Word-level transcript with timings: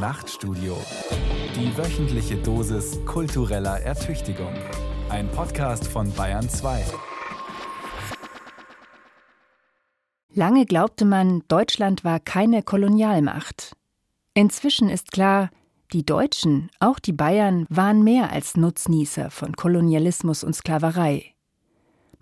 Nachtstudio. 0.00 0.78
Die 1.54 1.76
wöchentliche 1.76 2.36
Dosis 2.36 3.04
kultureller 3.04 3.80
Ertüchtigung. 3.80 4.54
Ein 5.10 5.30
Podcast 5.30 5.86
von 5.86 6.10
Bayern 6.14 6.48
2. 6.48 6.86
Lange 10.32 10.64
glaubte 10.64 11.04
man, 11.04 11.42
Deutschland 11.48 12.02
war 12.02 12.18
keine 12.18 12.62
Kolonialmacht. 12.62 13.76
Inzwischen 14.32 14.88
ist 14.88 15.12
klar, 15.12 15.50
die 15.92 16.06
Deutschen, 16.06 16.70
auch 16.78 16.98
die 16.98 17.12
Bayern, 17.12 17.66
waren 17.68 18.02
mehr 18.02 18.32
als 18.32 18.56
Nutznießer 18.56 19.30
von 19.30 19.54
Kolonialismus 19.54 20.44
und 20.44 20.56
Sklaverei. 20.56 21.34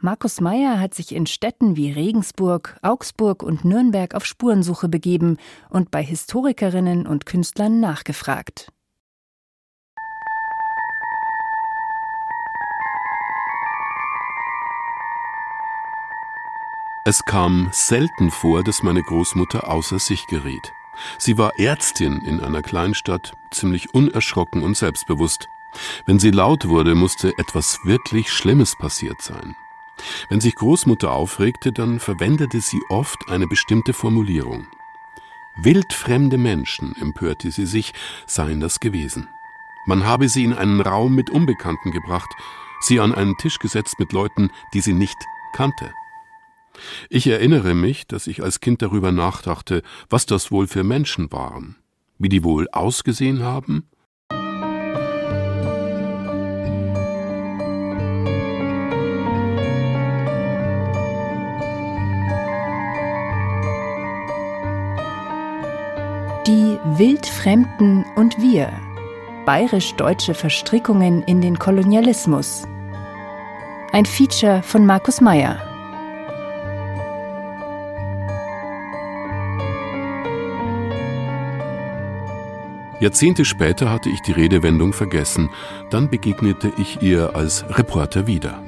Markus 0.01 0.41
Meyer 0.41 0.79
hat 0.79 0.95
sich 0.95 1.13
in 1.13 1.27
Städten 1.27 1.75
wie 1.77 1.91
Regensburg, 1.91 2.79
Augsburg 2.83 3.43
und 3.43 3.65
Nürnberg 3.65 4.15
auf 4.15 4.25
Spurensuche 4.25 4.89
begeben 4.89 5.39
und 5.71 5.91
bei 5.91 6.05
Historikerinnen 6.05 7.05
und 7.05 7.27
Künstlern 7.27 7.81
nachgefragt. 7.81 8.71
Es 17.05 17.25
kam 17.25 17.69
selten 17.73 18.31
vor, 18.31 18.63
dass 18.63 18.85
meine 18.85 19.03
Großmutter 19.03 19.69
außer 19.69 19.99
sich 19.99 20.29
geriet. 20.29 20.73
Sie 21.19 21.39
war 21.39 21.59
Ärztin 21.59 22.21
in 22.21 22.39
einer 22.39 22.63
Kleinstadt, 22.63 23.33
ziemlich 23.51 23.95
unerschrocken 23.95 24.63
und 24.63 24.77
selbstbewusst. 24.77 25.49
Wenn 26.07 26.21
sie 26.21 26.31
laut 26.31 26.69
wurde, 26.69 26.95
musste 26.95 27.33
etwas 27.39 27.81
wirklich 27.85 28.31
Schlimmes 28.31 28.77
passiert 28.79 29.23
sein. 29.23 29.57
Wenn 30.29 30.41
sich 30.41 30.55
Großmutter 30.55 31.13
aufregte, 31.13 31.73
dann 31.73 32.01
verwendete 32.01 32.61
sie 32.61 32.81
oft 32.89 33.19
eine 33.29 33.47
bestimmte 33.47 33.93
Formulierung. 33.93 34.67
Wildfremde 35.63 36.39
Menschen, 36.39 36.95
empörte 37.01 37.51
sie 37.51 37.67
sich, 37.67 37.93
seien 38.27 38.61
das 38.61 38.81
gewesen. 38.81 39.29
Man 39.87 40.05
habe 40.05 40.29
sie 40.29 40.45
in 40.45 40.55
einen 40.55 40.81
Raum 40.81 41.15
mit 41.15 41.31
Unbekannten 41.31 41.91
gebracht, 41.91 42.29
sie 42.81 43.01
an 43.01 43.15
einen 43.15 43.37
Tisch 43.39 43.59
gesetzt 43.59 43.97
mit 43.99 44.13
Leuten, 44.13 44.51
die 44.75 44.81
sie 44.81 44.93
nicht 44.93 45.17
kannte. 45.53 45.93
Ich 47.11 47.27
erinnere 47.27 47.75
mich, 47.75 48.07
dass 48.07 48.29
ich 48.29 48.43
als 48.43 48.61
Kind 48.61 48.83
darüber 48.83 49.11
nachdachte, 49.11 49.83
was 50.09 50.27
das 50.27 50.53
wohl 50.53 50.69
für 50.69 50.85
Menschen 50.85 51.33
waren, 51.33 51.77
wie 52.19 52.29
die 52.29 52.45
wohl 52.45 52.69
ausgesehen 52.71 53.43
haben 53.43 53.89
Wildfremden 66.85 68.05
und 68.15 68.41
wir. 68.41 68.73
Bayerisch-deutsche 69.45 70.33
Verstrickungen 70.33 71.23
in 71.25 71.41
den 71.41 71.59
Kolonialismus. 71.59 72.63
Ein 73.93 74.07
Feature 74.07 74.63
von 74.63 74.87
Markus 74.87 75.21
Meyer. 75.21 75.61
Jahrzehnte 83.01 83.45
später 83.45 83.91
hatte 83.91 84.09
ich 84.09 84.21
die 84.23 84.33
Redewendung 84.33 84.93
vergessen, 84.93 85.51
dann 85.91 86.09
begegnete 86.09 86.73
ich 86.79 87.03
ihr 87.03 87.35
als 87.35 87.65
Reporter 87.77 88.29
wieder. 88.29 88.63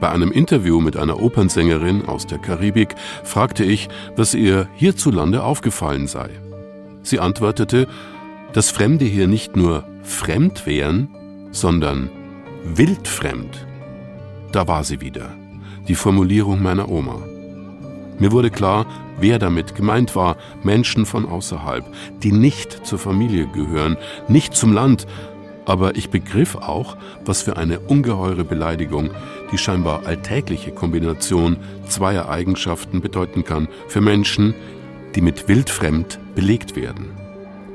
Bei 0.00 0.10
einem 0.10 0.30
Interview 0.30 0.80
mit 0.80 0.96
einer 0.96 1.20
Opernsängerin 1.20 2.06
aus 2.06 2.26
der 2.26 2.38
Karibik 2.38 2.94
fragte 3.24 3.64
ich, 3.64 3.88
was 4.14 4.34
ihr 4.34 4.68
hierzulande 4.74 5.42
aufgefallen 5.42 6.06
sei. 6.06 6.30
Sie 7.06 7.20
antwortete, 7.20 7.86
dass 8.52 8.70
Fremde 8.70 9.04
hier 9.04 9.28
nicht 9.28 9.54
nur 9.54 9.84
fremd 10.02 10.66
wären, 10.66 11.08
sondern 11.52 12.10
wildfremd. 12.64 13.64
Da 14.50 14.66
war 14.66 14.82
sie 14.82 15.00
wieder, 15.00 15.30
die 15.86 15.94
Formulierung 15.94 16.60
meiner 16.60 16.88
Oma. 16.88 17.22
Mir 18.18 18.32
wurde 18.32 18.50
klar, 18.50 18.86
wer 19.20 19.38
damit 19.38 19.76
gemeint 19.76 20.16
war, 20.16 20.36
Menschen 20.64 21.06
von 21.06 21.26
außerhalb, 21.26 21.84
die 22.24 22.32
nicht 22.32 22.84
zur 22.84 22.98
Familie 22.98 23.46
gehören, 23.46 23.96
nicht 24.26 24.56
zum 24.56 24.72
Land, 24.72 25.06
aber 25.64 25.94
ich 25.94 26.10
begriff 26.10 26.56
auch, 26.56 26.96
was 27.24 27.42
für 27.42 27.56
eine 27.56 27.78
ungeheure 27.78 28.42
Beleidigung 28.42 29.10
die 29.52 29.58
scheinbar 29.58 30.06
alltägliche 30.06 30.72
Kombination 30.72 31.56
zweier 31.86 32.28
Eigenschaften 32.28 33.00
bedeuten 33.00 33.44
kann 33.44 33.68
für 33.86 34.00
Menschen, 34.00 34.54
die 35.14 35.20
mit 35.20 35.46
wildfremd 35.46 36.18
belegt 36.36 36.76
werden. 36.76 37.10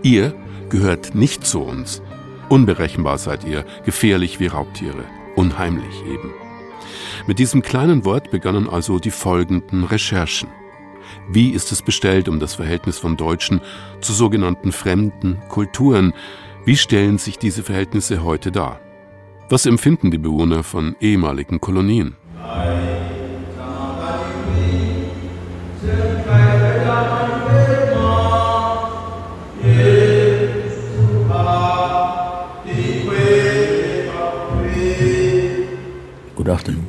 Ihr 0.04 0.34
gehört 0.70 1.14
nicht 1.14 1.46
zu 1.46 1.62
uns. 1.62 2.02
Unberechenbar 2.48 3.18
seid 3.18 3.44
ihr, 3.44 3.66
gefährlich 3.84 4.40
wie 4.40 4.48
Raubtiere, 4.48 5.04
unheimlich 5.36 6.02
eben. 6.06 6.32
Mit 7.28 7.40
diesem 7.40 7.62
kleinen 7.62 8.06
Wort 8.06 8.32
begannen 8.32 8.70
also 8.70 9.00
die 9.00 9.12
folgenden 9.12 9.84
Recherchen. 9.84 10.50
Wie 11.30 11.50
ist 11.50 11.72
es 11.74 11.82
bestellt 11.82 12.30
um 12.30 12.40
das 12.40 12.56
Verhältnis 12.56 12.98
von 12.98 13.18
Deutschen 13.18 13.60
zu 14.00 14.14
sogenannten 14.14 14.72
fremden 14.72 15.42
Kulturen? 15.50 16.14
Wie 16.66 16.78
stellen 16.78 17.18
sich 17.18 17.38
diese 17.38 17.64
Verhältnisse 17.64 18.24
heute 18.24 18.52
dar? 18.52 18.80
Was 19.50 19.66
empfinden 19.66 20.12
die 20.12 20.18
Bewohner 20.18 20.64
von 20.64 20.96
ehemaligen 21.02 21.60
Kolonien? 21.60 22.16
Good 22.34 23.11
afternoon. 36.52 36.86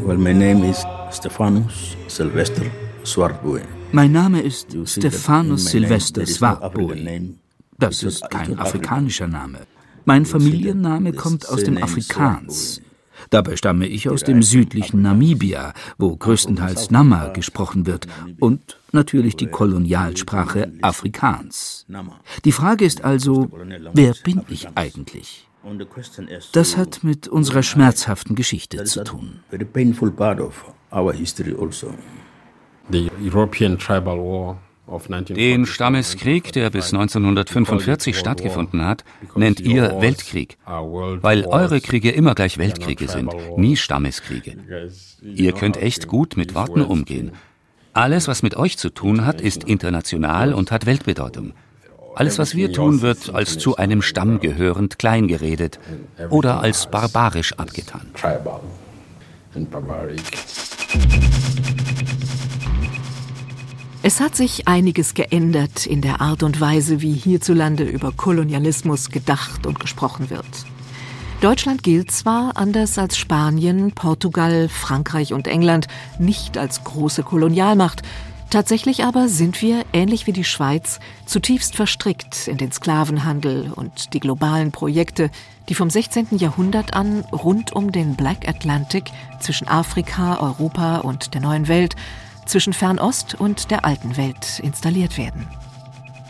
Well, 0.00 0.16
my 0.18 0.32
name 0.32 0.64
is 0.64 0.84
Stephanus 1.10 1.96
Sylvester 2.08 2.70
Swartboe. 3.04 3.62
Mein 3.92 4.12
Name 4.12 4.40
ist 4.40 4.76
Stephanus 4.86 5.66
Sylvester 5.66 6.26
Swartboe. 6.26 7.36
Das 7.78 8.02
ist 8.02 8.28
kein 8.30 8.58
afrikanischer 8.58 9.28
Name. 9.28 9.60
Mein 10.04 10.26
Familienname 10.26 11.12
kommt 11.12 11.48
aus 11.48 11.64
dem 11.64 11.82
Afrikaans. 11.82 12.80
Dabei 13.30 13.56
stamme 13.56 13.86
ich 13.86 14.08
aus 14.08 14.22
dem 14.22 14.42
südlichen 14.42 15.02
Namibia, 15.02 15.72
wo 15.98 16.16
größtenteils 16.16 16.90
Nama 16.90 17.28
gesprochen 17.28 17.86
wird 17.86 18.06
und 18.40 18.78
natürlich 18.92 19.36
die 19.36 19.46
Kolonialsprache 19.46 20.72
Afrikaans. 20.82 21.86
Die 22.44 22.52
Frage 22.52 22.84
ist 22.84 23.04
also, 23.04 23.48
wer 23.92 24.14
bin 24.24 24.42
ich 24.48 24.68
eigentlich? 24.74 25.46
Das 26.52 26.76
hat 26.76 27.02
mit 27.02 27.28
unserer 27.28 27.62
schmerzhaften 27.62 28.34
Geschichte 28.34 28.84
zu 28.84 29.04
tun. 29.04 29.40
Den 35.28 35.66
Stammeskrieg, 35.66 36.52
der 36.52 36.68
bis 36.68 36.92
1945 36.92 38.18
stattgefunden 38.18 38.84
hat, 38.84 39.04
nennt 39.34 39.60
ihr 39.60 40.00
Weltkrieg, 40.00 40.58
weil 40.66 41.46
eure 41.46 41.80
Kriege 41.80 42.10
immer 42.10 42.34
gleich 42.34 42.58
Weltkriege 42.58 43.08
sind, 43.08 43.34
nie 43.56 43.76
Stammeskriege. 43.76 44.58
Ihr 45.22 45.52
könnt 45.52 45.78
echt 45.78 46.06
gut 46.06 46.36
mit 46.36 46.54
Worten 46.54 46.82
umgehen. 46.82 47.32
Alles, 47.94 48.28
was 48.28 48.42
mit 48.42 48.56
euch 48.56 48.76
zu 48.76 48.90
tun 48.90 49.24
hat, 49.24 49.40
ist 49.40 49.64
international 49.64 50.52
und 50.52 50.70
hat 50.70 50.84
Weltbedeutung. 50.84 51.54
Alles, 52.14 52.38
was 52.38 52.54
wir 52.54 52.72
tun, 52.72 53.00
wird 53.02 53.34
als 53.34 53.58
zu 53.58 53.76
einem 53.76 54.02
Stamm 54.02 54.40
gehörend 54.40 54.98
kleingeredet 54.98 55.78
oder 56.30 56.60
als 56.60 56.90
barbarisch 56.90 57.54
abgetan. 57.54 58.06
Es 64.02 64.20
hat 64.20 64.36
sich 64.36 64.68
einiges 64.68 65.14
geändert 65.14 65.86
in 65.86 66.02
der 66.02 66.20
Art 66.20 66.42
und 66.42 66.60
Weise, 66.60 67.00
wie 67.00 67.12
hierzulande 67.14 67.84
über 67.84 68.12
Kolonialismus 68.12 69.10
gedacht 69.10 69.66
und 69.66 69.80
gesprochen 69.80 70.30
wird. 70.30 70.44
Deutschland 71.40 71.82
gilt 71.82 72.10
zwar, 72.10 72.56
anders 72.56 72.96
als 72.96 73.16
Spanien, 73.18 73.92
Portugal, 73.92 74.68
Frankreich 74.68 75.32
und 75.32 75.46
England, 75.46 75.88
nicht 76.18 76.58
als 76.58 76.84
große 76.84 77.22
Kolonialmacht, 77.22 78.02
Tatsächlich 78.50 79.04
aber 79.04 79.28
sind 79.28 79.62
wir, 79.62 79.84
ähnlich 79.92 80.26
wie 80.26 80.32
die 80.32 80.44
Schweiz, 80.44 81.00
zutiefst 81.26 81.74
verstrickt 81.74 82.46
in 82.46 82.56
den 82.56 82.70
Sklavenhandel 82.70 83.72
und 83.74 84.14
die 84.14 84.20
globalen 84.20 84.70
Projekte, 84.70 85.30
die 85.68 85.74
vom 85.74 85.90
16. 85.90 86.28
Jahrhundert 86.38 86.94
an 86.94 87.24
rund 87.32 87.72
um 87.72 87.90
den 87.90 88.14
Black 88.14 88.48
Atlantic 88.48 89.10
zwischen 89.40 89.66
Afrika, 89.66 90.40
Europa 90.40 90.98
und 90.98 91.34
der 91.34 91.40
neuen 91.40 91.68
Welt, 91.68 91.96
zwischen 92.46 92.72
Fernost 92.72 93.34
und 93.34 93.70
der 93.70 93.84
alten 93.84 94.16
Welt 94.16 94.60
installiert 94.62 95.18
werden. 95.18 95.48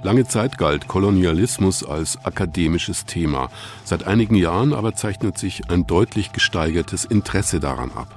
Lange 0.05 0.27
Zeit 0.27 0.59
galt 0.59 0.87
Kolonialismus 0.87 1.83
als 1.83 2.23
akademisches 2.25 3.07
Thema. 3.07 3.49
Seit 3.85 4.07
einigen 4.07 4.35
Jahren 4.35 4.75
aber 4.75 4.95
zeichnet 4.95 5.39
sich 5.39 5.71
ein 5.71 5.87
deutlich 5.87 6.33
gesteigertes 6.33 7.07
Interesse 7.07 7.59
daran 7.59 7.91
ab. 7.91 8.09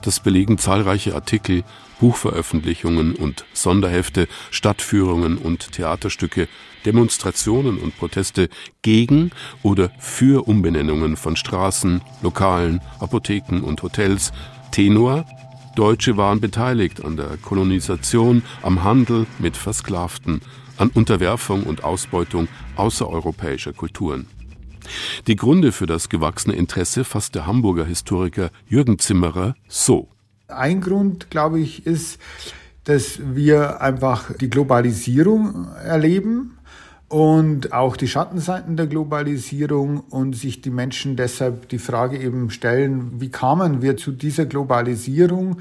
Das 0.00 0.20
belegen 0.20 0.56
zahlreiche 0.56 1.14
Artikel, 1.14 1.62
Buchveröffentlichungen 2.00 3.14
und 3.14 3.44
Sonderhefte, 3.52 4.28
Stadtführungen 4.50 5.38
und 5.38 5.72
Theaterstücke, 5.72 6.48
Demonstrationen 6.84 7.78
und 7.78 7.96
Proteste 7.96 8.48
gegen 8.82 9.30
oder 9.62 9.90
für 9.98 10.46
Umbenennungen 10.46 11.16
von 11.16 11.36
Straßen, 11.36 12.02
Lokalen, 12.22 12.80
Apotheken 13.00 13.62
und 13.62 13.82
Hotels. 13.82 14.32
Tenor 14.70 15.24
Deutsche 15.76 16.16
waren 16.16 16.40
beteiligt 16.40 17.04
an 17.04 17.18
der 17.18 17.36
Kolonisation, 17.36 18.42
am 18.62 18.82
Handel 18.82 19.26
mit 19.38 19.58
Versklavten, 19.58 20.40
an 20.78 20.88
Unterwerfung 20.88 21.64
und 21.64 21.84
Ausbeutung 21.84 22.48
außereuropäischer 22.76 23.74
Kulturen. 23.74 24.26
Die 25.26 25.36
Gründe 25.36 25.72
für 25.72 25.86
das 25.86 26.08
gewachsene 26.08 26.56
Interesse 26.56 27.04
fasst 27.04 27.34
der 27.34 27.46
Hamburger 27.46 27.84
Historiker 27.84 28.50
Jürgen 28.68 28.98
Zimmerer 28.98 29.54
so. 29.68 30.08
Ein 30.48 30.80
Grund, 30.80 31.30
glaube 31.30 31.58
ich, 31.58 31.86
ist, 31.86 32.20
dass 32.84 33.18
wir 33.34 33.80
einfach 33.80 34.32
die 34.32 34.48
Globalisierung 34.48 35.66
erleben 35.84 36.58
und 37.08 37.72
auch 37.72 37.96
die 37.96 38.06
Schattenseiten 38.06 38.76
der 38.76 38.86
Globalisierung 38.86 40.00
und 40.00 40.34
sich 40.34 40.60
die 40.60 40.70
Menschen 40.70 41.16
deshalb 41.16 41.68
die 41.68 41.78
Frage 41.78 42.18
eben 42.18 42.50
stellen, 42.50 43.20
wie 43.20 43.30
kamen 43.30 43.82
wir 43.82 43.96
zu 43.96 44.12
dieser 44.12 44.46
Globalisierung? 44.46 45.58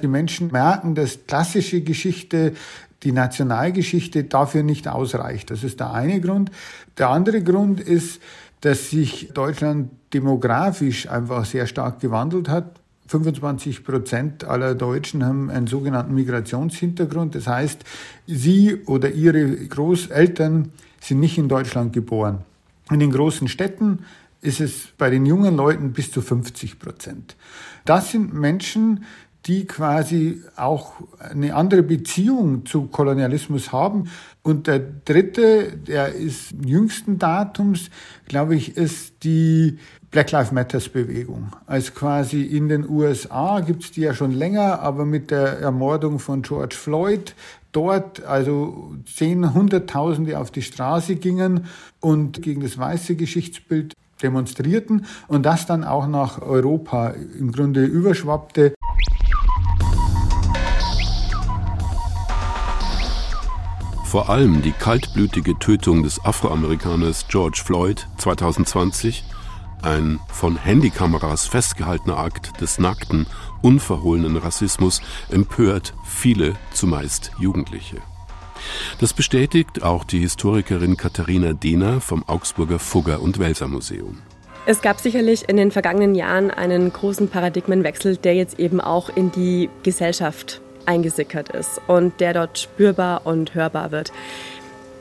Die 0.00 0.08
Menschen 0.08 0.50
merken, 0.50 0.94
dass 0.94 1.26
klassische 1.26 1.82
Geschichte 1.82 2.54
die 3.02 3.12
Nationalgeschichte 3.12 4.24
dafür 4.24 4.62
nicht 4.62 4.88
ausreicht. 4.88 5.50
Das 5.50 5.64
ist 5.64 5.80
der 5.80 5.92
eine 5.92 6.20
Grund. 6.20 6.50
Der 6.96 7.10
andere 7.10 7.42
Grund 7.42 7.80
ist, 7.80 8.20
dass 8.62 8.90
sich 8.90 9.30
Deutschland 9.34 9.90
demografisch 10.14 11.08
einfach 11.08 11.44
sehr 11.44 11.66
stark 11.66 12.00
gewandelt 12.00 12.48
hat. 12.48 12.81
25 13.12 13.84
Prozent 13.84 14.44
aller 14.44 14.74
Deutschen 14.74 15.22
haben 15.24 15.50
einen 15.50 15.66
sogenannten 15.66 16.14
Migrationshintergrund. 16.14 17.34
Das 17.34 17.46
heißt, 17.46 17.84
sie 18.26 18.76
oder 18.86 19.10
ihre 19.10 19.54
Großeltern 19.54 20.72
sind 20.98 21.20
nicht 21.20 21.36
in 21.36 21.48
Deutschland 21.48 21.92
geboren. 21.92 22.38
In 22.90 23.00
den 23.00 23.12
großen 23.12 23.48
Städten 23.48 24.06
ist 24.40 24.60
es 24.60 24.88
bei 24.96 25.10
den 25.10 25.26
jungen 25.26 25.56
Leuten 25.56 25.92
bis 25.92 26.10
zu 26.10 26.22
50 26.22 26.78
Prozent. 26.78 27.36
Das 27.84 28.10
sind 28.12 28.32
Menschen, 28.32 29.04
die 29.44 29.66
quasi 29.66 30.40
auch 30.56 30.94
eine 31.18 31.54
andere 31.54 31.82
Beziehung 31.82 32.64
zu 32.64 32.86
Kolonialismus 32.86 33.72
haben. 33.72 34.08
Und 34.42 34.68
der 34.68 34.78
dritte, 34.78 35.76
der 35.76 36.14
ist 36.14 36.54
jüngsten 36.64 37.18
Datums, 37.18 37.90
glaube 38.26 38.54
ich, 38.54 38.76
ist 38.76 39.22
die 39.24 39.78
Black 40.12 40.30
Lives 40.30 40.52
Matters 40.52 40.90
Bewegung. 40.90 41.52
Als 41.64 41.94
quasi 41.94 42.42
in 42.42 42.68
den 42.68 42.86
USA 42.86 43.60
gibt 43.60 43.82
es 43.82 43.92
die 43.92 44.02
ja 44.02 44.12
schon 44.12 44.32
länger, 44.32 44.80
aber 44.80 45.06
mit 45.06 45.30
der 45.30 45.58
Ermordung 45.58 46.18
von 46.18 46.42
George 46.42 46.76
Floyd 46.76 47.34
dort 47.72 48.22
also 48.22 48.92
zehn, 49.06 49.54
hunderttausende 49.54 50.38
auf 50.38 50.50
die 50.50 50.60
Straße 50.60 51.16
gingen 51.16 51.64
und 52.00 52.42
gegen 52.42 52.60
das 52.60 52.76
weiße 52.76 53.16
Geschichtsbild 53.16 53.94
demonstrierten 54.22 55.06
und 55.28 55.46
das 55.46 55.64
dann 55.64 55.82
auch 55.82 56.06
nach 56.06 56.42
Europa 56.42 57.14
im 57.38 57.50
Grunde 57.50 57.82
überschwappte. 57.82 58.74
Vor 64.04 64.28
allem 64.28 64.60
die 64.60 64.72
kaltblütige 64.72 65.58
Tötung 65.58 66.02
des 66.02 66.22
Afroamerikaners 66.22 67.28
George 67.28 67.62
Floyd 67.64 68.06
2020, 68.18 69.24
ein 69.82 70.20
von 70.32 70.56
Handykameras 70.56 71.46
festgehaltener 71.46 72.18
Akt 72.18 72.60
des 72.60 72.78
nackten, 72.78 73.26
unverhohlenen 73.62 74.36
Rassismus, 74.36 75.02
empört 75.30 75.94
viele, 76.04 76.54
zumeist 76.72 77.32
Jugendliche. 77.38 77.98
Das 79.00 79.12
bestätigt 79.12 79.82
auch 79.82 80.04
die 80.04 80.20
Historikerin 80.20 80.96
Katharina 80.96 81.52
Dehner 81.52 82.00
vom 82.00 82.24
Augsburger 82.26 82.78
Fugger- 82.78 83.20
und 83.20 83.38
Welser 83.38 83.68
Museum. 83.68 84.18
Es 84.64 84.80
gab 84.80 85.00
sicherlich 85.00 85.48
in 85.48 85.56
den 85.56 85.72
vergangenen 85.72 86.14
Jahren 86.14 86.52
einen 86.52 86.92
großen 86.92 87.28
Paradigmenwechsel, 87.28 88.16
der 88.16 88.34
jetzt 88.34 88.60
eben 88.60 88.80
auch 88.80 89.08
in 89.08 89.32
die 89.32 89.68
Gesellschaft 89.82 90.60
eingesickert 90.86 91.48
ist 91.48 91.80
und 91.88 92.20
der 92.20 92.34
dort 92.34 92.58
spürbar 92.58 93.26
und 93.26 93.54
hörbar 93.54 93.90
wird. 93.90 94.12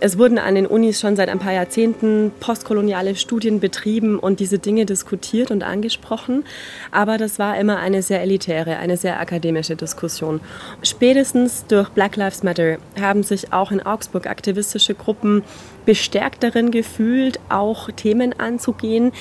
Es 0.03 0.18
wurden 0.18 0.39
an 0.39 0.56
den 0.56 0.65
Unis 0.65 1.00
schon 1.00 1.15
seit 1.15 1.30
ein 1.30 1.38
paar 1.38 1.53
Jahrzehnten 1.53 2.31
postkoloniale 2.39 3.15
Studien 3.15 3.59
betrieben 3.59 4.18
und 4.18 4.39
diese 4.39 4.57
Dinge 4.57 4.88
diskutiert 4.88 5.51
und 5.51 5.62
angesprochen. 5.62 6.44
Aber 6.89 7.19
das 7.19 7.38
war 7.38 7.59
immer 7.59 7.77
eine 7.77 8.01
sehr 8.01 8.19
elitäre, 8.19 8.77
eine 8.77 8.98
sehr 8.98 9.19
akademische 9.19 9.75
Diskussion. 9.75 10.42
Spätestens 10.81 11.68
durch 11.68 11.89
Black 11.89 12.15
Lives 12.15 12.42
Matter 12.42 12.77
haben 13.00 13.21
sich 13.21 13.53
auch 13.53 13.69
in 13.69 13.80
Augsburg 13.80 14.25
aktivistische 14.25 14.95
Gruppen 14.95 15.44
bestärkt 15.86 16.42
darin 16.42 16.71
gefühlt, 16.71 17.39
auch 17.50 17.92
Themen 17.92 18.33
anzugehen, 18.39 19.12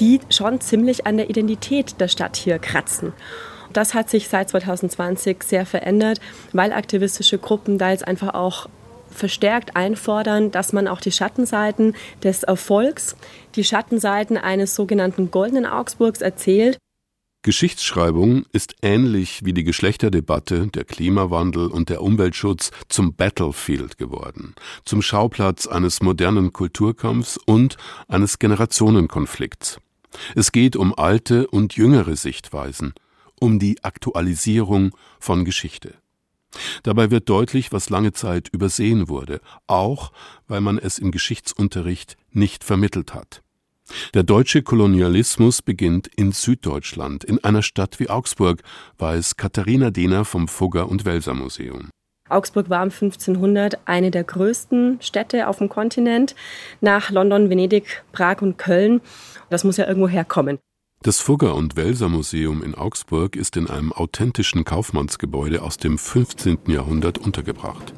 die 0.00 0.20
schon 0.30 0.62
ziemlich 0.62 1.06
an 1.06 1.18
der 1.18 1.28
Identität 1.28 2.00
der 2.00 2.08
Stadt 2.08 2.36
hier 2.36 2.58
kratzen. 2.58 3.12
Das 3.74 3.92
hat 3.92 4.08
sich 4.08 4.28
seit 4.28 4.48
2020 4.48 5.42
sehr 5.42 5.66
verändert, 5.66 6.18
weil 6.54 6.72
aktivistische 6.72 7.36
Gruppen 7.36 7.76
da 7.76 7.90
jetzt 7.90 8.08
einfach 8.08 8.32
auch 8.32 8.68
verstärkt 9.10 9.76
einfordern, 9.76 10.50
dass 10.50 10.72
man 10.72 10.88
auch 10.88 11.00
die 11.00 11.12
Schattenseiten 11.12 11.94
des 12.22 12.42
Erfolgs, 12.42 13.16
die 13.54 13.64
Schattenseiten 13.64 14.36
eines 14.36 14.74
sogenannten 14.74 15.30
goldenen 15.30 15.66
Augsburgs 15.66 16.20
erzählt. 16.20 16.78
Geschichtsschreibung 17.42 18.44
ist 18.52 18.74
ähnlich 18.82 19.46
wie 19.46 19.54
die 19.54 19.64
Geschlechterdebatte, 19.64 20.66
der 20.66 20.84
Klimawandel 20.84 21.68
und 21.68 21.88
der 21.88 22.02
Umweltschutz 22.02 22.70
zum 22.88 23.14
Battlefield 23.14 23.96
geworden, 23.96 24.54
zum 24.84 25.00
Schauplatz 25.00 25.66
eines 25.66 26.02
modernen 26.02 26.52
Kulturkampfs 26.52 27.38
und 27.38 27.78
eines 28.08 28.38
Generationenkonflikts. 28.38 29.80
Es 30.34 30.52
geht 30.52 30.76
um 30.76 30.94
alte 30.94 31.46
und 31.46 31.76
jüngere 31.76 32.14
Sichtweisen, 32.14 32.92
um 33.40 33.58
die 33.58 33.82
Aktualisierung 33.82 34.94
von 35.18 35.46
Geschichte. 35.46 35.94
Dabei 36.82 37.10
wird 37.10 37.28
deutlich, 37.28 37.72
was 37.72 37.90
lange 37.90 38.12
Zeit 38.12 38.48
übersehen 38.48 39.08
wurde, 39.08 39.40
auch 39.66 40.12
weil 40.48 40.60
man 40.60 40.78
es 40.78 40.98
im 40.98 41.10
Geschichtsunterricht 41.10 42.16
nicht 42.30 42.64
vermittelt 42.64 43.14
hat. 43.14 43.42
Der 44.14 44.22
deutsche 44.22 44.62
Kolonialismus 44.62 45.62
beginnt 45.62 46.06
in 46.06 46.32
Süddeutschland, 46.32 47.24
in 47.24 47.42
einer 47.42 47.62
Stadt 47.62 47.98
wie 47.98 48.08
Augsburg, 48.08 48.62
weiß 48.98 49.36
Katharina 49.36 49.90
Dehner 49.90 50.24
vom 50.24 50.48
Fugger- 50.48 50.88
und 50.88 51.04
Welser 51.04 51.34
Museum. 51.34 51.90
Augsburg 52.28 52.70
war 52.70 52.82
um 52.82 52.90
1500 52.90 53.78
eine 53.86 54.12
der 54.12 54.22
größten 54.22 54.98
Städte 55.00 55.48
auf 55.48 55.58
dem 55.58 55.68
Kontinent, 55.68 56.36
nach 56.80 57.10
London, 57.10 57.50
Venedig, 57.50 58.04
Prag 58.12 58.40
und 58.40 58.56
Köln. 58.56 59.00
Das 59.48 59.64
muss 59.64 59.76
ja 59.76 59.88
irgendwo 59.88 60.08
herkommen. 60.08 60.58
Das 61.02 61.18
Fugger- 61.18 61.54
und 61.54 61.76
Welser 61.76 62.10
Museum 62.10 62.62
in 62.62 62.74
Augsburg 62.74 63.34
ist 63.34 63.56
in 63.56 63.70
einem 63.70 63.90
authentischen 63.90 64.64
Kaufmannsgebäude 64.66 65.62
aus 65.62 65.78
dem 65.78 65.96
15. 65.96 66.58
Jahrhundert 66.66 67.16
untergebracht. 67.16 67.94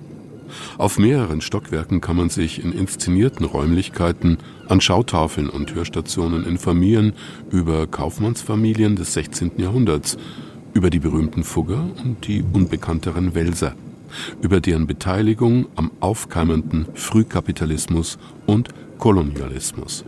Auf 0.78 1.00
mehreren 1.00 1.40
Stockwerken 1.40 2.00
kann 2.00 2.14
man 2.14 2.30
sich 2.30 2.62
in 2.62 2.70
inszenierten 2.70 3.44
Räumlichkeiten 3.44 4.38
an 4.68 4.80
Schautafeln 4.80 5.50
und 5.50 5.74
Hörstationen 5.74 6.46
informieren 6.46 7.14
über 7.50 7.88
Kaufmannsfamilien 7.88 8.94
des 8.94 9.14
16. 9.14 9.54
Jahrhunderts, 9.56 10.16
über 10.72 10.88
die 10.88 11.00
berühmten 11.00 11.42
Fugger 11.42 11.84
und 12.04 12.28
die 12.28 12.44
unbekannteren 12.52 13.34
Welser, 13.34 13.74
über 14.42 14.60
deren 14.60 14.86
Beteiligung 14.86 15.66
am 15.74 15.90
aufkeimenden 15.98 16.86
Frühkapitalismus 16.94 18.16
und 18.46 18.68
Kolonialismus. 18.98 20.04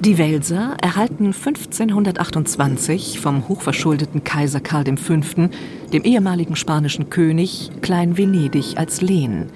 Die 0.00 0.18
Welser 0.18 0.76
erhalten 0.82 1.32
1528 1.32 3.18
vom 3.18 3.48
hochverschuldeten 3.48 4.24
Kaiser 4.24 4.60
Karl 4.60 4.84
V., 4.98 5.48
dem 5.90 6.04
ehemaligen 6.04 6.54
spanischen 6.54 7.08
König, 7.08 7.70
Klein-Venedig 7.80 8.76
als 8.76 9.00
Lehen. 9.00 9.46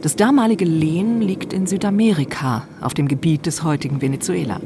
Das 0.00 0.16
damalige 0.16 0.64
Lehen 0.64 1.20
liegt 1.20 1.52
in 1.52 1.66
Südamerika, 1.66 2.66
auf 2.80 2.94
dem 2.94 3.06
Gebiet 3.06 3.44
des 3.44 3.62
heutigen 3.64 4.00
Venezuela. 4.00 4.60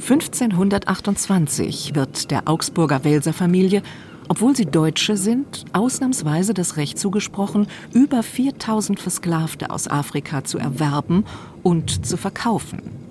1528 0.00 1.94
wird 1.94 2.30
der 2.30 2.48
Augsburger 2.48 3.04
Welser-Familie, 3.04 3.82
obwohl 4.28 4.56
sie 4.56 4.64
Deutsche 4.64 5.18
sind, 5.18 5.66
ausnahmsweise 5.74 6.54
das 6.54 6.78
Recht 6.78 6.98
zugesprochen, 6.98 7.66
über 7.92 8.22
4000 8.22 8.98
Versklavte 8.98 9.70
aus 9.70 9.88
Afrika 9.88 10.42
zu 10.42 10.56
erwerben 10.58 11.26
und 11.62 12.06
zu 12.06 12.16
verkaufen. 12.16 13.09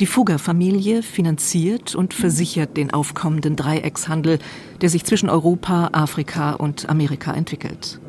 Die 0.00 0.06
Fugger-Familie 0.06 1.02
finanziert 1.02 1.94
und 1.94 2.14
versichert 2.14 2.76
den 2.76 2.92
aufkommenden 2.92 3.56
Dreieckshandel, 3.56 4.38
der 4.80 4.88
sich 4.88 5.04
zwischen 5.04 5.28
Europa, 5.28 5.90
Afrika 5.92 6.52
und 6.52 6.88
Amerika 6.88 7.32
entwickelt. 7.32 8.00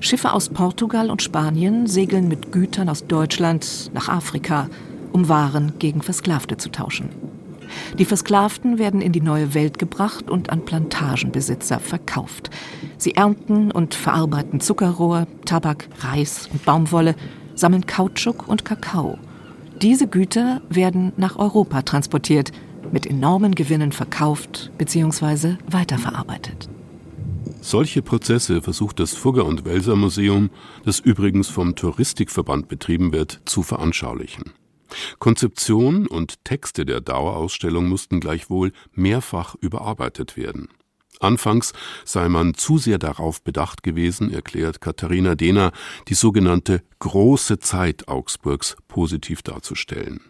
Schiffe 0.00 0.32
aus 0.32 0.48
Portugal 0.48 1.10
und 1.10 1.22
Spanien 1.22 1.86
segeln 1.86 2.28
mit 2.28 2.52
Gütern 2.52 2.88
aus 2.88 3.06
Deutschland 3.06 3.90
nach 3.94 4.08
Afrika, 4.08 4.68
um 5.12 5.28
Waren 5.28 5.72
gegen 5.78 6.02
Versklavte 6.02 6.56
zu 6.56 6.70
tauschen. 6.70 7.08
Die 7.98 8.04
Versklavten 8.04 8.78
werden 8.78 9.00
in 9.00 9.12
die 9.12 9.20
neue 9.20 9.54
Welt 9.54 9.78
gebracht 9.78 10.30
und 10.30 10.50
an 10.50 10.64
Plantagenbesitzer 10.64 11.80
verkauft. 11.80 12.50
Sie 12.98 13.14
ernten 13.14 13.70
und 13.70 13.94
verarbeiten 13.94 14.60
Zuckerrohr, 14.60 15.26
Tabak, 15.44 15.88
Reis 16.00 16.48
und 16.52 16.64
Baumwolle, 16.64 17.16
sammeln 17.54 17.86
Kautschuk 17.86 18.46
und 18.48 18.64
Kakao. 18.64 19.18
Diese 19.82 20.06
Güter 20.06 20.62
werden 20.70 21.12
nach 21.16 21.36
Europa 21.36 21.82
transportiert, 21.82 22.50
mit 22.92 23.06
enormen 23.06 23.54
Gewinnen 23.54 23.92
verkauft 23.92 24.70
bzw. 24.78 25.56
weiterverarbeitet. 25.70 26.68
Solche 27.60 28.00
Prozesse 28.00 28.62
versucht 28.62 29.00
das 29.00 29.14
Fugger- 29.14 29.44
und 29.44 29.64
Welser 29.64 29.96
Museum, 29.96 30.50
das 30.84 31.00
übrigens 31.00 31.48
vom 31.48 31.74
Touristikverband 31.74 32.68
betrieben 32.68 33.12
wird, 33.12 33.40
zu 33.44 33.62
veranschaulichen. 33.62 34.52
Konzeption 35.18 36.06
und 36.06 36.44
Texte 36.44 36.86
der 36.86 37.00
Dauerausstellung 37.00 37.88
mussten 37.88 38.20
gleichwohl 38.20 38.72
mehrfach 38.94 39.56
überarbeitet 39.60 40.36
werden. 40.36 40.68
Anfangs 41.20 41.72
sei 42.04 42.28
man 42.28 42.54
zu 42.54 42.78
sehr 42.78 42.98
darauf 42.98 43.42
bedacht 43.42 43.82
gewesen, 43.82 44.32
erklärt 44.32 44.80
Katharina 44.80 45.34
Dehner, 45.34 45.72
die 46.08 46.14
sogenannte 46.14 46.82
große 46.98 47.58
Zeit 47.58 48.08
Augsburgs 48.08 48.76
positiv 48.88 49.42
darzustellen. 49.42 50.20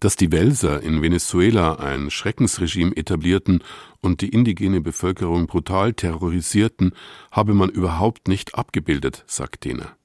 Dass 0.00 0.16
die 0.16 0.30
Welser 0.30 0.82
in 0.82 1.02
Venezuela 1.02 1.76
ein 1.76 2.10
Schreckensregime 2.10 2.96
etablierten 2.96 3.62
und 4.00 4.20
die 4.20 4.28
indigene 4.28 4.80
Bevölkerung 4.80 5.46
brutal 5.46 5.94
terrorisierten, 5.94 6.92
habe 7.30 7.54
man 7.54 7.70
überhaupt 7.70 8.28
nicht 8.28 8.54
abgebildet, 8.54 9.24
sagt 9.26 9.64
Dehner. 9.64 9.96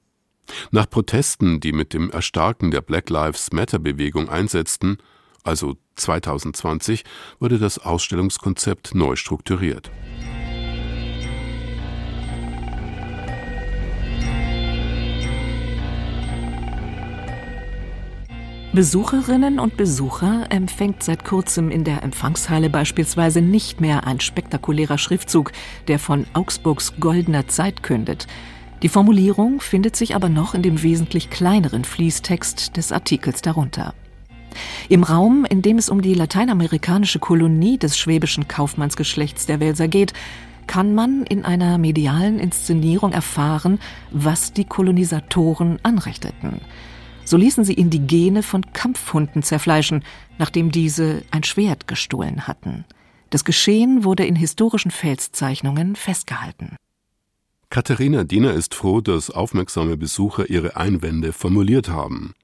Nach 0.70 0.88
Protesten, 0.88 1.60
die 1.60 1.72
mit 1.72 1.92
dem 1.92 2.10
Erstarken 2.10 2.70
der 2.70 2.80
Black 2.80 3.10
Lives 3.10 3.52
Matter 3.52 3.78
Bewegung 3.78 4.28
einsetzten, 4.28 4.98
also 5.44 5.76
2020, 5.96 7.04
wurde 7.38 7.58
das 7.58 7.78
Ausstellungskonzept 7.78 8.94
neu 8.94 9.16
strukturiert. 9.16 9.90
Besucherinnen 18.72 19.58
und 19.58 19.76
Besucher 19.76 20.46
empfängt 20.50 21.02
seit 21.02 21.24
kurzem 21.24 21.72
in 21.72 21.82
der 21.82 22.04
Empfangshalle 22.04 22.70
beispielsweise 22.70 23.42
nicht 23.42 23.80
mehr 23.80 24.06
ein 24.06 24.20
spektakulärer 24.20 24.96
Schriftzug, 24.96 25.50
der 25.88 25.98
von 25.98 26.24
Augsburgs 26.34 26.92
goldener 27.00 27.48
Zeit 27.48 27.82
kündet. 27.82 28.28
Die 28.84 28.88
Formulierung 28.88 29.60
findet 29.60 29.96
sich 29.96 30.14
aber 30.14 30.28
noch 30.28 30.54
in 30.54 30.62
dem 30.62 30.84
wesentlich 30.84 31.30
kleineren 31.30 31.84
Fließtext 31.84 32.76
des 32.76 32.92
Artikels 32.92 33.42
darunter. 33.42 33.92
Im 34.88 35.02
Raum, 35.02 35.44
in 35.44 35.62
dem 35.62 35.78
es 35.78 35.88
um 35.88 36.02
die 36.02 36.14
lateinamerikanische 36.14 37.18
Kolonie 37.18 37.78
des 37.78 37.98
schwäbischen 37.98 38.48
Kaufmannsgeschlechts 38.48 39.46
der 39.46 39.60
Welser 39.60 39.88
geht, 39.88 40.12
kann 40.66 40.94
man 40.94 41.24
in 41.24 41.44
einer 41.44 41.78
medialen 41.78 42.38
Inszenierung 42.38 43.12
erfahren, 43.12 43.80
was 44.10 44.52
die 44.52 44.64
Kolonisatoren 44.64 45.78
anrichteten. 45.82 46.60
So 47.24 47.36
ließen 47.36 47.64
sie 47.64 47.74
Indigene 47.74 48.42
von 48.42 48.72
Kampfhunden 48.72 49.42
zerfleischen, 49.42 50.04
nachdem 50.38 50.70
diese 50.70 51.22
ein 51.30 51.44
Schwert 51.44 51.86
gestohlen 51.86 52.46
hatten. 52.46 52.84
Das 53.30 53.44
Geschehen 53.44 54.04
wurde 54.04 54.24
in 54.24 54.34
historischen 54.34 54.90
Felszeichnungen 54.90 55.96
festgehalten. 55.96 56.76
Katharina 57.68 58.24
Diener 58.24 58.52
ist 58.52 58.74
froh, 58.74 59.00
dass 59.00 59.30
aufmerksame 59.30 59.96
Besucher 59.96 60.50
ihre 60.50 60.76
Einwände 60.76 61.32
formuliert 61.32 61.88
haben. 61.88 62.34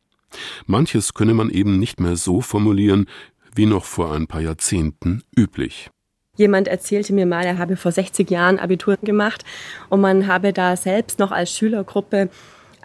Manches 0.66 1.14
könne 1.14 1.35
man 1.35 1.50
eben 1.50 1.78
nicht 1.78 2.00
mehr 2.00 2.16
so 2.16 2.40
formulieren, 2.40 3.07
wie 3.55 3.66
noch 3.66 3.85
vor 3.85 4.12
ein 4.12 4.26
paar 4.26 4.40
Jahrzehnten 4.40 5.23
üblich. 5.37 5.90
Jemand 6.37 6.69
erzählte 6.69 7.14
mir 7.14 7.26
mal, 7.26 7.45
er 7.45 7.59
habe 7.59 7.76
vor 7.76 7.93
60 7.93 8.31
Jahren 8.31 8.59
Abitur 8.59 8.99
gemacht 8.99 9.45
und 9.88 10.00
man 10.00 10.26
habe 10.26 10.52
da 10.52 10.76
selbst 10.76 11.19
noch 11.19 11.33
als 11.33 11.50
Schülergruppe 11.50 12.28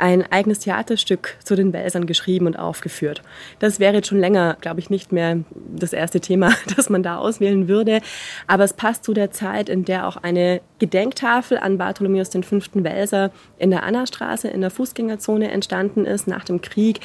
ein 0.02 0.30
eigenes 0.32 0.60
Theaterstück 0.60 1.38
zu 1.44 1.56
den 1.56 1.74
Welsern 1.74 2.08
geschrieben 2.08 2.48
und 2.48 2.58
aufgeführt. 2.58 3.22
Das 3.60 3.80
wäre 3.80 3.94
jetzt 3.94 4.08
schon 4.08 4.20
länger, 4.20 4.58
glaube 4.60 4.80
ich, 4.80 4.90
nicht 4.90 5.12
mehr 5.12 5.40
das 5.76 5.94
erste 5.94 6.20
Thema, 6.20 6.54
das 6.76 6.90
man 6.90 7.04
da 7.04 7.18
auswählen 7.18 7.68
würde. 7.68 8.02
Aber 8.48 8.64
es 8.64 8.74
passt 8.74 9.04
zu 9.04 9.14
der 9.14 9.30
Zeit, 9.30 9.70
in 9.70 9.86
der 9.86 10.08
auch 10.08 10.18
eine 10.18 10.62
Gedenktafel 10.80 11.60
an 11.60 11.78
Bartholomäus 11.78 12.30
V. 12.30 12.60
Welser 12.74 13.32
in 13.60 13.70
der 13.70 13.84
Annastraße 13.84 14.48
in 14.48 14.62
der 14.62 14.72
Fußgängerzone 14.72 15.52
entstanden 15.52 16.06
ist 16.06 16.28
nach 16.28 16.46
dem 16.46 16.62
Krieg 16.62 17.02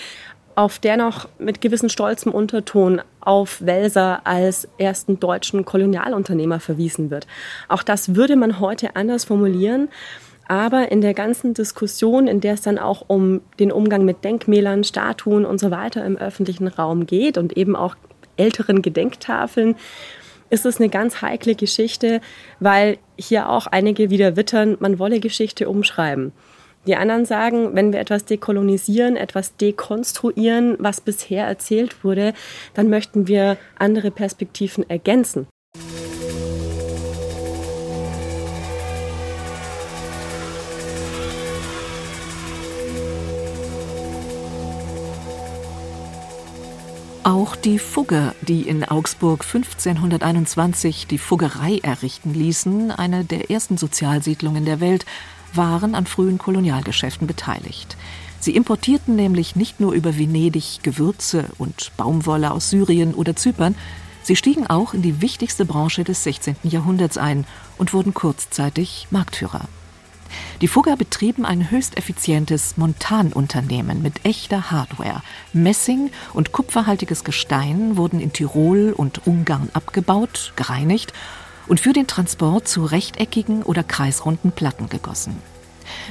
auf 0.57 0.79
der 0.79 0.97
noch 0.97 1.29
mit 1.39 1.61
gewissem 1.61 1.91
stolzem 1.91 2.33
Unterton 2.33 3.03
auf 3.21 3.65
Welser 3.65 4.27
als 4.27 4.67
ersten 4.79 5.21
deutschen 5.21 5.65
Kolonialunternehmer 5.65 6.61
verwiesen 6.61 7.11
wird. 7.11 7.27
Auch 7.69 7.83
das 7.83 8.17
würde 8.17 8.37
man 8.37 8.59
heute 8.59 8.97
anders 8.97 9.25
formulieren. 9.25 9.89
Aber 10.49 10.91
in 10.93 11.01
der 11.01 11.13
ganzen 11.13 11.55
Diskussion, 11.55 12.27
in 12.27 12.41
der 12.41 12.55
es 12.55 12.63
dann 12.63 12.79
auch 12.79 13.05
um 13.09 13.41
den 13.59 13.73
Umgang 13.73 14.05
mit 14.05 14.25
Denkmälern, 14.25 14.85
Statuen 14.85 15.45
und 15.45 15.59
so 15.59 15.71
weiter 15.71 16.05
im 16.05 16.17
öffentlichen 16.17 16.69
Raum 16.69 17.07
geht 17.07 17.37
und 17.37 17.57
eben 17.57 17.77
auch 17.77 17.97
älteren 18.37 18.81
Gedenktafeln, 18.81 19.75
ist 20.49 20.65
es 20.65 20.79
eine 20.79 20.89
ganz 20.89 21.21
heikle 21.21 21.57
Geschichte, 21.57 22.21
weil 22.61 22.99
hier 23.19 23.49
auch 23.49 23.67
einige 23.67 24.09
wieder 24.11 24.37
wittern, 24.37 24.77
man 24.79 24.99
wolle 24.99 25.21
Geschichte 25.21 25.69
umschreiben. 25.69 26.33
Die 26.87 26.95
anderen 26.95 27.25
sagen, 27.25 27.71
wenn 27.75 27.93
wir 27.93 27.99
etwas 27.99 28.27
dekolonisieren, 28.27 29.17
etwas 29.17 29.57
dekonstruieren, 29.57 30.77
was 30.79 31.01
bisher 31.01 31.45
erzählt 31.45 32.05
wurde, 32.05 32.33
dann 32.75 32.89
möchten 32.89 33.27
wir 33.27 33.57
andere 33.77 34.13
Perspektiven 34.13 34.89
ergänzen. 34.89 35.49
Auch 47.25 47.57
die 47.57 47.81
Fugger, 47.81 48.37
die 48.43 48.63
in 48.63 48.85
Augsburg 48.85 49.45
1521 49.45 51.09
die 51.09 51.19
Fuggerei 51.19 51.81
errichten 51.83 52.33
ließen, 52.33 52.93
eine 52.93 53.25
der 53.25 53.51
ersten 53.51 53.77
Sozialsiedlungen 53.77 54.65
der 54.65 54.79
Welt, 54.79 55.05
waren 55.55 55.95
an 55.95 56.07
frühen 56.07 56.39
Kolonialgeschäften 56.39 57.27
beteiligt. 57.27 57.97
Sie 58.41 58.55
importierten 58.55 59.17
nämlich 59.17 59.57
nicht 59.57 59.81
nur 59.81 59.93
über 59.93 60.19
Venedig 60.19 60.81
Gewürze 60.83 61.47
und 61.59 61.93
Baumwolle 61.97 62.51
aus 62.51 62.71
Syrien 62.71 63.15
oder 63.15 63.35
Zypern, 63.35 63.75
sie 64.23 64.37
stiegen 64.37 64.67
auch 64.67 64.95
in 64.95 65.03
die 65.03 65.21
wichtigste 65.21 65.65
Branche 65.65 66.05
des 66.05 66.23
16. 66.25 66.57
Jahrhunderts 66.63 67.19
ein 67.19 67.47
und 67.79 67.93
wurden 67.93 68.15
kurzzeitig 68.15 69.09
Marktführer. 69.11 69.69
Die 70.61 70.69
Fugger 70.69 70.97
betrieben 70.97 71.45
ein 71.45 71.71
höchst 71.71 71.97
effizientes 71.97 72.77
Montanunternehmen 72.77 74.03
mit 74.03 74.25
echter 74.25 74.71
Hardware. 74.71 75.23
Messing 75.53 76.11
und 76.33 76.53
kupferhaltiges 76.53 77.25
Gestein 77.25 77.97
wurden 77.97 78.21
in 78.21 78.33
Tirol 78.33 78.93
und 78.93 79.27
Ungarn 79.27 79.69
abgebaut, 79.73 80.53
gereinigt 80.57 81.13
und 81.67 81.81
für 81.81 81.93
den 81.93 82.07
Transport 82.07 82.69
zu 82.69 82.85
rechteckigen 82.85 83.63
oder 83.63 83.83
kreisrunden 83.83 84.53
Platten 84.53 84.89
gegossen. 84.89 85.41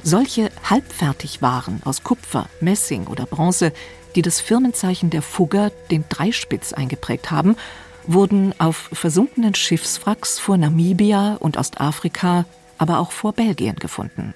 Solche 0.04 0.52
Halbfertigwaren 0.64 1.82
aus 1.84 2.04
Kupfer, 2.04 2.48
Messing 2.62 3.08
oder 3.08 3.26
Bronze, 3.26 3.74
die 4.16 4.22
das 4.22 4.40
Firmenzeichen 4.40 5.10
der 5.10 5.22
Fugger, 5.22 5.72
den 5.92 6.06
Dreispitz, 6.08 6.74
eingeprägt 6.74 7.32
haben, 7.32 7.58
wurden 8.08 8.54
auf 8.60 8.90
versunkenen 8.94 9.56
Schiffswracks 9.56 10.40
vor 10.40 10.58
Namibia 10.58 11.38
und 11.40 11.58
Ostafrika 11.58 12.46
aber 12.78 13.00
auch 13.00 13.12
vor 13.12 13.34
Belgien 13.34 13.76
gefunden. 13.76 14.34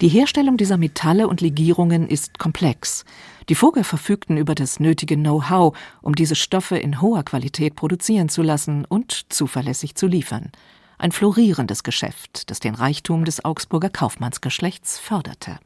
Die 0.00 0.08
Herstellung 0.08 0.56
dieser 0.56 0.76
Metalle 0.76 1.26
und 1.26 1.40
Legierungen 1.40 2.06
ist 2.06 2.38
komplex. 2.38 3.04
Die 3.48 3.56
Vogel 3.56 3.82
verfügten 3.82 4.36
über 4.36 4.54
das 4.54 4.78
nötige 4.78 5.16
Know-how, 5.16 5.76
um 6.02 6.14
diese 6.14 6.36
Stoffe 6.36 6.78
in 6.78 7.00
hoher 7.00 7.24
Qualität 7.24 7.74
produzieren 7.74 8.28
zu 8.28 8.42
lassen 8.42 8.84
und 8.84 9.32
zuverlässig 9.32 9.96
zu 9.96 10.06
liefern. 10.06 10.52
Ein 10.98 11.10
florierendes 11.10 11.82
Geschäft, 11.82 12.48
das 12.50 12.60
den 12.60 12.76
Reichtum 12.76 13.24
des 13.24 13.44
Augsburger 13.44 13.90
Kaufmannsgeschlechts 13.90 15.00
förderte. 15.00 15.58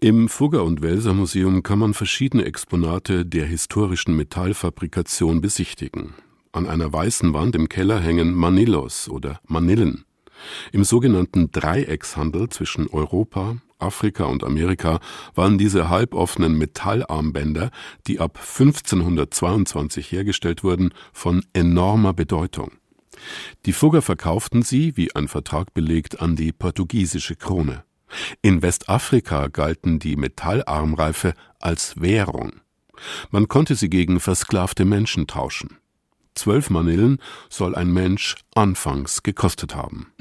Im 0.00 0.28
Fugger- 0.28 0.64
und 0.64 0.82
Welser 0.82 1.14
Museum 1.14 1.62
kann 1.62 1.78
man 1.78 1.94
verschiedene 1.94 2.44
Exponate 2.44 3.24
der 3.24 3.46
historischen 3.46 4.16
Metallfabrikation 4.16 5.40
besichtigen. 5.40 6.14
An 6.50 6.66
einer 6.66 6.92
weißen 6.92 7.32
Wand 7.32 7.54
im 7.54 7.68
Keller 7.68 8.00
hängen 8.00 8.34
Manillos 8.34 9.08
oder 9.08 9.38
Manillen. 9.46 10.04
Im 10.72 10.84
sogenannten 10.84 11.50
Dreieckshandel 11.50 12.48
zwischen 12.48 12.88
Europa, 12.88 13.56
Afrika 13.78 14.24
und 14.24 14.44
Amerika 14.44 15.00
waren 15.34 15.58
diese 15.58 15.88
halboffenen 15.88 16.56
Metallarmbänder, 16.56 17.70
die 18.06 18.20
ab 18.20 18.38
1522 18.38 20.10
hergestellt 20.12 20.64
wurden, 20.64 20.94
von 21.12 21.44
enormer 21.52 22.12
Bedeutung. 22.12 22.72
Die 23.66 23.72
Fugger 23.72 24.02
verkauften 24.02 24.62
sie, 24.62 24.96
wie 24.96 25.14
ein 25.14 25.28
Vertrag 25.28 25.74
belegt, 25.74 26.20
an 26.20 26.36
die 26.36 26.52
portugiesische 26.52 27.36
Krone. 27.36 27.84
In 28.40 28.62
Westafrika 28.62 29.48
galten 29.48 29.98
die 29.98 30.16
Metallarmreife 30.16 31.34
als 31.58 32.00
Währung. 32.00 32.60
Man 33.30 33.48
konnte 33.48 33.74
sie 33.74 33.90
gegen 33.90 34.20
versklavte 34.20 34.84
Menschen 34.84 35.26
tauschen. 35.26 35.78
Zwölf 36.34 36.70
Manillen 36.70 37.18
soll 37.48 37.74
ein 37.74 37.92
Mensch 37.92 38.36
anfangs 38.54 39.22
gekostet 39.22 39.74
haben. 39.74 40.12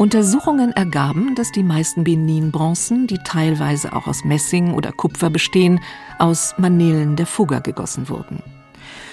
Untersuchungen 0.00 0.72
ergaben, 0.72 1.34
dass 1.34 1.52
die 1.52 1.62
meisten 1.62 2.04
Benin-Bronzen, 2.04 3.06
die 3.06 3.18
teilweise 3.18 3.92
auch 3.92 4.06
aus 4.06 4.24
Messing 4.24 4.72
oder 4.72 4.92
Kupfer 4.92 5.28
bestehen, 5.28 5.78
aus 6.18 6.54
Manillen 6.56 7.16
der 7.16 7.26
Fugger 7.26 7.60
gegossen 7.60 8.08
wurden. 8.08 8.42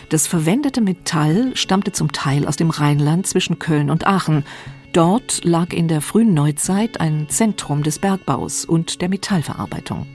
Das 0.08 0.28
verwendete 0.28 0.80
Metall 0.80 1.54
stammte 1.58 1.92
zum 1.92 2.14
Teil 2.14 2.48
aus 2.48 2.56
dem 2.56 2.70
Rheinland 2.70 3.28
zwischen 3.28 3.60
Köln 3.60 3.90
und 3.90 4.08
Aachen. 4.08 4.46
Dort 4.98 5.44
lag 5.44 5.74
in 5.74 5.88
der 5.88 6.02
frühen 6.02 6.34
Neuzeit 6.34 7.00
ein 7.00 7.30
Zentrum 7.30 7.84
des 7.84 8.00
Bergbaus 8.00 8.66
und 8.66 9.00
der 9.02 9.10
Metallverarbeitung. 9.10 10.08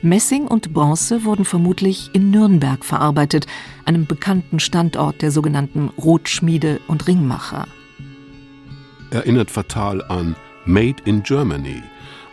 Messing 0.00 0.46
und 0.46 0.72
Bronze 0.72 1.24
wurden 1.24 1.44
vermutlich 1.44 2.08
in 2.14 2.30
Nürnberg 2.30 2.82
verarbeitet, 2.82 3.46
einem 3.84 4.06
bekannten 4.06 4.58
Standort 4.58 5.20
der 5.20 5.30
sogenannten 5.30 5.90
Rotschmiede 5.98 6.80
und 6.88 7.06
Ringmacher 7.06 7.66
erinnert 9.10 9.50
fatal 9.50 10.02
an 10.04 10.36
Made 10.64 11.02
in 11.04 11.22
Germany, 11.22 11.82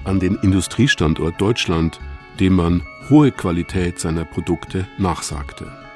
an 0.03 0.19
den 0.19 0.35
Industriestandort 0.35 1.39
Deutschland, 1.41 1.99
dem 2.39 2.53
man 2.53 2.83
hohe 3.09 3.31
Qualität 3.31 3.99
seiner 3.99 4.25
Produkte 4.25 4.87
nachsagte. 4.97 5.86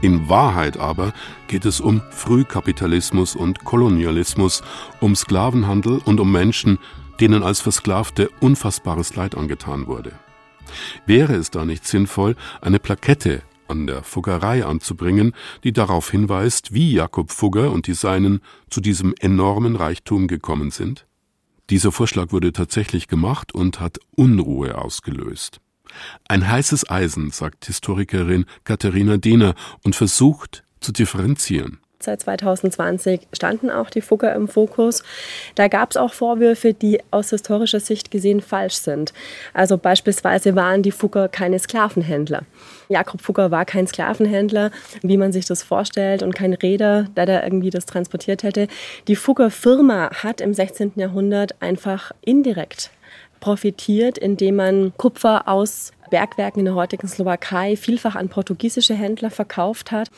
In 0.00 0.28
Wahrheit 0.28 0.76
aber 0.76 1.12
geht 1.48 1.64
es 1.64 1.80
um 1.80 2.00
Frühkapitalismus 2.10 3.34
und 3.34 3.64
Kolonialismus, 3.64 4.62
um 5.00 5.16
Sklavenhandel 5.16 6.00
und 6.04 6.20
um 6.20 6.30
Menschen, 6.30 6.78
denen 7.20 7.42
als 7.42 7.60
Versklavte 7.60 8.30
unfassbares 8.40 9.16
Leid 9.16 9.34
angetan 9.34 9.88
wurde. 9.88 10.12
Wäre 11.06 11.34
es 11.34 11.50
da 11.50 11.64
nicht 11.64 11.84
sinnvoll, 11.84 12.36
eine 12.60 12.78
Plakette 12.78 13.42
an 13.66 13.88
der 13.88 14.04
Fuggerei 14.04 14.64
anzubringen, 14.64 15.34
die 15.64 15.72
darauf 15.72 16.10
hinweist, 16.10 16.72
wie 16.72 16.92
Jakob 16.92 17.32
Fugger 17.32 17.72
und 17.72 17.88
die 17.88 17.94
Seinen 17.94 18.40
zu 18.70 18.80
diesem 18.80 19.14
enormen 19.18 19.74
Reichtum 19.74 20.28
gekommen 20.28 20.70
sind? 20.70 21.06
Dieser 21.70 21.90
Vorschlag 21.90 22.30
wurde 22.30 22.52
tatsächlich 22.52 23.08
gemacht 23.08 23.52
und 23.52 23.80
hat 23.80 23.98
Unruhe 24.14 24.78
ausgelöst. 24.78 25.60
Ein 26.28 26.48
heißes 26.48 26.90
Eisen, 26.90 27.30
sagt 27.30 27.66
Historikerin 27.66 28.46
Katharina 28.64 29.16
Diener 29.16 29.54
und 29.84 29.96
versucht 29.96 30.64
zu 30.80 30.92
differenzieren. 30.92 31.78
Seit 32.00 32.20
2020 32.20 33.26
standen 33.32 33.70
auch 33.70 33.90
die 33.90 34.00
Fugger 34.00 34.32
im 34.36 34.46
Fokus. 34.46 35.02
Da 35.56 35.66
gab 35.66 35.90
es 35.90 35.96
auch 35.96 36.12
Vorwürfe, 36.12 36.72
die 36.72 37.00
aus 37.10 37.30
historischer 37.30 37.80
Sicht 37.80 38.12
gesehen 38.12 38.40
falsch 38.40 38.76
sind. 38.76 39.12
Also 39.52 39.76
beispielsweise 39.78 40.54
waren 40.54 40.84
die 40.84 40.92
Fugger 40.92 41.28
keine 41.28 41.58
Sklavenhändler. 41.58 42.42
Jakob 42.88 43.20
Fugger 43.20 43.50
war 43.50 43.64
kein 43.64 43.88
Sklavenhändler, 43.88 44.70
wie 45.02 45.16
man 45.16 45.32
sich 45.32 45.46
das 45.46 45.64
vorstellt, 45.64 46.22
und 46.22 46.36
kein 46.36 46.54
Räder, 46.54 47.08
der 47.16 47.26
da 47.26 47.42
irgendwie 47.42 47.70
das 47.70 47.84
transportiert 47.84 48.44
hätte. 48.44 48.68
Die 49.08 49.16
Fugger 49.16 49.50
Firma 49.50 50.10
hat 50.22 50.40
im 50.40 50.54
16. 50.54 50.92
Jahrhundert 50.96 51.60
einfach 51.60 52.12
indirekt 52.20 52.92
profitiert, 53.40 54.18
indem 54.18 54.56
man 54.56 54.92
Kupfer 54.96 55.48
aus 55.48 55.92
Bergwerken 56.10 56.60
in 56.60 56.66
der 56.66 56.74
heutigen 56.74 57.06
Slowakei 57.08 57.76
vielfach 57.76 58.16
an 58.16 58.28
portugiesische 58.28 58.94
Händler 58.94 59.30
verkauft 59.30 59.92
hat. 59.92 60.08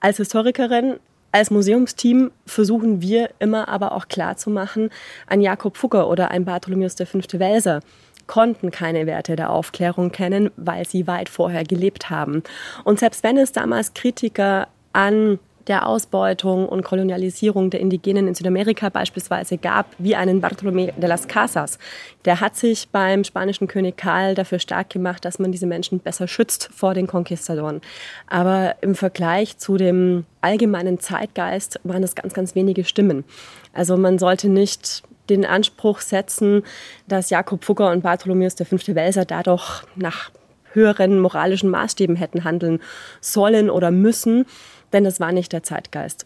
Als 0.00 0.18
Historikerin 0.18 0.98
als 1.30 1.50
Museumsteam 1.50 2.30
versuchen 2.46 3.02
wir 3.02 3.30
immer 3.38 3.68
aber 3.68 3.92
auch 3.92 4.08
klarzumachen, 4.08 4.90
ein 5.26 5.40
Jakob 5.40 5.76
Fugger 5.76 6.08
oder 6.08 6.30
ein 6.30 6.44
Bartholomäus 6.44 6.94
V. 6.94 7.18
Welser 7.38 7.80
konnten 8.26 8.70
keine 8.70 9.06
Werte 9.06 9.36
der 9.36 9.50
Aufklärung 9.50 10.10
kennen, 10.10 10.50
weil 10.56 10.86
sie 10.86 11.06
weit 11.06 11.28
vorher 11.28 11.64
gelebt 11.64 12.10
haben. 12.10 12.42
Und 12.84 12.98
selbst 12.98 13.22
wenn 13.24 13.36
es 13.36 13.52
damals 13.52 13.94
Kritiker 13.94 14.68
an 14.92 15.38
der 15.68 15.86
Ausbeutung 15.86 16.68
und 16.68 16.82
Kolonialisierung 16.82 17.70
der 17.70 17.80
Indigenen 17.80 18.26
in 18.26 18.34
Südamerika 18.34 18.88
beispielsweise 18.88 19.58
gab, 19.58 19.86
wie 19.98 20.16
einen 20.16 20.42
Bartolomé 20.42 20.92
de 20.92 21.08
las 21.08 21.28
Casas. 21.28 21.78
Der 22.24 22.40
hat 22.40 22.56
sich 22.56 22.88
beim 22.88 23.22
spanischen 23.22 23.68
König 23.68 23.96
Karl 23.96 24.34
dafür 24.34 24.58
stark 24.58 24.90
gemacht, 24.90 25.24
dass 25.24 25.38
man 25.38 25.52
diese 25.52 25.66
Menschen 25.66 26.00
besser 26.00 26.26
schützt 26.26 26.70
vor 26.74 26.94
den 26.94 27.06
Konquistadoren. 27.06 27.80
Aber 28.26 28.76
im 28.80 28.94
Vergleich 28.94 29.58
zu 29.58 29.76
dem 29.76 30.24
allgemeinen 30.40 30.98
Zeitgeist 31.00 31.80
waren 31.84 32.02
das 32.02 32.14
ganz, 32.14 32.32
ganz 32.32 32.54
wenige 32.54 32.84
Stimmen. 32.84 33.24
Also 33.72 33.96
man 33.96 34.18
sollte 34.18 34.48
nicht 34.48 35.02
den 35.28 35.44
Anspruch 35.44 36.00
setzen, 36.00 36.62
dass 37.06 37.30
Jakob 37.30 37.64
Fugger 37.64 37.90
und 37.90 38.02
Bartholomäus 38.02 38.54
V. 38.54 38.76
Welser 38.94 39.26
dadurch 39.26 39.82
nach 39.94 40.30
höheren 40.72 41.18
moralischen 41.18 41.70
Maßstäben 41.70 42.16
hätten 42.16 42.44
handeln 42.44 42.80
sollen 43.20 43.70
oder 43.70 43.90
müssen 43.90 44.46
denn 44.92 45.06
es 45.06 45.20
war 45.20 45.32
nicht 45.32 45.52
der 45.52 45.62
Zeitgeist. 45.62 46.24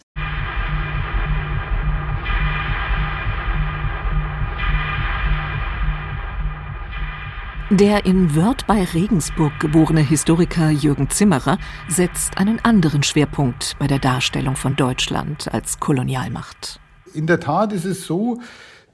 Der 7.69 8.05
in 8.05 8.35
Wörth 8.35 8.67
bei 8.67 8.83
Regensburg 8.83 9.59
geborene 9.59 10.01
Historiker 10.01 10.69
Jürgen 10.69 11.09
Zimmerer 11.09 11.57
setzt 11.87 12.37
einen 12.37 12.59
anderen 12.63 13.01
Schwerpunkt 13.01 13.75
bei 13.79 13.87
der 13.87 13.97
Darstellung 13.97 14.55
von 14.55 14.75
Deutschland 14.75 15.51
als 15.51 15.79
Kolonialmacht. 15.79 16.79
In 17.15 17.25
der 17.25 17.39
Tat 17.39 17.73
ist 17.73 17.85
es 17.85 18.05
so, 18.05 18.41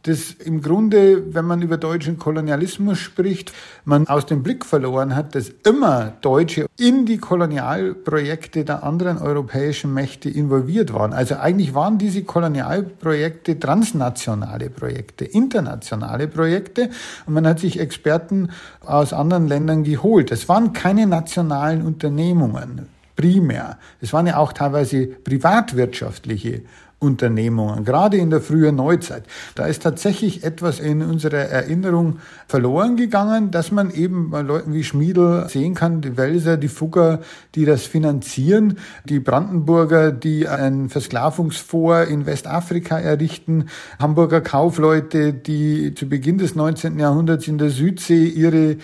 dass 0.04 0.32
im 0.32 0.62
Grunde, 0.62 1.34
wenn 1.34 1.46
man 1.46 1.62
über 1.62 1.78
deutschen 1.78 2.18
Kolonialismus 2.18 3.00
spricht, 3.00 3.52
man 3.86 4.08
aus 4.08 4.26
dem 4.26 4.44
Blick 4.44 4.66
verloren 4.66 5.16
hat, 5.16 5.36
dass 5.36 5.52
immer 5.66 6.14
Deutsche 6.22 6.68
in 6.78 7.06
die 7.06 7.18
Kolonialprojekte 7.18 8.64
der 8.64 8.84
anderen 8.84 9.18
europäischen 9.18 9.94
Mächte 9.94 10.30
involviert 10.30 10.94
waren. 10.94 11.14
Also 11.14 11.36
eigentlich 11.36 11.74
waren 11.74 11.98
diese 11.98 12.24
Kolonialprojekte 12.24 13.60
transnationale 13.60 14.70
Projekte, 14.70 15.26
internationale 15.26 16.28
Projekte 16.28 16.90
und 17.26 17.34
man 17.34 17.46
hat 17.46 17.60
sich 17.60 17.80
Experten 17.80 18.50
aus 18.86 19.14
anderen 19.14 19.48
Ländern 19.48 19.84
geholt. 19.84 20.32
Es 20.32 20.48
waren 20.48 20.74
keine 20.74 21.08
nationalen 21.08 21.86
Unternehmungen 21.86 22.88
primär. 23.20 23.78
Es 24.00 24.14
waren 24.14 24.28
ja 24.28 24.38
auch 24.38 24.54
teilweise 24.54 25.06
privatwirtschaftliche 25.06 26.62
Unternehmungen, 27.00 27.86
gerade 27.86 28.18
in 28.18 28.30
der 28.30 28.42
frühen 28.42 28.76
Neuzeit. 28.76 29.24
Da 29.56 29.66
ist 29.66 29.84
tatsächlich 29.84 30.44
etwas 30.44 30.80
in 30.80 31.02
unserer 31.02 31.38
Erinnerung 31.38 32.20
verloren 32.48 32.98
gegangen, 32.98 33.52
dass 33.52 33.72
man 33.72 33.90
eben 33.92 34.32
bei 34.32 34.42
Leuten 34.42 34.74
wie 34.74 34.84
Schmiedel 34.84 35.48
sehen 35.48 35.76
kann, 35.76 36.02
die 36.02 36.18
Welser, 36.18 36.58
die 36.58 36.68
Fugger, 36.68 37.22
die 37.56 37.66
das 37.66 37.84
finanzieren, 37.84 38.80
die 39.06 39.20
Brandenburger, 39.20 40.12
die 40.12 40.48
ein 40.48 40.90
Versklavungsfonds 40.90 42.10
in 42.10 42.26
Westafrika 42.26 43.00
errichten, 43.00 43.70
Hamburger 44.00 44.42
Kaufleute, 44.42 45.34
die 45.34 45.94
zu 45.96 46.10
Beginn 46.10 46.38
des 46.38 46.56
19. 46.56 47.00
Jahrhunderts 47.00 47.48
in 47.48 47.58
der 47.58 47.70
Südsee 47.70 48.26
ihre 48.26 48.78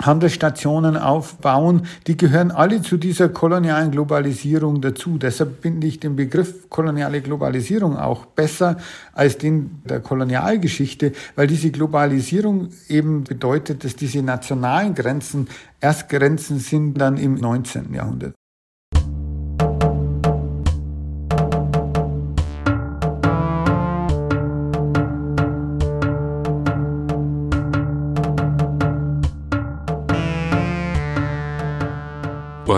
Handelsstationen 0.00 0.96
aufbauen, 0.96 1.86
die 2.06 2.16
gehören 2.16 2.50
alle 2.50 2.82
zu 2.82 2.96
dieser 2.96 3.28
kolonialen 3.28 3.90
Globalisierung 3.90 4.80
dazu. 4.80 5.18
Deshalb 5.18 5.62
finde 5.62 5.86
ich 5.86 6.00
den 6.00 6.16
Begriff 6.16 6.68
koloniale 6.68 7.20
Globalisierung 7.20 7.96
auch 7.96 8.26
besser 8.26 8.76
als 9.12 9.38
den 9.38 9.82
der 9.84 10.00
Kolonialgeschichte, 10.00 11.12
weil 11.34 11.46
diese 11.46 11.70
Globalisierung 11.70 12.68
eben 12.88 13.24
bedeutet, 13.24 13.84
dass 13.84 13.96
diese 13.96 14.22
nationalen 14.22 14.94
Grenzen 14.94 15.48
erst 15.80 16.08
Grenzen 16.08 16.58
sind 16.58 17.00
dann 17.00 17.16
im 17.16 17.34
19. 17.34 17.92
Jahrhundert. 17.94 18.34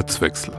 Ortswechsel. 0.01 0.55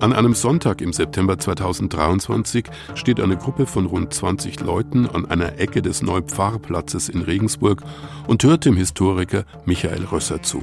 An 0.00 0.14
einem 0.14 0.32
Sonntag 0.32 0.80
im 0.80 0.94
September 0.94 1.38
2023 1.38 2.64
steht 2.94 3.20
eine 3.20 3.36
Gruppe 3.36 3.66
von 3.66 3.84
rund 3.84 4.14
20 4.14 4.60
Leuten 4.60 5.06
an 5.06 5.26
einer 5.26 5.58
Ecke 5.58 5.82
des 5.82 6.00
Neupfarrplatzes 6.00 7.10
in 7.10 7.20
Regensburg 7.20 7.82
und 8.28 8.42
hört 8.44 8.64
dem 8.64 8.78
Historiker 8.78 9.44
Michael 9.66 10.04
Rösser 10.04 10.40
zu. 10.42 10.62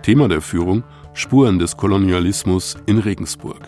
Thema 0.00 0.26
der 0.28 0.40
Führung 0.40 0.84
Spuren 1.12 1.58
des 1.58 1.76
Kolonialismus 1.76 2.78
in 2.86 2.96
Regensburg. 2.98 3.60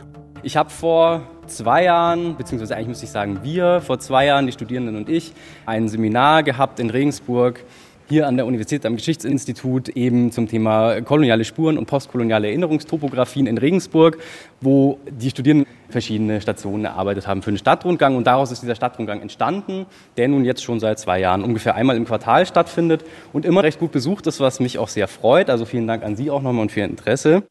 Ich 0.43 0.57
habe 0.57 0.71
vor 0.71 1.29
zwei 1.47 1.85
Jahren, 1.85 2.35
beziehungsweise 2.39 2.77
eigentlich 2.77 2.89
muss 2.89 3.03
ich 3.03 3.11
sagen 3.11 3.41
wir, 3.43 3.83
vor 3.83 3.99
zwei 3.99 4.25
Jahren, 4.25 4.47
die 4.47 4.53
Studierenden 4.53 4.97
und 4.97 5.11
ich, 5.11 5.35
ein 5.67 5.91
Seminar 5.91 6.45
gehabt 6.45 6.81
in 6.81 6.89
Regensburg 6.89 7.63
hier 8.09 8.27
an 8.27 8.37
der 8.37 8.47
Universität 8.47 8.87
am 8.87 8.97
Geschichtsinstitut 8.97 9.89
eben 9.91 10.31
zum 10.33 10.49
Thema 10.49 11.01
koloniale 11.03 11.45
Spuren 11.45 11.79
und 11.79 11.87
postkoloniale 11.87 12.49
Erinnerungstopographien 12.49 13.47
in 13.47 13.59
Regensburg, 13.59 14.19
wo 14.61 14.99
die 15.11 15.31
Studierenden 15.31 15.67
verschiedene 15.89 16.41
Stationen 16.41 16.85
erarbeitet 16.85 17.27
haben 17.27 17.43
für 17.43 17.51
den 17.51 17.59
Stadtrundgang. 17.59 18.17
Und 18.17 18.27
daraus 18.27 18.53
ist 18.53 18.63
dieser 18.63 18.75
Stadtrundgang 18.75 19.21
entstanden, 19.21 19.87
der 20.17 20.29
nun 20.29 20.45
jetzt 20.45 20.63
schon 20.63 20.81
seit 20.81 20.99
zwei 20.99 21.21
Jahren 21.21 21.43
ungefähr 21.43 21.75
einmal 21.75 21.97
im 21.97 22.05
Quartal 22.05 22.47
stattfindet 22.47 23.05
und 23.33 23.45
immer 23.45 23.63
recht 23.63 23.79
gut 23.79 23.93
besucht 23.93 24.27
ist, 24.27 24.41
was 24.41 24.61
mich 24.61 24.79
auch 24.79 24.89
sehr 24.89 25.09
freut. 25.09 25.51
Also 25.51 25.65
vielen 25.65 25.87
Dank 25.87 26.05
an 26.05 26.17
Sie 26.17 26.31
auch 26.31 26.43
nochmal 26.43 26.63
und 26.63 26.73
für 26.73 26.81
Ihr 26.81 26.87
Interesse. 26.87 27.43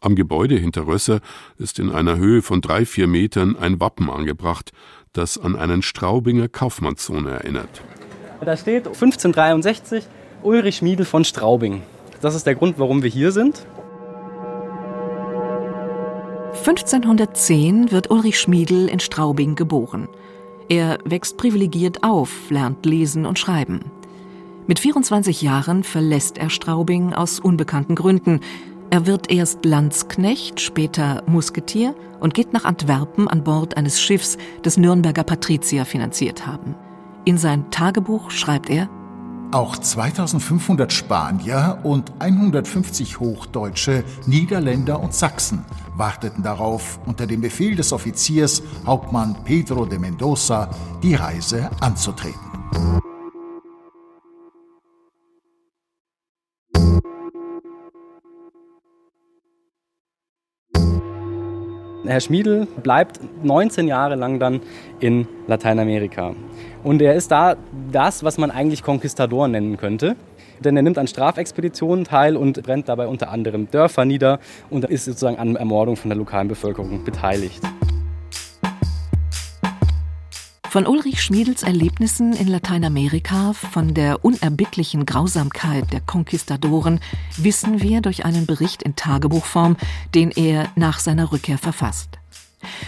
Am 0.00 0.16
Gebäude 0.16 0.56
hinter 0.56 0.86
Rösser 0.86 1.20
ist 1.56 1.78
in 1.78 1.90
einer 1.90 2.18
Höhe 2.18 2.42
von 2.42 2.60
drei, 2.60 2.84
vier 2.84 3.06
Metern 3.06 3.56
ein 3.56 3.80
Wappen 3.80 4.10
angebracht, 4.10 4.72
das 5.14 5.38
an 5.38 5.56
einen 5.56 5.80
Straubinger 5.80 6.48
Kaufmannssohn 6.48 7.26
erinnert. 7.26 7.82
Da 8.40 8.56
steht 8.56 8.86
1563 8.86 10.04
Ulrich 10.42 10.76
Schmiedel 10.76 11.06
von 11.06 11.24
Straubing. 11.24 11.82
Das 12.20 12.34
ist 12.34 12.46
der 12.46 12.54
Grund, 12.54 12.78
warum 12.78 13.02
wir 13.02 13.10
hier 13.10 13.32
sind. 13.32 13.66
1510 16.66 17.90
wird 17.90 18.10
Ulrich 18.10 18.38
Schmiedel 18.38 18.88
in 18.88 19.00
Straubing 19.00 19.54
geboren. 19.54 20.08
Er 20.68 20.98
wächst 21.04 21.36
privilegiert 21.36 22.02
auf, 22.02 22.50
lernt 22.50 22.86
lesen 22.86 23.26
und 23.26 23.38
schreiben. 23.38 23.90
Mit 24.66 24.78
24 24.78 25.42
Jahren 25.42 25.84
verlässt 25.84 26.38
er 26.38 26.48
Straubing 26.48 27.12
aus 27.12 27.38
unbekannten 27.38 27.94
Gründen. 27.94 28.40
Er 28.88 29.06
wird 29.06 29.30
erst 29.30 29.64
Landsknecht, 29.64 30.60
später 30.60 31.22
Musketier 31.26 31.94
und 32.20 32.32
geht 32.32 32.54
nach 32.54 32.64
Antwerpen 32.64 33.28
an 33.28 33.44
Bord 33.44 33.76
eines 33.76 34.00
Schiffs, 34.00 34.38
das 34.62 34.78
Nürnberger 34.78 35.24
Patrizier 35.24 35.84
finanziert 35.84 36.46
haben. 36.46 36.74
In 37.24 37.38
sein 37.38 37.70
Tagebuch 37.70 38.30
schreibt 38.30 38.68
er, 38.68 38.88
auch 39.50 39.76
2500 39.76 40.92
Spanier 40.92 41.78
und 41.84 42.12
150 42.18 43.20
Hochdeutsche, 43.20 44.02
Niederländer 44.26 44.98
und 44.98 45.14
Sachsen 45.14 45.64
warteten 45.96 46.42
darauf, 46.42 46.98
unter 47.06 47.26
dem 47.26 47.40
Befehl 47.40 47.76
des 47.76 47.92
Offiziers 47.92 48.62
Hauptmann 48.84 49.36
Pedro 49.44 49.86
de 49.86 49.98
Mendoza 49.98 50.68
die 51.04 51.14
Reise 51.14 51.70
anzutreten. 51.80 53.03
Herr 62.06 62.20
Schmiedel 62.20 62.66
bleibt 62.82 63.18
19 63.42 63.88
Jahre 63.88 64.14
lang 64.14 64.38
dann 64.38 64.60
in 65.00 65.26
Lateinamerika. 65.46 66.34
Und 66.82 67.00
er 67.00 67.14
ist 67.14 67.30
da 67.30 67.56
das, 67.90 68.22
was 68.22 68.36
man 68.36 68.50
eigentlich 68.50 68.82
Konquistador 68.82 69.48
nennen 69.48 69.78
könnte. 69.78 70.16
Denn 70.60 70.76
er 70.76 70.82
nimmt 70.82 70.98
an 70.98 71.06
Strafexpeditionen 71.06 72.04
teil 72.04 72.36
und 72.36 72.62
brennt 72.62 72.88
dabei 72.88 73.06
unter 73.06 73.30
anderem 73.30 73.70
Dörfer 73.70 74.04
nieder 74.04 74.38
und 74.70 74.84
ist 74.84 75.06
sozusagen 75.06 75.38
an 75.38 75.56
Ermordung 75.56 75.96
von 75.96 76.10
der 76.10 76.18
lokalen 76.18 76.48
Bevölkerung 76.48 77.04
beteiligt. 77.04 77.60
Von 80.74 80.88
Ulrich 80.88 81.22
Schmiedels 81.22 81.62
Erlebnissen 81.62 82.32
in 82.32 82.48
Lateinamerika, 82.48 83.52
von 83.52 83.94
der 83.94 84.24
unerbittlichen 84.24 85.06
Grausamkeit 85.06 85.92
der 85.92 86.00
Konquistadoren, 86.00 86.98
wissen 87.36 87.80
wir 87.80 88.00
durch 88.00 88.24
einen 88.24 88.44
Bericht 88.44 88.82
in 88.82 88.96
Tagebuchform, 88.96 89.76
den 90.16 90.32
er 90.32 90.68
nach 90.74 90.98
seiner 90.98 91.30
Rückkehr 91.30 91.58
verfasst. 91.58 92.18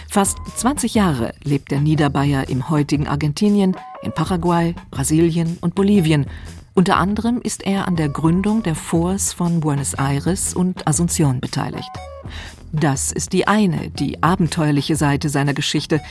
Fast 0.09 0.37
20 0.57 0.95
Jahre 0.95 1.33
lebt 1.45 1.71
der 1.71 1.79
Niederbayer 1.79 2.49
im 2.49 2.69
heutigen 2.69 3.07
Argentinien, 3.07 3.77
in 4.01 4.11
Paraguay, 4.11 4.75
Brasilien 4.91 5.57
und 5.61 5.73
Bolivien. 5.73 6.25
Unter 6.73 6.97
anderem 6.97 7.39
ist 7.41 7.65
er 7.65 7.87
an 7.87 7.95
der 7.95 8.09
Gründung 8.09 8.63
der 8.63 8.75
Forts 8.75 9.31
von 9.31 9.61
Buenos 9.61 9.93
Aires 9.93 10.53
und 10.53 10.85
Asunción 10.89 11.39
beteiligt. 11.39 11.91
Das 12.73 13.13
ist 13.13 13.31
die 13.31 13.47
eine, 13.47 13.89
die 13.91 14.21
abenteuerliche 14.21 14.97
Seite 14.97 15.29
seiner 15.29 15.53
Geschichte. 15.53 16.01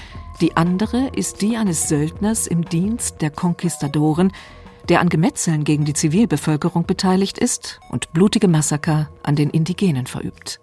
Die 0.43 0.55
andere 0.55 1.09
ist 1.15 1.41
die 1.41 1.57
eines 1.57 1.89
Söldners 1.89 2.47
im 2.47 2.63
Dienst 2.67 3.23
der 3.23 3.31
Konquistadoren, 3.31 4.33
der 4.91 5.01
an 5.01 5.09
Gemetzeln 5.09 5.65
gegen 5.65 5.87
die 5.87 5.95
Zivilbevölkerung 5.95 6.85
beteiligt 6.85 7.39
ist 7.39 7.81
und 7.89 8.13
blutige 8.13 8.47
Massaker 8.47 9.09
an 9.23 9.35
den 9.35 9.49
Indigenen 9.49 10.07
verübt. 10.07 10.61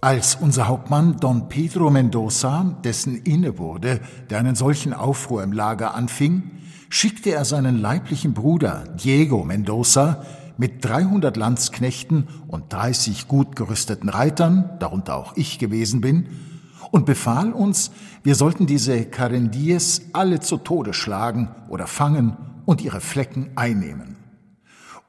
Als 0.00 0.36
unser 0.36 0.68
Hauptmann 0.68 1.16
Don 1.18 1.48
Pedro 1.48 1.90
Mendoza, 1.90 2.76
dessen 2.84 3.16
inne 3.16 3.58
wurde, 3.58 4.00
der 4.30 4.38
einen 4.38 4.54
solchen 4.54 4.92
Aufruhr 4.92 5.42
im 5.42 5.52
Lager 5.52 5.96
anfing, 5.96 6.52
schickte 6.88 7.30
er 7.30 7.44
seinen 7.44 7.80
leiblichen 7.80 8.34
Bruder 8.34 8.84
Diego 9.02 9.42
Mendoza 9.42 10.22
mit 10.56 10.84
300 10.84 11.36
Landsknechten 11.36 12.28
und 12.46 12.72
30 12.72 13.26
gut 13.26 13.56
gerüsteten 13.56 14.08
Reitern, 14.08 14.70
darunter 14.78 15.16
auch 15.16 15.36
ich 15.36 15.58
gewesen 15.58 16.00
bin, 16.00 16.28
und 16.90 17.06
befahl 17.06 17.52
uns, 17.52 17.90
wir 18.22 18.34
sollten 18.34 18.66
diese 18.66 19.04
Carendiers 19.04 20.02
alle 20.12 20.40
zu 20.40 20.56
Tode 20.56 20.92
schlagen 20.92 21.48
oder 21.68 21.86
fangen 21.86 22.36
und 22.64 22.80
ihre 22.82 23.00
Flecken 23.00 23.50
einnehmen. 23.56 24.16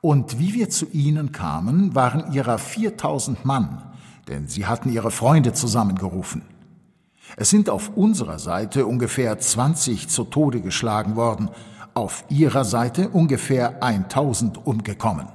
Und 0.01 0.39
wie 0.39 0.53
wir 0.53 0.69
zu 0.69 0.87
ihnen 0.91 1.31
kamen, 1.31 1.93
waren 1.95 2.31
ihrer 2.31 2.57
4000 2.57 3.43
Mann, 3.43 3.83
denn 4.27 4.47
sie 4.47 4.65
hatten 4.65 4.89
ihre 4.89 5.11
Freunde 5.11 5.53
zusammengerufen. 5.53 6.43
Es 7.35 7.49
sind 7.49 7.69
auf 7.69 7.91
unserer 7.95 8.39
Seite 8.39 8.85
ungefähr 8.85 9.37
20 9.37 10.07
zu 10.07 10.23
Tode 10.23 10.61
geschlagen 10.61 11.15
worden, 11.15 11.49
auf 11.93 12.23
ihrer 12.29 12.63
Seite 12.63 13.09
ungefähr 13.09 13.83
1000 13.83 14.65
umgekommen. 14.65 15.27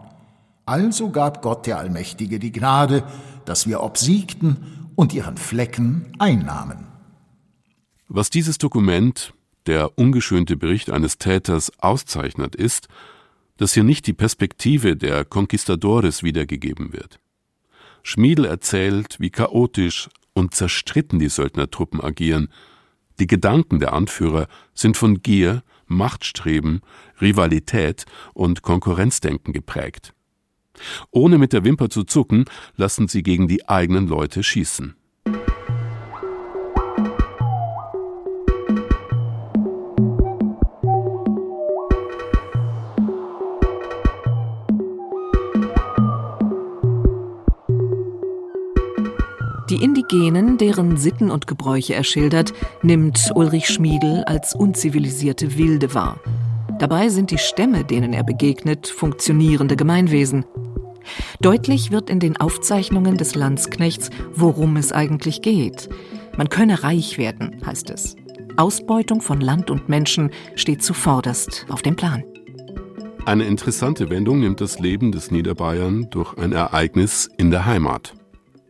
Also 0.67 1.11
gab 1.11 1.43
Gott 1.43 1.67
der 1.67 1.79
Allmächtige 1.79 2.39
die 2.39 2.53
Gnade, 2.53 3.05
dass 3.45 3.67
wir 3.67 3.83
obsiegten 3.83 4.84
und 4.97 5.13
ihren 5.13 5.37
Flecken 5.37 6.13
einnahmen. 6.19 6.87
Was 8.09 8.31
dieses 8.31 8.59
Dokument, 8.59 9.35
der 9.67 9.99
ungeschönte 9.99 10.57
Bericht 10.57 10.91
eines 10.91 11.19
Täters, 11.19 11.73
auszeichnet, 11.79 12.55
ist, 12.55 12.89
dass 13.57 13.75
hier 13.75 13.85
nicht 13.85 14.07
die 14.07 14.13
Perspektive 14.13 14.97
der 14.97 15.25
Conquistadores 15.25 16.23
wiedergegeben 16.23 16.93
wird. 16.93 17.21
Schmiedel 18.03 18.45
erzählt, 18.45 19.17
wie 19.19 19.31
chaotisch 19.31 20.09
und 20.35 20.55
zerstritten 20.55 21.19
die 21.19 21.29
Söldnertruppen 21.29 22.01
agieren. 22.01 22.49
Die 23.19 23.27
Gedanken 23.27 23.79
der 23.79 23.93
Anführer 23.93 24.49
sind 24.75 24.97
von 24.97 25.23
Gier, 25.23 25.63
Machtstreben, 25.87 26.81
Rivalität 27.21 28.07
und 28.33 28.63
Konkurrenzdenken 28.63 29.53
geprägt. 29.53 30.14
Ohne 31.11 31.39
mit 31.39 31.53
der 31.53 31.65
Wimper 31.65 31.91
zu 31.91 32.05
zucken, 32.05 32.45
lassen 32.77 33.09
sie 33.09 33.23
gegen 33.23 33.49
die 33.49 33.69
eigenen 33.69 34.07
Leute 34.07 34.43
schießen. 34.43 34.95
Die 49.71 49.83
Indigenen, 49.83 50.59
deren 50.59 50.99
Sitten 50.99 51.31
und 51.31 51.47
Gebräuche 51.47 51.95
er 51.95 52.05
schildert, 52.05 52.53
nimmt 52.83 53.33
Ulrich 53.35 53.67
Schmiedel 53.69 54.23
als 54.25 54.55
unzivilisierte 54.55 55.57
Wilde 55.57 55.95
wahr. 55.95 56.21
Dabei 56.79 57.09
sind 57.09 57.31
die 57.31 57.39
Stämme, 57.39 57.85
denen 57.85 58.13
er 58.13 58.25
begegnet, 58.25 58.89
funktionierende 58.89 59.77
Gemeinwesen. 59.77 60.45
Deutlich 61.41 61.91
wird 61.91 62.11
in 62.11 62.19
den 62.19 62.37
Aufzeichnungen 62.37 63.17
des 63.17 63.35
Landsknechts, 63.35 64.11
worum 64.35 64.77
es 64.77 64.93
eigentlich 64.93 65.43
geht. 65.43 65.89
Man 66.37 66.49
könne 66.49 66.83
reich 66.83 67.19
werden, 67.19 67.61
heißt 67.65 67.91
es. 67.91 68.17
Ausbeutung 68.57 69.21
von 69.21 69.41
Land 69.41 69.71
und 69.71 69.89
Menschen 69.89 70.31
steht 70.55 70.83
zuvorderst 70.83 71.67
auf 71.69 71.83
dem 71.83 71.97
Plan. 71.97 72.25
Eine 73.27 73.45
interessante 73.45 74.11
Wendung 74.11 74.41
nimmt 74.41 74.61
das 74.61 74.79
Leben 74.79 75.11
des 75.11 75.31
Niederbayern 75.31 76.09
durch 76.11 76.37
ein 76.37 76.53
Ereignis 76.53 77.29
in 77.39 77.51
der 77.51 77.65
Heimat. 77.65 78.15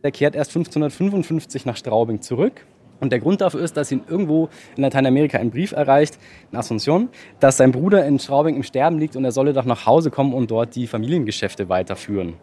Er 0.01 0.11
kehrt 0.11 0.35
erst 0.35 0.51
1555 0.51 1.65
nach 1.65 1.75
Straubing 1.75 2.21
zurück. 2.21 2.65
Und 2.99 3.11
der 3.11 3.19
Grund 3.19 3.41
dafür 3.41 3.61
ist, 3.61 3.75
dass 3.77 3.91
ihn 3.91 4.03
irgendwo 4.07 4.49
in 4.75 4.83
Lateinamerika 4.83 5.37
ein 5.37 5.51
Brief 5.51 5.73
erreicht, 5.73 6.17
in 6.51 6.57
Asunción, 6.57 7.09
dass 7.39 7.57
sein 7.57 7.71
Bruder 7.71 8.05
in 8.05 8.19
Straubing 8.19 8.55
im 8.55 8.63
Sterben 8.63 8.99
liegt 8.99 9.15
und 9.15 9.25
er 9.25 9.31
solle 9.31 9.53
doch 9.53 9.65
nach 9.65 9.85
Hause 9.85 10.11
kommen 10.11 10.33
und 10.33 10.49
dort 10.51 10.75
die 10.75 10.87
Familiengeschäfte 10.87 11.67
weiterführen. 11.67 12.35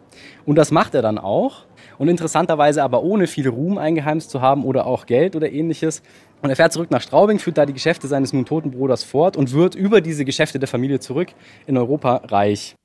Und 0.45 0.55
das 0.55 0.71
macht 0.71 0.93
er 0.95 1.01
dann 1.01 1.17
auch. 1.17 1.65
Und 1.97 2.07
interessanterweise 2.07 2.83
aber 2.83 3.03
ohne 3.03 3.27
viel 3.27 3.47
Ruhm 3.47 3.77
eingeheimst 3.77 4.29
zu 4.29 4.41
haben 4.41 4.63
oder 4.63 4.85
auch 4.85 5.05
Geld 5.05 5.35
oder 5.35 5.51
ähnliches. 5.51 6.01
Und 6.41 6.49
er 6.49 6.55
fährt 6.55 6.73
zurück 6.73 6.91
nach 6.91 7.01
Straubing, 7.01 7.39
führt 7.39 7.57
da 7.57 7.65
die 7.65 7.73
Geschäfte 7.73 8.07
seines 8.07 8.33
nun 8.33 8.45
toten 8.45 8.71
Bruders 8.71 9.03
fort 9.03 9.37
und 9.37 9.53
wird 9.53 9.75
über 9.75 10.01
diese 10.01 10.25
Geschäfte 10.25 10.59
der 10.59 10.67
Familie 10.67 10.99
zurück 10.99 11.29
in 11.65 11.77
Europa 11.77 12.21
reich. 12.27 12.75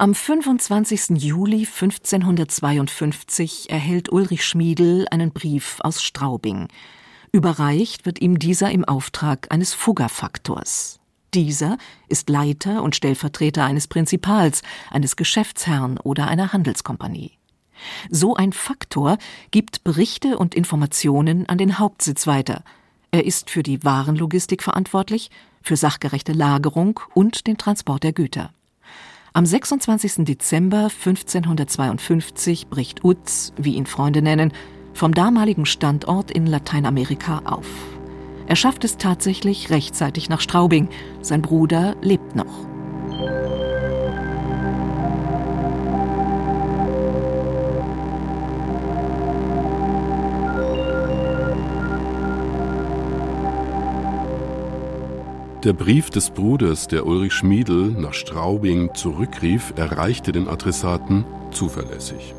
Am 0.00 0.14
25. 0.14 1.22
Juli 1.22 1.66
1552 1.66 3.68
erhält 3.68 4.10
Ulrich 4.10 4.46
Schmiedel 4.46 5.06
einen 5.10 5.30
Brief 5.30 5.76
aus 5.80 6.02
Straubing. 6.02 6.68
Überreicht 7.32 8.06
wird 8.06 8.22
ihm 8.22 8.38
dieser 8.38 8.70
im 8.70 8.86
Auftrag 8.86 9.48
eines 9.50 9.74
Fuggerfaktors. 9.74 11.00
Dieser 11.34 11.76
ist 12.08 12.30
Leiter 12.30 12.82
und 12.82 12.96
Stellvertreter 12.96 13.66
eines 13.66 13.88
Prinzipals, 13.88 14.62
eines 14.90 15.16
Geschäftsherrn 15.16 15.98
oder 15.98 16.28
einer 16.28 16.54
Handelskompanie. 16.54 17.32
So 18.08 18.34
ein 18.34 18.54
Faktor 18.54 19.18
gibt 19.50 19.84
Berichte 19.84 20.38
und 20.38 20.54
Informationen 20.54 21.46
an 21.46 21.58
den 21.58 21.78
Hauptsitz 21.78 22.26
weiter. 22.26 22.64
Er 23.10 23.26
ist 23.26 23.50
für 23.50 23.62
die 23.62 23.84
Warenlogistik 23.84 24.62
verantwortlich, 24.62 25.30
für 25.60 25.76
sachgerechte 25.76 26.32
Lagerung 26.32 27.00
und 27.12 27.46
den 27.46 27.58
Transport 27.58 28.02
der 28.02 28.14
Güter. 28.14 28.54
Am 29.32 29.46
26. 29.46 30.24
Dezember 30.24 30.84
1552 30.84 32.66
bricht 32.66 33.04
Utz, 33.04 33.52
wie 33.56 33.76
ihn 33.76 33.86
Freunde 33.86 34.22
nennen, 34.22 34.52
vom 34.92 35.14
damaligen 35.14 35.66
Standort 35.66 36.32
in 36.32 36.46
Lateinamerika 36.46 37.42
auf. 37.44 37.68
Er 38.48 38.56
schafft 38.56 38.82
es 38.82 38.96
tatsächlich 38.96 39.70
rechtzeitig 39.70 40.28
nach 40.28 40.40
Straubing. 40.40 40.88
Sein 41.22 41.42
Bruder 41.42 41.94
lebt 42.02 42.34
noch. 42.34 42.66
Der 55.64 55.74
Brief 55.74 56.08
des 56.08 56.30
Bruders, 56.30 56.88
der 56.88 57.04
Ulrich 57.04 57.34
Schmiedel 57.34 57.90
nach 57.90 58.14
Straubing 58.14 58.94
zurückrief, 58.94 59.74
erreichte 59.76 60.32
den 60.32 60.48
Adressaten 60.48 61.26
zuverlässig. 61.50 62.34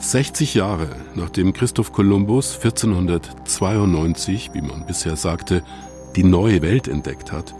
60 0.00 0.54
Jahre 0.54 0.88
nachdem 1.14 1.52
Christoph 1.52 1.92
Kolumbus 1.92 2.56
1492, 2.56 4.50
wie 4.54 4.60
man 4.60 4.86
bisher 4.86 5.14
sagte, 5.14 5.62
die 6.16 6.24
neue 6.24 6.62
Welt 6.62 6.88
entdeckt 6.88 7.30
hat, 7.30 7.54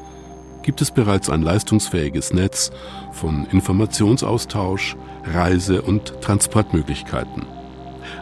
gibt 0.63 0.81
es 0.81 0.91
bereits 0.91 1.31
ein 1.31 1.43
leistungsfähiges 1.43 2.33
Netz 2.33 2.73
von 3.13 3.47
Informationsaustausch, 3.53 4.97
Reise- 5.25 5.83
und 5.83 6.21
Transportmöglichkeiten. 6.21 7.47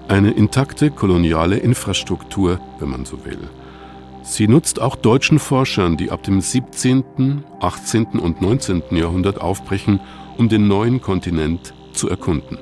Eine 0.08 0.32
intakte 0.32 0.90
koloniale 0.90 1.56
Infrastruktur, 1.56 2.60
wenn 2.78 2.90
man 2.90 3.06
so 3.06 3.24
will. 3.24 3.48
Sie 4.22 4.48
nutzt 4.48 4.80
auch 4.80 4.96
deutschen 4.96 5.38
Forschern, 5.38 5.96
die 5.96 6.10
ab 6.10 6.22
dem 6.22 6.40
17., 6.40 7.44
18. 7.60 8.06
und 8.20 8.42
19. 8.42 8.82
Jahrhundert 8.90 9.40
aufbrechen, 9.40 10.00
um 10.36 10.48
den 10.48 10.68
neuen 10.68 11.00
Kontinent 11.00 11.74
zu 11.92 12.08
erkunden. 12.08 12.58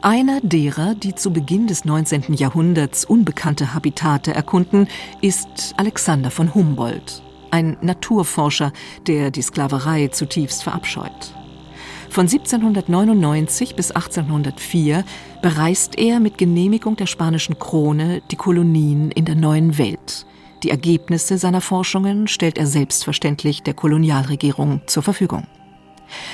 Einer 0.00 0.40
derer, 0.42 0.94
die 0.94 1.14
zu 1.14 1.32
Beginn 1.32 1.66
des 1.66 1.84
19. 1.84 2.34
Jahrhunderts 2.34 3.04
unbekannte 3.04 3.72
Habitate 3.72 4.34
erkunden, 4.34 4.86
ist 5.22 5.74
Alexander 5.76 6.30
von 6.30 6.54
Humboldt, 6.54 7.22
ein 7.50 7.78
Naturforscher, 7.80 8.72
der 9.06 9.30
die 9.30 9.42
Sklaverei 9.42 10.08
zutiefst 10.08 10.62
verabscheut. 10.62 11.34
Von 12.10 12.26
1799 12.26 13.74
bis 13.74 13.90
1804 13.90 15.04
bereist 15.42 15.98
er 15.98 16.20
mit 16.20 16.38
Genehmigung 16.38 16.96
der 16.96 17.06
spanischen 17.06 17.58
Krone 17.58 18.22
die 18.30 18.36
Kolonien 18.36 19.10
in 19.10 19.24
der 19.24 19.34
neuen 19.34 19.78
Welt, 19.78 20.26
die 20.64 20.70
Ergebnisse 20.70 21.36
seiner 21.36 21.60
Forschungen 21.60 22.26
stellt 22.26 22.56
er 22.56 22.66
selbstverständlich 22.66 23.62
der 23.62 23.74
Kolonialregierung 23.74 24.80
zur 24.86 25.02
Verfügung. 25.02 25.46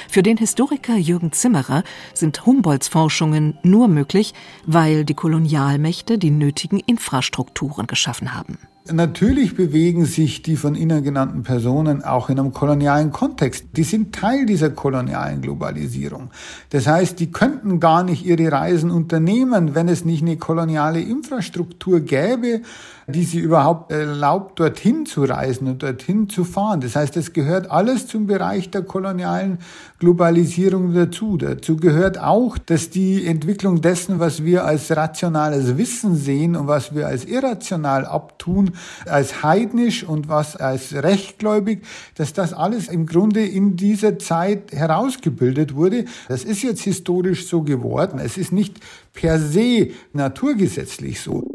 Für 0.09 0.23
den 0.23 0.37
Historiker 0.37 0.97
Jürgen 0.97 1.33
Zimmerer 1.33 1.83
sind 2.15 2.47
Humboldts 2.47 2.89
Forschungen 2.89 3.59
nur 3.63 3.89
möglich, 3.89 4.33
weil 4.67 5.05
die 5.05 5.15
Kolonialmächte 5.15 6.17
die 6.17 6.31
nötigen 6.31 6.79
Infrastrukturen 6.79 7.89
geschaffen 7.89 8.35
haben. 8.35 8.59
Natürlich 8.89 9.55
bewegen 9.55 10.07
sich 10.07 10.41
die 10.41 10.57
von 10.57 10.75
Ihnen 10.75 11.05
genannten 11.05 11.43
Personen 11.43 12.03
auch 12.03 12.31
in 12.31 12.41
einem 12.41 12.55
kolonialen 12.55 13.13
Kontext. 13.13 13.67
Die 13.77 13.83
sind 13.83 14.15
Teil 14.15 14.47
dieser 14.47 14.71
kolonialen 14.71 15.43
Globalisierung. 15.43 16.31
Das 16.71 16.87
heißt, 16.87 17.21
die 17.21 17.31
könnten 17.31 17.79
gar 17.79 18.03
nicht 18.03 18.25
ihre 18.25 18.51
Reisen 18.51 18.91
unternehmen, 18.91 19.75
wenn 19.75 19.89
es 19.89 20.07
nicht 20.07 20.23
eine 20.23 20.39
koloniale 20.39 21.03
Infrastruktur 21.03 22.01
gäbe, 22.01 22.63
die 23.07 23.25
sie 23.25 23.39
überhaupt 23.39 23.93
erlaubt, 23.93 24.59
dorthin 24.59 25.05
zu 25.05 25.25
reisen 25.25 25.69
und 25.69 25.83
dorthin 25.83 26.31
zu 26.31 26.45
fahren. 26.45 26.81
Das 26.81 26.97
heißt, 26.97 27.19
es 27.19 27.35
gehört 27.35 27.71
alles 27.71 28.07
zum 28.07 28.27
Bereich 28.27 28.71
der 28.71 28.83
kolonialen 28.83 29.59
Globalisierung 30.01 30.95
dazu. 30.95 31.37
Dazu 31.37 31.77
gehört 31.77 32.19
auch, 32.19 32.57
dass 32.57 32.89
die 32.89 33.27
Entwicklung 33.27 33.83
dessen, 33.83 34.19
was 34.19 34.43
wir 34.43 34.65
als 34.65 34.91
rationales 34.97 35.77
Wissen 35.77 36.17
sehen 36.17 36.57
und 36.57 36.67
was 36.67 36.95
wir 36.95 37.07
als 37.07 37.27
irrational 37.27 38.07
abtun, 38.07 38.73
als 39.05 39.43
heidnisch 39.43 40.03
und 40.03 40.29
was 40.29 40.57
als 40.57 40.95
rechtgläubig, 40.95 41.83
dass 42.15 42.33
das 42.33 42.55
alles 42.55 42.89
im 42.89 43.05
Grunde 43.05 43.45
in 43.45 43.77
dieser 43.77 44.19
Zeit 44.19 44.73
herausgebildet 44.73 45.75
wurde. 45.75 46.07
Das 46.29 46.45
ist 46.45 46.63
jetzt 46.63 46.81
historisch 46.81 47.47
so 47.47 47.61
geworden. 47.63 48.19
Es 48.19 48.39
ist 48.39 48.53
nicht 48.53 48.81
per 49.13 49.39
se 49.39 49.91
naturgesetzlich 50.15 51.21
so. 51.21 51.55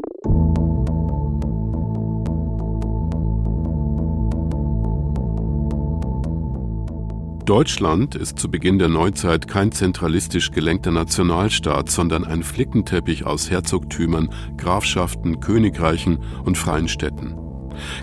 Deutschland 7.46 8.16
ist 8.16 8.40
zu 8.40 8.50
Beginn 8.50 8.80
der 8.80 8.88
Neuzeit 8.88 9.46
kein 9.46 9.70
zentralistisch 9.70 10.50
gelenkter 10.50 10.90
Nationalstaat, 10.90 11.88
sondern 11.88 12.24
ein 12.24 12.42
Flickenteppich 12.42 13.24
aus 13.24 13.50
Herzogtümern, 13.50 14.30
Grafschaften, 14.56 15.38
Königreichen 15.38 16.18
und 16.44 16.58
freien 16.58 16.88
Städten. 16.88 17.36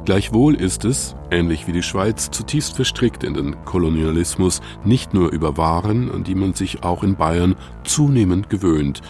Gleichwohl 0.06 0.56
ist 0.56 0.86
es, 0.86 1.18
ähnlich 1.30 1.68
wie 1.68 1.74
die 1.74 1.84
Schweiz, 1.84 2.32
zutiefst 2.32 2.78
verstrickt 2.78 3.26
in 3.26 3.34
den 3.34 3.66
Kolonialismus, 3.66 4.62
nicht 4.86 5.14
nur 5.14 5.30
über 5.34 5.58
Waren, 5.58 6.10
an 6.10 6.24
die 6.24 6.36
man 6.36 6.54
sich 6.54 6.84
auch 6.84 7.04
in 7.04 7.18
Bayern 7.18 7.56
zunehmend 7.84 8.50
gewöhnt, 8.50 9.02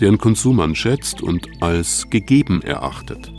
deren 0.00 0.18
Konsum 0.18 0.56
man 0.56 0.74
schätzt 0.74 1.22
und 1.22 1.46
als 1.60 2.10
gegeben 2.10 2.62
erachtet. 2.62 3.32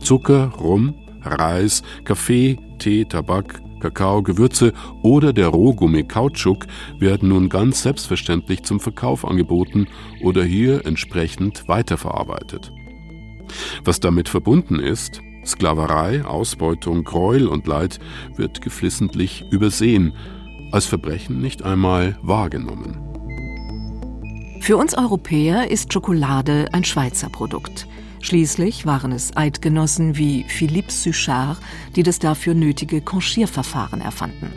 Zucker, 0.00 0.48
Rum, 0.58 0.96
Reis, 1.22 1.84
Kaffee, 2.04 2.58
Tee, 2.80 3.04
Tabak, 3.04 3.60
Kakao, 3.80 4.22
Gewürze 4.22 4.72
oder 5.02 5.32
der 5.32 5.48
Rohgummi 5.48 6.04
Kautschuk 6.04 6.66
werden 6.98 7.30
nun 7.30 7.48
ganz 7.48 7.82
selbstverständlich 7.82 8.62
zum 8.62 8.80
Verkauf 8.80 9.24
angeboten 9.24 9.88
oder 10.22 10.44
hier 10.44 10.86
entsprechend 10.86 11.68
weiterverarbeitet. 11.68 12.72
Was 13.84 14.00
damit 14.00 14.28
verbunden 14.28 14.78
ist, 14.78 15.22
Sklaverei, 15.44 16.24
Ausbeutung, 16.24 17.04
Gräuel 17.04 17.48
und 17.48 17.66
Leid, 17.66 17.98
wird 18.36 18.60
geflissentlich 18.60 19.44
übersehen, 19.50 20.12
als 20.72 20.86
Verbrechen 20.86 21.40
nicht 21.40 21.62
einmal 21.62 22.18
wahrgenommen. 22.22 23.08
Für 24.60 24.76
uns 24.76 24.96
Europäer 24.96 25.70
ist 25.70 25.92
Schokolade 25.92 26.68
ein 26.72 26.84
Schweizer 26.84 27.30
Produkt. 27.30 27.86
Schließlich 28.20 28.84
waren 28.84 29.12
es 29.12 29.36
Eidgenossen 29.36 30.16
wie 30.16 30.44
Philippe 30.44 30.92
Suchard, 30.92 31.58
die 31.96 32.02
das 32.02 32.18
dafür 32.18 32.54
nötige 32.54 33.00
Conchierverfahren 33.00 34.00
erfanden. 34.00 34.52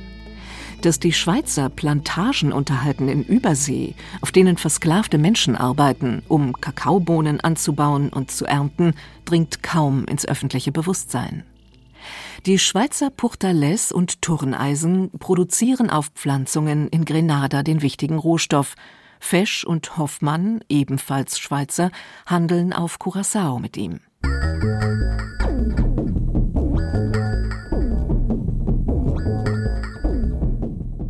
Dass 0.81 0.99
die 0.99 1.13
Schweizer 1.13 1.69
Plantagen 1.69 2.51
unterhalten 2.51 3.07
in 3.07 3.23
Übersee, 3.23 3.93
auf 4.21 4.31
denen 4.31 4.57
versklavte 4.57 5.19
Menschen 5.19 5.55
arbeiten, 5.55 6.23
um 6.27 6.53
Kakaobohnen 6.59 7.39
anzubauen 7.39 8.09
und 8.09 8.31
zu 8.31 8.45
ernten, 8.45 8.95
dringt 9.25 9.61
kaum 9.61 10.05
ins 10.05 10.27
öffentliche 10.27 10.71
Bewusstsein. 10.71 11.43
Die 12.47 12.57
Schweizer 12.57 13.09
Pourtalès 13.09 13.93
und 13.93 14.23
Turneisen 14.23 15.11
produzieren 15.19 15.91
auf 15.91 16.07
Pflanzungen 16.15 16.87
in 16.87 17.05
Grenada 17.05 17.61
den 17.61 17.83
wichtigen 17.83 18.17
Rohstoff, 18.17 18.75
Fesch 19.21 19.63
und 19.63 19.97
Hoffmann, 19.97 20.61
ebenfalls 20.67 21.39
Schweizer, 21.39 21.91
handeln 22.25 22.73
auf 22.73 22.97
Curaçao 22.97 23.59
mit 23.59 23.77
ihm. 23.77 23.99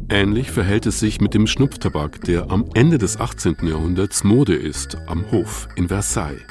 Ähnlich 0.09 0.51
verhält 0.51 0.85
es 0.85 0.99
sich 0.99 1.21
mit 1.21 1.33
dem 1.33 1.47
Schnupftabak, 1.47 2.21
der 2.25 2.51
am 2.51 2.65
Ende 2.73 2.97
des 2.97 3.17
18. 3.17 3.55
Jahrhunderts 3.63 4.25
Mode 4.25 4.55
ist, 4.55 4.97
am 5.07 5.31
Hof 5.31 5.69
in 5.77 5.87
Versailles. 5.87 6.41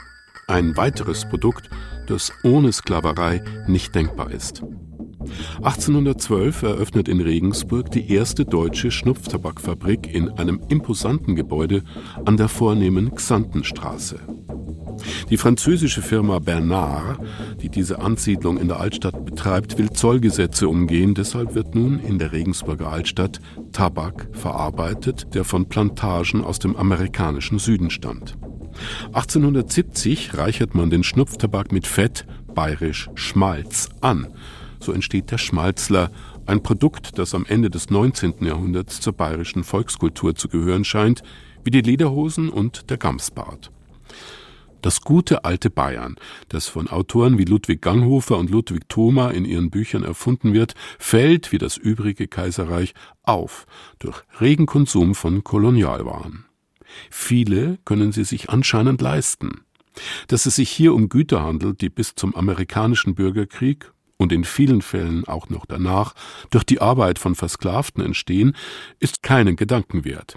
Ein 0.48 0.76
weiteres 0.78 1.28
Produkt, 1.28 1.68
das 2.06 2.32
ohne 2.42 2.72
Sklaverei 2.72 3.44
nicht 3.68 3.94
denkbar 3.94 4.30
ist. 4.30 4.62
1812 5.62 6.62
eröffnet 6.62 7.08
in 7.08 7.20
Regensburg 7.20 7.90
die 7.90 8.12
erste 8.12 8.44
deutsche 8.44 8.90
Schnupftabakfabrik 8.90 10.12
in 10.12 10.30
einem 10.30 10.60
imposanten 10.68 11.36
Gebäude 11.36 11.82
an 12.24 12.36
der 12.36 12.48
vornehmen 12.48 13.14
Xantenstraße. 13.14 14.20
Die 15.30 15.36
französische 15.36 16.02
Firma 16.02 16.38
Bernard, 16.38 17.20
die 17.62 17.68
diese 17.68 18.00
Ansiedlung 18.00 18.58
in 18.58 18.68
der 18.68 18.80
Altstadt 18.80 19.24
betreibt, 19.24 19.78
will 19.78 19.90
Zollgesetze 19.90 20.68
umgehen. 20.68 21.14
Deshalb 21.14 21.54
wird 21.54 21.74
nun 21.74 21.98
in 22.00 22.18
der 22.18 22.32
Regensburger 22.32 22.90
Altstadt 22.90 23.40
Tabak 23.72 24.28
verarbeitet, 24.32 25.34
der 25.34 25.44
von 25.44 25.66
Plantagen 25.66 26.44
aus 26.44 26.58
dem 26.58 26.76
amerikanischen 26.76 27.58
Süden 27.58 27.90
stammt. 27.90 28.36
1870 29.12 30.36
reichert 30.36 30.74
man 30.74 30.90
den 30.90 31.02
Schnupftabak 31.02 31.72
mit 31.72 31.86
Fett, 31.86 32.26
bayerisch 32.54 33.10
Schmalz, 33.14 33.88
an 34.00 34.28
so 34.80 34.92
entsteht 34.92 35.30
der 35.30 35.38
Schmalzler 35.38 36.10
ein 36.46 36.62
Produkt, 36.62 37.18
das 37.18 37.34
am 37.34 37.46
Ende 37.46 37.70
des 37.70 37.90
19. 37.90 38.44
Jahrhunderts 38.44 39.00
zur 39.00 39.12
bayerischen 39.12 39.64
Volkskultur 39.64 40.34
zu 40.34 40.48
gehören 40.48 40.84
scheint, 40.84 41.22
wie 41.64 41.70
die 41.70 41.82
Lederhosen 41.82 42.48
und 42.48 42.90
der 42.90 42.96
Gamsbart. 42.96 43.70
Das 44.82 45.02
gute 45.02 45.44
alte 45.44 45.68
Bayern, 45.68 46.16
das 46.48 46.66
von 46.66 46.88
Autoren 46.88 47.36
wie 47.36 47.44
Ludwig 47.44 47.82
Ganghofer 47.82 48.38
und 48.38 48.48
Ludwig 48.48 48.88
Thoma 48.88 49.30
in 49.30 49.44
ihren 49.44 49.70
Büchern 49.70 50.04
erfunden 50.04 50.54
wird, 50.54 50.74
fällt 50.98 51.52
wie 51.52 51.58
das 51.58 51.76
übrige 51.76 52.28
Kaiserreich 52.28 52.94
auf 53.22 53.66
durch 53.98 54.22
regen 54.40 54.64
Konsum 54.64 55.14
von 55.14 55.44
Kolonialwaren. 55.44 56.46
Viele 57.10 57.78
können 57.84 58.12
sie 58.12 58.24
sich 58.24 58.48
anscheinend 58.48 59.02
leisten. 59.02 59.64
Dass 60.28 60.46
es 60.46 60.56
sich 60.56 60.70
hier 60.70 60.94
um 60.94 61.08
Güter 61.08 61.42
handelt, 61.42 61.82
die 61.82 61.90
bis 61.90 62.14
zum 62.14 62.34
amerikanischen 62.34 63.14
Bürgerkrieg 63.14 63.92
und 64.20 64.32
in 64.32 64.44
vielen 64.44 64.82
Fällen 64.82 65.26
auch 65.26 65.48
noch 65.48 65.64
danach 65.64 66.14
durch 66.50 66.64
die 66.64 66.82
Arbeit 66.82 67.18
von 67.18 67.34
Versklavten 67.34 68.04
entstehen, 68.04 68.54
ist 68.98 69.22
keinen 69.22 69.56
Gedanken 69.56 70.04
wert. 70.04 70.36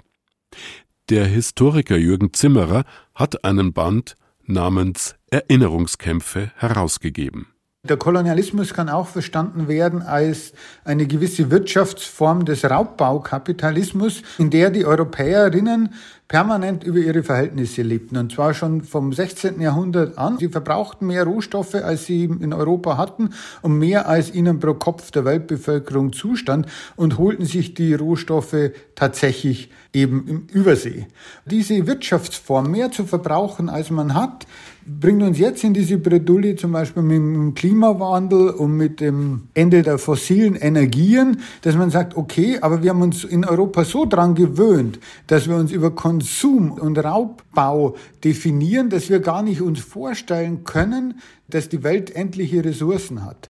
Der 1.10 1.26
Historiker 1.26 1.98
Jürgen 1.98 2.32
Zimmerer 2.32 2.84
hat 3.14 3.44
einen 3.44 3.74
Band 3.74 4.16
namens 4.46 5.16
Erinnerungskämpfe 5.30 6.50
herausgegeben. 6.56 7.48
Der 7.86 7.98
Kolonialismus 7.98 8.72
kann 8.72 8.88
auch 8.88 9.08
verstanden 9.08 9.68
werden 9.68 10.00
als 10.00 10.54
eine 10.84 11.06
gewisse 11.06 11.50
Wirtschaftsform 11.50 12.46
des 12.46 12.64
Raubbaukapitalismus, 12.64 14.22
in 14.38 14.48
der 14.48 14.70
die 14.70 14.86
Europäerinnen 14.86 15.92
permanent 16.28 16.84
über 16.84 16.98
ihre 16.98 17.22
Verhältnisse 17.22 17.82
lebten. 17.82 18.16
Und 18.16 18.32
zwar 18.32 18.54
schon 18.54 18.82
vom 18.82 19.12
16. 19.12 19.60
Jahrhundert 19.60 20.16
an. 20.16 20.38
Sie 20.38 20.48
verbrauchten 20.48 21.06
mehr 21.06 21.24
Rohstoffe, 21.24 21.74
als 21.74 22.06
sie 22.06 22.24
in 22.24 22.52
Europa 22.52 22.96
hatten 22.96 23.30
und 23.62 23.78
mehr 23.78 24.08
als 24.08 24.34
ihnen 24.34 24.58
pro 24.58 24.74
Kopf 24.74 25.10
der 25.10 25.24
Weltbevölkerung 25.24 26.12
zustand 26.12 26.66
und 26.96 27.18
holten 27.18 27.44
sich 27.44 27.74
die 27.74 27.94
Rohstoffe 27.94 28.70
tatsächlich 28.94 29.70
eben 29.92 30.26
im 30.26 30.46
Übersee. 30.52 31.06
Diese 31.44 31.86
Wirtschaftsform, 31.86 32.70
mehr 32.70 32.90
zu 32.90 33.04
verbrauchen, 33.04 33.68
als 33.68 33.90
man 33.90 34.14
hat, 34.14 34.46
bringt 34.86 35.22
uns 35.22 35.38
jetzt 35.38 35.64
in 35.64 35.72
diese 35.72 35.96
Bredouille 35.98 36.56
zum 36.56 36.72
Beispiel 36.72 37.02
mit 37.02 37.16
dem 37.16 37.54
Klimawandel 37.54 38.50
und 38.50 38.76
mit 38.76 39.00
dem 39.00 39.48
Ende 39.54 39.82
der 39.82 39.98
fossilen 39.98 40.56
Energien, 40.56 41.40
dass 41.62 41.74
man 41.74 41.90
sagt, 41.90 42.16
okay, 42.16 42.58
aber 42.60 42.82
wir 42.82 42.90
haben 42.90 43.02
uns 43.02 43.24
in 43.24 43.44
Europa 43.44 43.84
so 43.84 44.04
dran 44.04 44.34
gewöhnt, 44.34 44.98
dass 45.26 45.48
wir 45.48 45.56
uns 45.56 45.72
über 45.72 45.94
Konsum 46.14 46.70
und 46.70 46.96
Raubbau 46.96 47.96
definieren, 48.22 48.88
dass 48.88 49.10
wir 49.10 49.18
gar 49.18 49.42
nicht 49.42 49.60
uns 49.60 49.80
vorstellen 49.80 50.62
können, 50.62 51.20
dass 51.48 51.68
die 51.68 51.82
Welt 51.82 52.14
endliche 52.14 52.64
Ressourcen 52.64 53.24
hat. 53.24 53.48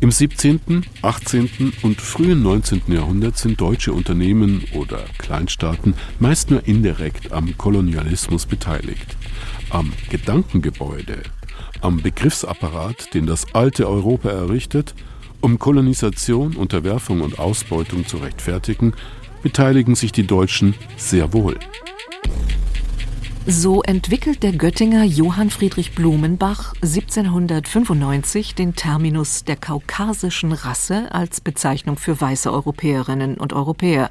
Im 0.00 0.10
17., 0.10 0.86
18. 1.02 1.74
und 1.82 2.00
frühen 2.00 2.42
19. 2.42 2.84
Jahrhundert 2.86 3.36
sind 3.36 3.60
deutsche 3.60 3.92
Unternehmen 3.92 4.64
oder 4.74 5.04
Kleinstaaten 5.18 5.92
meist 6.18 6.50
nur 6.50 6.66
indirekt 6.66 7.30
am 7.30 7.58
Kolonialismus 7.58 8.46
beteiligt. 8.46 9.18
Am 9.68 9.92
Gedankengebäude, 10.08 11.22
am 11.82 12.00
Begriffsapparat, 12.00 13.12
den 13.12 13.26
das 13.26 13.54
alte 13.54 13.86
Europa 13.86 14.30
errichtet, 14.30 14.94
um 15.44 15.58
Kolonisation, 15.58 16.56
Unterwerfung 16.56 17.20
und 17.20 17.38
Ausbeutung 17.38 18.06
zu 18.06 18.16
rechtfertigen, 18.16 18.94
beteiligen 19.42 19.94
sich 19.94 20.10
die 20.10 20.26
Deutschen 20.26 20.74
sehr 20.96 21.34
wohl. 21.34 21.58
So 23.46 23.82
entwickelt 23.82 24.42
der 24.42 24.52
Göttinger 24.52 25.04
Johann 25.04 25.50
Friedrich 25.50 25.94
Blumenbach 25.94 26.72
1795 26.76 28.54
den 28.54 28.74
Terminus 28.74 29.44
der 29.44 29.56
kaukasischen 29.56 30.52
Rasse 30.52 31.12
als 31.12 31.42
Bezeichnung 31.42 31.98
für 31.98 32.18
weiße 32.18 32.50
Europäerinnen 32.50 33.36
und 33.36 33.52
Europäer. 33.52 34.10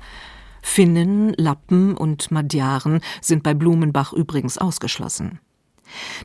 Finnen, 0.61 1.33
Lappen 1.35 1.97
und 1.97 2.29
Magyaren 2.29 3.01
sind 3.21 3.41
bei 3.41 3.55
Blumenbach 3.55 4.13
übrigens 4.13 4.59
ausgeschlossen. 4.59 5.39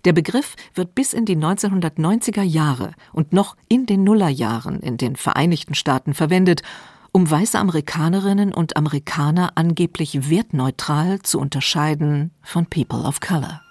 Der 0.04 0.12
Begriff 0.12 0.56
wird 0.74 0.94
bis 0.94 1.12
in 1.12 1.24
die 1.24 1.36
1990er 1.36 2.42
Jahre 2.42 2.92
und 3.12 3.32
noch 3.32 3.56
in 3.68 3.86
den 3.86 4.04
Nullerjahren 4.04 4.80
in 4.80 4.96
den 4.96 5.16
Vereinigten 5.16 5.74
Staaten 5.74 6.14
verwendet 6.14 6.62
um 7.12 7.30
weiße 7.30 7.58
Amerikanerinnen 7.58 8.52
und 8.52 8.76
Amerikaner 8.76 9.52
angeblich 9.54 10.30
wertneutral 10.30 11.20
zu 11.20 11.40
unterscheiden 11.40 12.32
von 12.42 12.66
People 12.66 13.00
of 13.00 13.20
Color. 13.20 13.62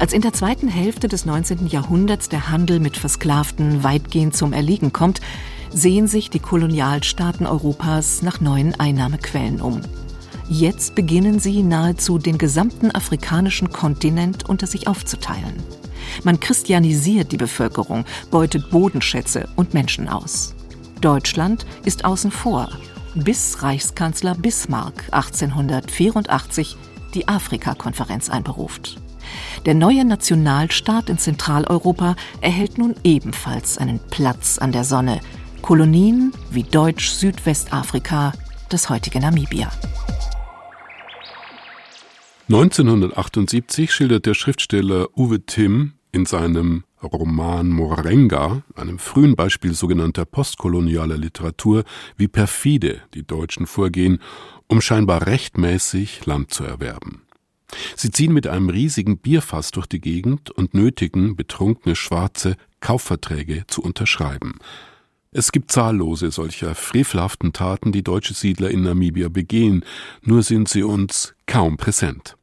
Als 0.00 0.14
in 0.14 0.22
der 0.22 0.32
zweiten 0.32 0.68
Hälfte 0.68 1.08
des 1.08 1.26
19. 1.26 1.66
Jahrhunderts 1.66 2.30
der 2.30 2.48
Handel 2.48 2.80
mit 2.80 2.96
Versklavten 2.96 3.84
weitgehend 3.84 4.34
zum 4.34 4.54
Erliegen 4.54 4.94
kommt, 4.94 5.20
sehen 5.74 6.06
sich 6.06 6.30
die 6.30 6.38
Kolonialstaaten 6.38 7.46
Europas 7.46 8.22
nach 8.22 8.40
neuen 8.40 8.74
Einnahmequellen 8.80 9.60
um. 9.60 9.82
Jetzt 10.48 10.94
beginnen 10.94 11.38
sie 11.38 11.62
nahezu 11.62 12.16
den 12.16 12.38
gesamten 12.38 12.90
afrikanischen 12.90 13.72
Kontinent 13.72 14.48
unter 14.48 14.66
sich 14.66 14.88
aufzuteilen. 14.88 15.62
Man 16.24 16.40
christianisiert 16.40 17.30
die 17.30 17.36
Bevölkerung, 17.36 18.06
beutet 18.30 18.70
Bodenschätze 18.70 19.50
und 19.54 19.74
Menschen 19.74 20.08
aus. 20.08 20.54
Deutschland 21.02 21.66
ist 21.84 22.06
außen 22.06 22.30
vor, 22.30 22.70
bis 23.14 23.62
Reichskanzler 23.62 24.34
Bismarck 24.34 25.04
1884 25.12 26.78
die 27.12 27.28
Afrikakonferenz 27.28 28.30
einberuft. 28.30 28.98
Der 29.66 29.74
neue 29.74 30.04
Nationalstaat 30.04 31.10
in 31.10 31.18
Zentraleuropa 31.18 32.16
erhält 32.40 32.78
nun 32.78 32.94
ebenfalls 33.04 33.78
einen 33.78 34.00
Platz 34.10 34.58
an 34.58 34.72
der 34.72 34.84
Sonne, 34.84 35.20
Kolonien 35.62 36.32
wie 36.50 36.62
Deutsch-Südwestafrika, 36.62 38.32
das 38.68 38.88
heutige 38.88 39.20
Namibia. 39.20 39.70
1978 42.48 43.92
schildert 43.92 44.26
der 44.26 44.34
Schriftsteller 44.34 45.06
Uwe 45.16 45.46
Timm 45.46 45.92
in 46.10 46.26
seinem 46.26 46.82
Roman 47.02 47.68
Morenga, 47.68 48.62
einem 48.74 48.98
frühen 48.98 49.36
Beispiel 49.36 49.74
sogenannter 49.74 50.24
postkolonialer 50.24 51.16
Literatur, 51.16 51.84
wie 52.16 52.28
perfide 52.28 53.02
die 53.14 53.26
Deutschen 53.26 53.66
vorgehen, 53.66 54.18
um 54.66 54.80
scheinbar 54.80 55.26
rechtmäßig 55.26 56.26
Land 56.26 56.52
zu 56.52 56.64
erwerben. 56.64 57.22
Sie 57.96 58.10
ziehen 58.10 58.32
mit 58.32 58.46
einem 58.46 58.68
riesigen 58.68 59.18
Bierfass 59.18 59.70
durch 59.70 59.86
die 59.86 60.00
Gegend 60.00 60.50
und 60.50 60.74
nötigen 60.74 61.36
betrunkene 61.36 61.96
Schwarze 61.96 62.56
Kaufverträge 62.80 63.64
zu 63.66 63.82
unterschreiben. 63.82 64.58
Es 65.32 65.52
gibt 65.52 65.70
zahllose 65.70 66.32
solcher 66.32 66.74
frevelhaften 66.74 67.52
Taten, 67.52 67.92
die 67.92 68.02
deutsche 68.02 68.34
Siedler 68.34 68.70
in 68.70 68.82
Namibia 68.82 69.28
begehen, 69.28 69.84
nur 70.22 70.42
sind 70.42 70.68
sie 70.68 70.82
uns 70.82 71.34
kaum 71.46 71.76
präsent. 71.76 72.36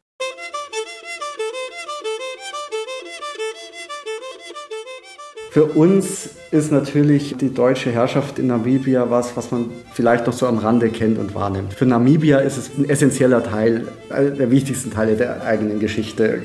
Für 5.51 5.65
uns 5.65 6.29
ist 6.51 6.71
natürlich 6.71 7.35
die 7.37 7.53
deutsche 7.53 7.91
Herrschaft 7.91 8.37
in 8.39 8.47
Namibia 8.47 9.09
was, 9.09 9.35
was 9.35 9.51
man 9.51 9.71
vielleicht 9.93 10.27
noch 10.27 10.33
so 10.33 10.45
am 10.45 10.57
Rande 10.57 10.89
kennt 10.89 11.17
und 11.17 11.33
wahrnimmt. 11.35 11.73
Für 11.73 11.85
Namibia 11.85 12.39
ist 12.39 12.57
es 12.57 12.71
ein 12.77 12.89
essentieller 12.89 13.43
Teil, 13.43 13.87
der 14.09 14.51
wichtigsten 14.51 14.91
Teile 14.91 15.15
der 15.15 15.43
eigenen 15.43 15.79
Geschichte. 15.79 16.43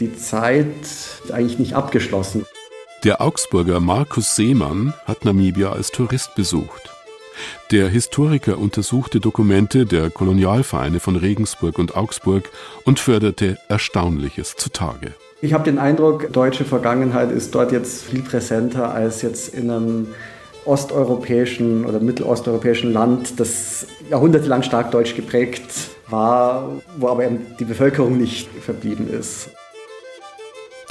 Die 0.00 0.16
Zeit 0.16 0.66
ist 0.82 1.32
eigentlich 1.32 1.58
nicht 1.58 1.74
abgeschlossen. 1.74 2.46
Der 3.04 3.20
Augsburger 3.20 3.80
Markus 3.80 4.34
Seemann 4.34 4.92
hat 5.04 5.24
Namibia 5.24 5.70
als 5.70 5.90
Tourist 5.90 6.34
besucht. 6.34 6.90
Der 7.70 7.88
Historiker 7.88 8.58
untersuchte 8.58 9.20
Dokumente 9.20 9.86
der 9.86 10.10
Kolonialvereine 10.10 10.98
von 10.98 11.14
Regensburg 11.14 11.78
und 11.78 11.96
Augsburg 11.96 12.50
und 12.84 12.98
förderte 12.98 13.58
Erstaunliches 13.68 14.56
zutage. 14.56 15.14
Ich 15.40 15.52
habe 15.52 15.62
den 15.62 15.78
Eindruck, 15.78 16.32
deutsche 16.32 16.64
Vergangenheit 16.64 17.30
ist 17.30 17.54
dort 17.54 17.70
jetzt 17.70 18.04
viel 18.04 18.22
präsenter 18.22 18.92
als 18.92 19.22
jetzt 19.22 19.54
in 19.54 19.70
einem 19.70 20.08
osteuropäischen 20.64 21.84
oder 21.84 22.00
mittelosteuropäischen 22.00 22.92
Land, 22.92 23.38
das 23.38 23.86
jahrhundertelang 24.10 24.64
stark 24.64 24.90
deutsch 24.90 25.14
geprägt 25.14 25.62
war, 26.08 26.82
wo 26.96 27.08
aber 27.08 27.24
eben 27.24 27.46
die 27.60 27.64
Bevölkerung 27.64 28.18
nicht 28.18 28.48
verblieben 28.60 29.08
ist. 29.08 29.50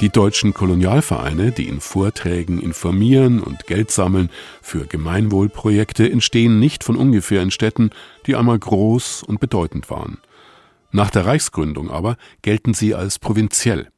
Die 0.00 0.08
deutschen 0.08 0.54
Kolonialvereine, 0.54 1.52
die 1.52 1.68
in 1.68 1.80
Vorträgen 1.80 2.58
informieren 2.58 3.42
und 3.42 3.66
Geld 3.66 3.90
sammeln 3.90 4.30
für 4.62 4.86
Gemeinwohlprojekte, 4.86 6.10
entstehen 6.10 6.58
nicht 6.58 6.84
von 6.84 6.96
ungefähr 6.96 7.42
in 7.42 7.50
Städten, 7.50 7.90
die 8.26 8.34
einmal 8.34 8.58
groß 8.58 9.24
und 9.24 9.40
bedeutend 9.40 9.90
waren. 9.90 10.18
Nach 10.90 11.10
der 11.10 11.26
Reichsgründung 11.26 11.90
aber 11.90 12.16
gelten 12.40 12.72
sie 12.72 12.94
als 12.94 13.18
provinziell. 13.18 13.88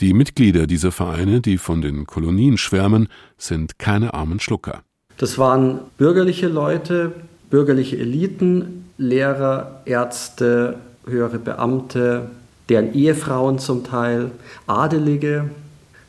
Die 0.00 0.12
Mitglieder 0.12 0.66
dieser 0.66 0.92
Vereine, 0.92 1.40
die 1.40 1.58
von 1.58 1.80
den 1.80 2.06
Kolonien 2.06 2.58
schwärmen, 2.58 3.08
sind 3.38 3.78
keine 3.78 4.14
armen 4.14 4.40
Schlucker. 4.40 4.82
Das 5.18 5.38
waren 5.38 5.80
bürgerliche 5.96 6.48
Leute, 6.48 7.12
bürgerliche 7.50 7.96
Eliten, 7.96 8.84
Lehrer, 8.98 9.82
Ärzte, 9.84 10.76
höhere 11.06 11.38
Beamte, 11.38 12.30
deren 12.68 12.94
Ehefrauen 12.94 13.58
zum 13.58 13.84
Teil, 13.84 14.30
Adelige. 14.66 15.50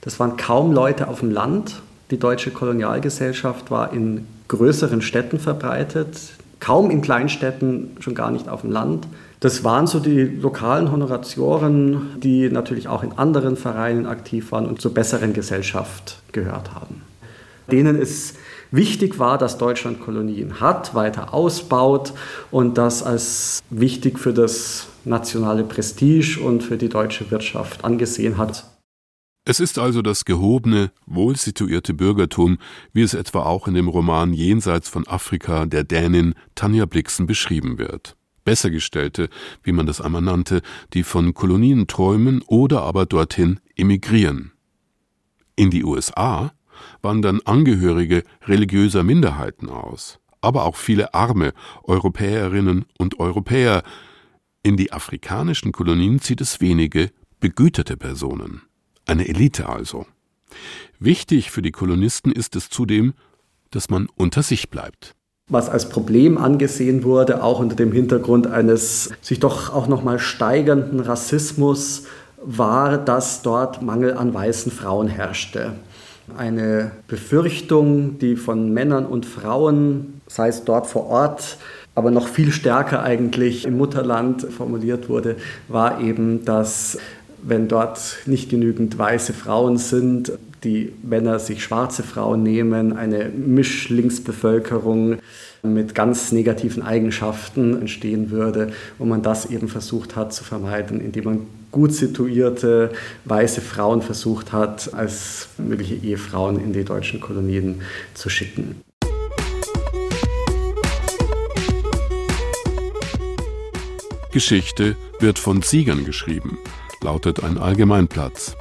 Das 0.01 0.19
waren 0.19 0.37
kaum 0.37 0.73
Leute 0.73 1.07
auf 1.07 1.19
dem 1.19 1.31
Land. 1.31 1.81
Die 2.11 2.17
deutsche 2.17 2.51
Kolonialgesellschaft 2.51 3.69
war 3.71 3.93
in 3.93 4.25
größeren 4.47 5.01
Städten 5.01 5.39
verbreitet, 5.39 6.17
kaum 6.59 6.89
in 6.89 7.01
Kleinstädten, 7.01 7.97
schon 7.99 8.15
gar 8.15 8.31
nicht 8.31 8.47
auf 8.47 8.61
dem 8.61 8.71
Land. 8.71 9.07
Das 9.39 9.63
waren 9.63 9.85
so 9.85 9.99
die 9.99 10.23
lokalen 10.23 10.91
Honoratioren, 10.91 12.19
die 12.19 12.49
natürlich 12.49 12.87
auch 12.87 13.03
in 13.03 13.13
anderen 13.13 13.55
Vereinen 13.55 14.07
aktiv 14.07 14.51
waren 14.51 14.65
und 14.65 14.81
zur 14.81 14.93
besseren 14.93 15.33
Gesellschaft 15.33 16.21
gehört 16.31 16.73
haben. 16.73 17.03
Denen 17.71 18.01
es 18.01 18.33
wichtig 18.71 19.19
war, 19.19 19.37
dass 19.37 19.57
Deutschland 19.57 19.99
Kolonien 20.01 20.59
hat, 20.59 20.95
weiter 20.95 21.33
ausbaut 21.33 22.13
und 22.49 22.77
das 22.77 23.03
als 23.03 23.61
wichtig 23.69 24.17
für 24.17 24.33
das 24.33 24.87
nationale 25.05 25.63
Prestige 25.63 26.39
und 26.39 26.63
für 26.63 26.77
die 26.77 26.89
deutsche 26.89 27.29
Wirtschaft 27.29 27.85
angesehen 27.85 28.37
hat. 28.37 28.65
Es 29.45 29.61
ist 29.61 29.79
also 29.79 30.01
das 30.01 30.25
gehobene, 30.25 30.91
wohlsituierte 31.05 31.93
Bürgertum, 31.93 32.57
wie 32.91 33.03
es 33.03 33.13
etwa 33.13 33.43
auch 33.43 33.67
in 33.67 33.75
dem 33.75 33.87
Roman 33.87 34.33
Jenseits 34.33 34.89
von 34.89 35.07
Afrika 35.07 35.65
der 35.65 35.85
Dänin 35.85 36.33
Tanja 36.55 36.85
Blixen 36.85 37.27
beschrieben 37.27 37.77
wird. 37.77 38.17
Bessergestellte, 38.47 39.27
wie 39.61 39.73
man 39.73 39.85
das 39.85 39.99
einmal 39.99 40.21
nannte, 40.21 40.61
die 40.93 41.03
von 41.03 41.33
Kolonien 41.33 41.87
träumen 41.87 42.41
oder 42.47 42.83
aber 42.83 43.05
dorthin 43.05 43.59
emigrieren. 43.75 44.53
In 45.57 45.69
die 45.69 45.83
USA 45.83 46.53
wandern 47.01 47.41
Angehörige 47.43 48.23
religiöser 48.45 49.03
Minderheiten 49.03 49.67
aus, 49.67 50.19
aber 50.39 50.63
auch 50.63 50.77
viele 50.77 51.13
arme 51.13 51.51
Europäerinnen 51.83 52.85
und 52.97 53.19
Europäer. 53.19 53.83
In 54.63 54.77
die 54.77 54.93
afrikanischen 54.93 55.73
Kolonien 55.73 56.21
zieht 56.21 56.39
es 56.39 56.61
wenige 56.61 57.11
begüterte 57.41 57.97
Personen 57.97 58.61
eine 59.05 59.27
Elite 59.27 59.67
also. 59.67 60.05
Wichtig 60.99 61.51
für 61.51 61.61
die 61.61 61.71
Kolonisten 61.71 62.31
ist 62.31 62.55
es 62.55 62.69
zudem, 62.69 63.13
dass 63.71 63.89
man 63.89 64.07
unter 64.15 64.43
sich 64.43 64.69
bleibt. 64.69 65.16
Was 65.49 65.69
als 65.69 65.87
Problem 65.87 66.37
angesehen 66.37 67.05
wurde, 67.05 67.41
auch 67.41 67.61
unter 67.61 67.77
dem 67.77 67.93
Hintergrund 67.93 68.47
eines 68.47 69.11
sich 69.21 69.39
doch 69.39 69.73
auch 69.73 69.87
noch 69.87 70.03
mal 70.03 70.19
steigernden 70.19 70.99
Rassismus, 70.99 72.03
war, 72.43 72.97
dass 72.97 73.43
dort 73.43 73.81
Mangel 73.81 74.13
an 74.13 74.33
weißen 74.33 74.71
Frauen 74.73 75.07
herrschte. 75.07 75.71
Eine 76.37 76.91
Befürchtung, 77.07 78.19
die 78.19 78.35
von 78.35 78.73
Männern 78.73 79.05
und 79.05 79.25
Frauen, 79.25 80.21
sei 80.27 80.49
es 80.49 80.65
dort 80.65 80.87
vor 80.87 81.07
Ort, 81.07 81.57
aber 81.95 82.11
noch 82.11 82.27
viel 82.27 82.51
stärker 82.51 83.01
eigentlich 83.01 83.65
im 83.65 83.77
Mutterland 83.77 84.41
formuliert 84.41 85.07
wurde, 85.07 85.37
war 85.69 86.01
eben, 86.01 86.43
dass 86.43 86.97
wenn 87.41 87.69
dort 87.69 88.17
nicht 88.25 88.49
genügend 88.49 88.97
weiße 88.97 89.31
Frauen 89.31 89.77
sind, 89.77 90.33
die 90.63 90.93
Männer 91.03 91.39
sich 91.39 91.63
schwarze 91.63 92.03
Frauen 92.03 92.43
nehmen, 92.43 92.93
eine 92.95 93.29
Mischlingsbevölkerung 93.29 95.19
mit 95.63 95.95
ganz 95.95 96.31
negativen 96.31 96.83
Eigenschaften 96.83 97.79
entstehen 97.79 98.31
würde 98.31 98.71
und 98.99 99.09
man 99.09 99.21
das 99.21 99.47
eben 99.47 99.67
versucht 99.67 100.15
hat 100.15 100.33
zu 100.33 100.43
vermeiden, 100.43 101.01
indem 101.01 101.23
man 101.23 101.39
gut 101.71 101.93
situierte 101.93 102.91
weiße 103.25 103.61
Frauen 103.61 104.01
versucht 104.01 104.51
hat, 104.51 104.93
als 104.93 105.49
mögliche 105.57 105.95
Ehefrauen 105.95 106.59
in 106.59 106.73
die 106.73 106.83
deutschen 106.83 107.19
Kolonien 107.19 107.81
zu 108.13 108.29
schicken. 108.29 108.81
Geschichte 114.31 114.95
wird 115.19 115.39
von 115.39 115.61
Siegern 115.61 116.05
geschrieben 116.05 116.57
lautet 117.01 117.43
ein 117.43 117.57
Allgemeinplatz. 117.57 118.55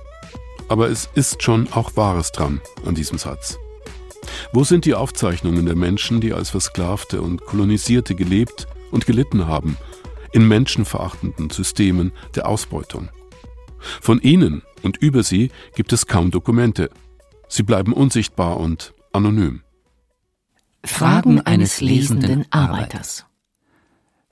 Aber 0.68 0.88
es 0.88 1.08
ist 1.14 1.42
schon 1.42 1.72
auch 1.72 1.96
Wahres 1.96 2.32
dran 2.32 2.60
an 2.84 2.94
diesem 2.94 3.18
Satz. 3.18 3.58
Wo 4.52 4.64
sind 4.64 4.84
die 4.84 4.94
Aufzeichnungen 4.94 5.66
der 5.66 5.76
Menschen, 5.76 6.20
die 6.20 6.32
als 6.32 6.50
Versklavte 6.50 7.22
und 7.22 7.44
Kolonisierte 7.44 8.14
gelebt 8.14 8.66
und 8.90 9.06
gelitten 9.06 9.46
haben, 9.46 9.76
in 10.32 10.48
menschenverachtenden 10.48 11.50
Systemen 11.50 12.12
der 12.34 12.48
Ausbeutung? 12.48 13.08
Von 14.00 14.20
ihnen 14.20 14.62
und 14.82 14.96
über 14.96 15.22
sie 15.22 15.50
gibt 15.74 15.92
es 15.92 16.06
kaum 16.06 16.30
Dokumente. 16.30 16.90
Sie 17.48 17.62
bleiben 17.62 17.92
unsichtbar 17.92 18.58
und 18.58 18.94
anonym. 19.12 19.62
Fragen 20.84 21.40
eines 21.40 21.80
lesenden 21.80 22.46
Arbeiters. 22.50 23.26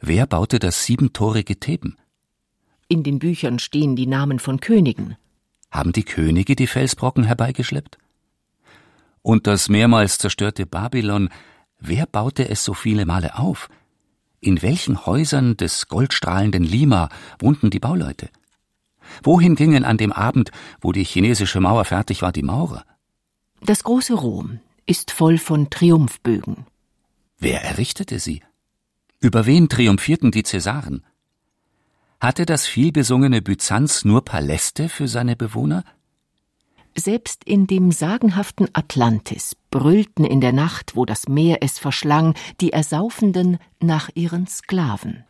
Wer 0.01 0.27
baute 0.27 0.59
das 0.59 0.85
siebentorige 0.85 1.59
Theben? 1.59 1.97
In 2.89 3.03
den 3.03 3.19
Büchern 3.19 3.59
stehen 3.59 3.97
die 3.97 4.07
Namen 4.07 4.39
von 4.39 4.61
Königen. 4.61 5.17
Haben 5.75 5.91
die 5.91 6.05
Könige 6.05 6.55
die 6.55 6.69
Felsbrocken 6.69 7.25
herbeigeschleppt? 7.25 7.99
Und 9.23 9.49
das 9.49 9.69
mehrmals 9.69 10.19
zerstörte 10.19 10.67
Babylon, 10.67 11.31
wer 11.81 12.07
baute 12.07 12.49
es 12.49 12.63
so 12.63 12.75
viele 12.75 13.07
Male 13.07 13.37
auf? 13.37 13.69
In 14.39 14.63
welchen 14.63 15.05
Häusern 15.05 15.57
des 15.57 15.89
goldstrahlenden 15.89 16.63
Lima 16.63 17.09
wohnten 17.41 17.71
die 17.71 17.81
Bauleute? 17.81 18.31
Wohin 19.25 19.57
gingen 19.57 19.85
an 19.85 19.97
dem 19.97 20.13
Abend, 20.13 20.53
wo 20.81 20.93
die 20.93 21.03
chinesische 21.03 21.59
Mauer 21.59 21.85
fertig 21.85 22.23
war, 22.23 22.31
die 22.31 22.45
Maurer? 22.45 22.85
Das 23.61 23.83
große 23.83 24.15
Rom 24.15 24.61
ist 24.87 25.11
voll 25.11 25.39
von 25.39 25.71
Triumphbögen. 25.71 26.67
Wer 27.39 27.65
errichtete 27.65 28.21
sie? 28.21 28.45
Über 29.19 29.45
wen 29.45 29.69
triumphierten 29.69 30.31
die 30.31 30.45
Cäsaren? 30.45 31.05
Hatte 32.25 32.47
das 32.47 32.67
vielbesungene 32.67 33.43
Byzanz 33.43 34.07
nur 34.07 34.25
Paläste 34.25 34.89
für 34.89 35.09
seine 35.09 35.37
Bewohner? 35.37 35.85
Selbst 36.97 37.45
in 37.45 37.67
dem 37.67 37.93
sagenhaften 37.93 38.67
Atlantis 38.73 39.59
brüllten 39.71 40.25
in 40.25 40.41
der 40.41 40.55
Nacht, 40.55 40.97
wo 40.97 41.05
das 41.05 41.29
Meer 41.29 41.59
es 41.61 41.79
verschlang, 41.79 42.33
die 42.63 42.73
Ersaufenden 42.73 43.59
nach 43.79 44.09
ihren 44.15 44.47
Sklaven. 44.47 45.25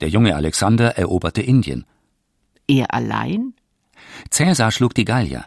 Der 0.00 0.08
junge 0.08 0.34
Alexander 0.34 0.98
eroberte 0.98 1.40
Indien. 1.40 1.84
Er 2.66 2.92
allein? 2.92 3.54
Cäsar 4.28 4.72
schlug 4.72 4.94
die 4.94 5.04
Gallier. 5.04 5.46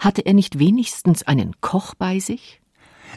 Hatte 0.00 0.26
er 0.26 0.34
nicht 0.34 0.58
wenigstens 0.58 1.22
einen 1.22 1.60
Koch 1.60 1.94
bei 1.94 2.18
sich? 2.18 2.60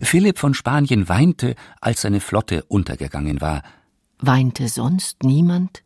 Philipp 0.04 0.38
von 0.38 0.54
Spanien 0.54 1.10
weinte, 1.10 1.56
als 1.82 2.02
seine 2.02 2.20
Flotte 2.20 2.64
untergegangen 2.66 3.42
war. 3.42 3.64
Weinte 4.20 4.68
sonst 4.68 5.24
niemand? 5.24 5.82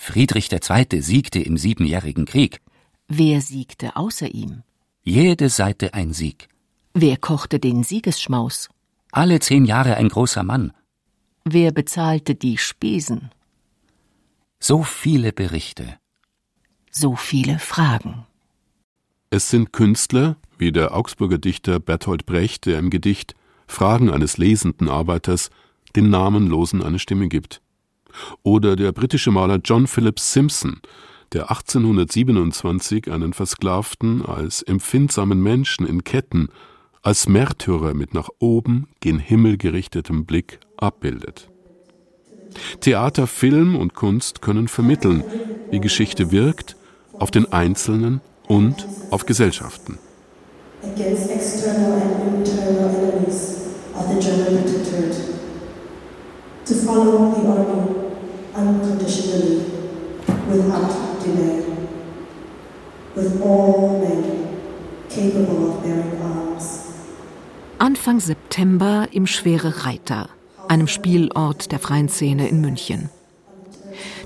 Friedrich 0.00 0.48
II. 0.52 1.02
siegte 1.02 1.40
im 1.40 1.58
Siebenjährigen 1.58 2.24
Krieg. 2.24 2.60
Wer 3.08 3.42
siegte 3.42 3.96
außer 3.96 4.32
ihm? 4.32 4.62
Jede 5.02 5.50
Seite 5.50 5.92
ein 5.92 6.12
Sieg. 6.12 6.48
Wer 6.94 7.16
kochte 7.18 7.58
den 7.58 7.82
Siegesschmaus? 7.82 8.70
Alle 9.10 9.40
zehn 9.40 9.64
Jahre 9.64 9.96
ein 9.96 10.08
großer 10.08 10.44
Mann. 10.44 10.72
Wer 11.44 11.72
bezahlte 11.72 12.36
die 12.36 12.58
Spesen? 12.58 13.30
So 14.60 14.82
viele 14.82 15.32
Berichte. 15.32 15.98
So 16.90 17.16
viele 17.16 17.58
Fragen. 17.58 18.24
Es 19.30 19.50
sind 19.50 19.72
Künstler, 19.72 20.36
wie 20.56 20.72
der 20.72 20.94
Augsburger 20.94 21.38
Dichter 21.38 21.80
Bertolt 21.80 22.24
Brecht, 22.24 22.66
der 22.66 22.78
im 22.78 22.88
Gedicht 22.88 23.34
Fragen 23.66 24.10
eines 24.10 24.38
lesenden 24.38 24.88
Arbeiters 24.88 25.50
den 25.96 26.08
Namenlosen 26.08 26.82
eine 26.82 26.98
Stimme 26.98 27.28
gibt. 27.28 27.60
Oder 28.42 28.76
der 28.76 28.92
britische 28.92 29.30
Maler 29.30 29.60
John 29.64 29.86
Philip 29.86 30.18
Simpson, 30.18 30.80
der 31.32 31.50
1827 31.50 33.10
einen 33.10 33.32
Versklavten 33.32 34.24
als 34.24 34.62
empfindsamen 34.62 35.42
Menschen 35.42 35.86
in 35.86 36.04
Ketten, 36.04 36.48
als 37.02 37.28
Märtyrer 37.28 37.94
mit 37.94 38.14
nach 38.14 38.28
oben 38.38 38.88
gen 39.00 39.18
Himmel 39.18 39.56
gerichtetem 39.56 40.24
Blick 40.24 40.60
abbildet. 40.76 41.48
Theater, 42.80 43.26
Film 43.26 43.76
und 43.76 43.94
Kunst 43.94 44.42
können 44.42 44.68
vermitteln, 44.68 45.22
wie 45.70 45.80
Geschichte 45.80 46.30
wirkt, 46.30 46.76
auf 47.12 47.30
den 47.30 47.52
Einzelnen 47.52 48.20
und 48.46 48.86
auf 49.10 49.26
Gesellschaften. 49.26 49.98
To 56.68 56.74
follow 56.74 57.32
the 57.34 57.48
army 57.48 57.97
without 60.58 61.22
delay, 61.24 61.62
with 63.14 63.40
all 63.42 64.00
men 64.00 64.48
capable 65.08 65.68
of 65.68 65.82
bearing 65.82 66.20
arms. 66.22 66.84
Anfang 67.78 68.20
September 68.20 69.06
im 69.12 69.26
Schwere 69.26 69.84
Reiter, 69.84 70.28
einem 70.68 70.88
Spielort 70.88 71.70
der 71.70 71.78
freien 71.78 72.08
Szene 72.08 72.48
in 72.48 72.60
München. 72.60 73.08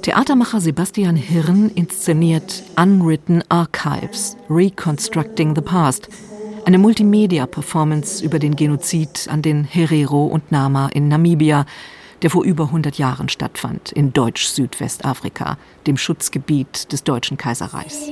Theatermacher 0.03 0.61
Sebastian 0.61 1.17
Hirn 1.17 1.71
inszeniert 1.75 2.63
Unwritten 2.77 3.43
Archives, 3.49 4.37
Reconstructing 4.51 5.55
the 5.55 5.63
Past, 5.63 6.09
eine 6.65 6.79
Multimedia-Performance 6.79 8.25
über 8.25 8.39
den 8.39 8.57
Genozid 8.57 9.29
an 9.31 9.43
den 9.43 9.65
Herero 9.65 10.27
und 10.27 10.51
Nama 10.51 10.89
in 10.89 11.09
Namibia, 11.09 11.67
der 12.23 12.31
vor 12.31 12.45
über 12.45 12.65
100 12.65 12.99
Jahren 12.99 13.29
stattfand, 13.29 13.93
in 13.93 14.13
Deutsch-Südwestafrika, 14.13 15.59
dem 15.87 15.97
Schutzgebiet 15.97 16.93
des 16.93 17.05
Deutschen 17.05 17.37
Kaiserreichs. 17.37 18.09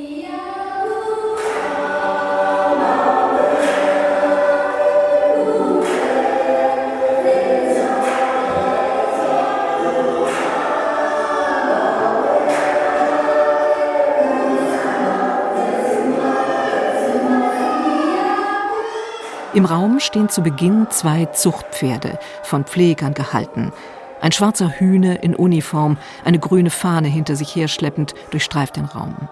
Im 19.52 19.64
Raum 19.64 19.98
stehen 19.98 20.28
zu 20.28 20.42
Beginn 20.42 20.86
zwei 20.90 21.26
Zuchtpferde, 21.26 22.20
von 22.44 22.64
Pflegern 22.64 23.14
gehalten. 23.14 23.72
Ein 24.20 24.32
schwarzer 24.32 24.68
Hühne 24.78 25.16
in 25.16 25.34
Uniform, 25.34 25.96
eine 26.24 26.38
grüne 26.38 26.70
Fahne 26.70 27.08
hinter 27.08 27.36
sich 27.36 27.54
herschleppend, 27.56 28.14
durchstreift 28.30 28.76
den 28.76 28.84
Raum. 28.84 29.28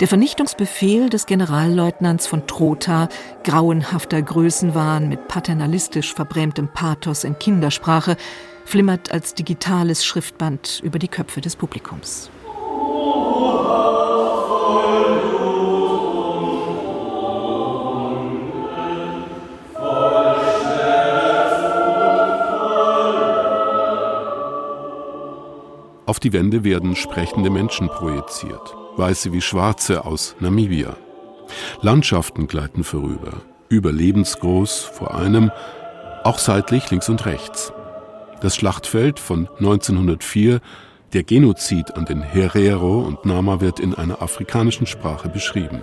Der 0.00 0.08
Vernichtungsbefehl 0.08 1.10
des 1.10 1.26
Generalleutnants 1.26 2.26
von 2.26 2.46
Trotha, 2.46 3.08
grauenhafter 3.44 4.22
Größenwahn 4.22 5.08
mit 5.08 5.28
paternalistisch 5.28 6.14
verbrämtem 6.14 6.68
Pathos 6.68 7.24
in 7.24 7.38
Kindersprache, 7.38 8.16
flimmert 8.64 9.12
als 9.12 9.34
digitales 9.34 10.04
Schriftband 10.04 10.80
über 10.82 10.98
die 10.98 11.08
Köpfe 11.08 11.40
des 11.40 11.56
Publikums. 11.56 12.30
Auf 26.06 26.20
die 26.20 26.32
Wände 26.32 26.62
werden 26.62 26.94
sprechende 26.94 27.50
Menschen 27.50 27.88
projiziert, 27.88 28.76
weiße 28.96 29.32
wie 29.32 29.40
schwarze 29.40 30.04
aus 30.04 30.36
Namibia. 30.38 30.96
Landschaften 31.82 32.46
gleiten 32.46 32.84
vorüber, 32.84 33.42
überlebensgroß 33.68 34.82
vor 34.82 35.16
einem, 35.16 35.50
auch 36.22 36.38
seitlich 36.38 36.90
links 36.90 37.08
und 37.08 37.26
rechts. 37.26 37.72
Das 38.40 38.54
Schlachtfeld 38.54 39.18
von 39.18 39.48
1904, 39.58 40.60
der 41.12 41.24
Genozid 41.24 41.96
an 41.96 42.04
den 42.04 42.22
Herero 42.22 43.00
und 43.00 43.24
Nama 43.24 43.60
wird 43.60 43.80
in 43.80 43.94
einer 43.94 44.22
afrikanischen 44.22 44.86
Sprache 44.86 45.28
beschrieben. 45.28 45.82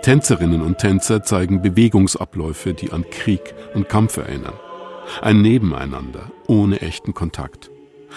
Tänzerinnen 0.00 0.62
und 0.62 0.78
Tänzer 0.78 1.22
zeigen 1.22 1.60
Bewegungsabläufe, 1.60 2.72
die 2.72 2.92
an 2.92 3.04
Krieg 3.10 3.54
und 3.74 3.90
Kampf 3.90 4.16
erinnern. 4.16 4.54
Ein 5.20 5.42
Nebeneinander 5.42 6.30
ohne 6.46 6.80
echten 6.80 7.12
Kontakt. 7.12 7.70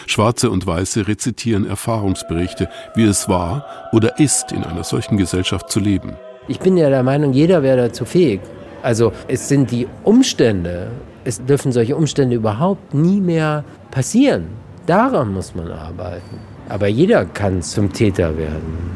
Schwarze 0.08 0.50
und 0.50 0.66
Weiße 0.66 1.08
rezitieren 1.08 1.66
Erfahrungsberichte, 1.66 2.70
wie 2.96 3.04
es 3.04 3.30
war 3.30 3.66
oder 3.92 4.20
ist, 4.20 4.52
in 4.52 4.64
einer 4.64 4.84
solchen 4.84 5.18
Gesellschaft 5.18 5.70
zu 5.70 5.80
leben. 5.80 6.14
Ich 6.48 6.60
bin 6.60 6.78
ja 6.78 6.90
der 6.90 7.04
Meinung, 7.04 7.34
jeder 7.34 7.64
wäre 7.64 7.88
dazu 7.88 8.06
fähig. 8.06 8.42
Also 8.82 9.14
es 9.28 9.48
sind 9.48 9.72
die 9.72 9.88
Umstände, 10.04 10.92
es 11.24 11.44
dürfen 11.46 11.72
solche 11.72 11.96
Umstände 11.96 12.36
überhaupt 12.36 12.94
nie 12.94 13.22
mehr 13.22 13.64
passieren. 13.92 14.48
Daran 14.86 15.34
muss 15.34 15.54
man 15.54 15.72
arbeiten. 15.72 16.40
Aber 16.68 16.88
jeder 16.88 17.26
kann 17.26 17.62
zum 17.62 17.94
Täter 17.94 18.38
werden. 18.38 18.92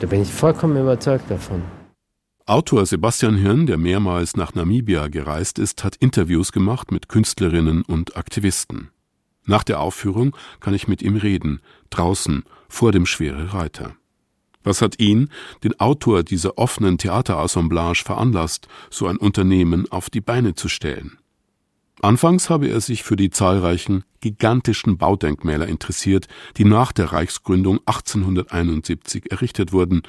Da 0.00 0.06
bin 0.06 0.22
ich 0.22 0.32
vollkommen 0.32 0.80
überzeugt 0.80 1.30
davon. 1.30 1.62
Autor 2.46 2.86
Sebastian 2.86 3.36
Hirn, 3.36 3.66
der 3.66 3.76
mehrmals 3.76 4.36
nach 4.36 4.54
Namibia 4.54 5.08
gereist 5.08 5.58
ist, 5.58 5.82
hat 5.82 5.96
Interviews 5.96 6.52
gemacht 6.52 6.92
mit 6.92 7.08
Künstlerinnen 7.08 7.82
und 7.82 8.16
Aktivisten. 8.16 8.90
Nach 9.46 9.62
der 9.62 9.80
Aufführung 9.80 10.36
kann 10.60 10.74
ich 10.74 10.88
mit 10.88 11.02
ihm 11.02 11.16
reden, 11.16 11.60
draußen 11.90 12.44
vor 12.68 12.92
dem 12.92 13.06
Schwere 13.06 13.54
Reiter. 13.54 13.96
Was 14.64 14.82
hat 14.82 14.98
ihn, 14.98 15.30
den 15.62 15.78
Autor 15.78 16.24
dieser 16.24 16.58
offenen 16.58 16.98
Theaterassemblage, 16.98 18.02
veranlasst, 18.04 18.66
so 18.90 19.06
ein 19.06 19.16
Unternehmen 19.16 19.90
auf 19.90 20.10
die 20.10 20.20
Beine 20.20 20.56
zu 20.56 20.68
stellen? 20.68 21.18
Anfangs 22.02 22.50
habe 22.50 22.68
er 22.68 22.80
sich 22.80 23.04
für 23.04 23.16
die 23.16 23.30
zahlreichen 23.30 24.04
gigantischen 24.20 24.98
Baudenkmäler 24.98 25.68
interessiert, 25.68 26.26
die 26.56 26.64
nach 26.64 26.92
der 26.92 27.12
Reichsgründung 27.12 27.78
1871 27.86 29.30
errichtet 29.30 29.72
wurden, 29.72 30.02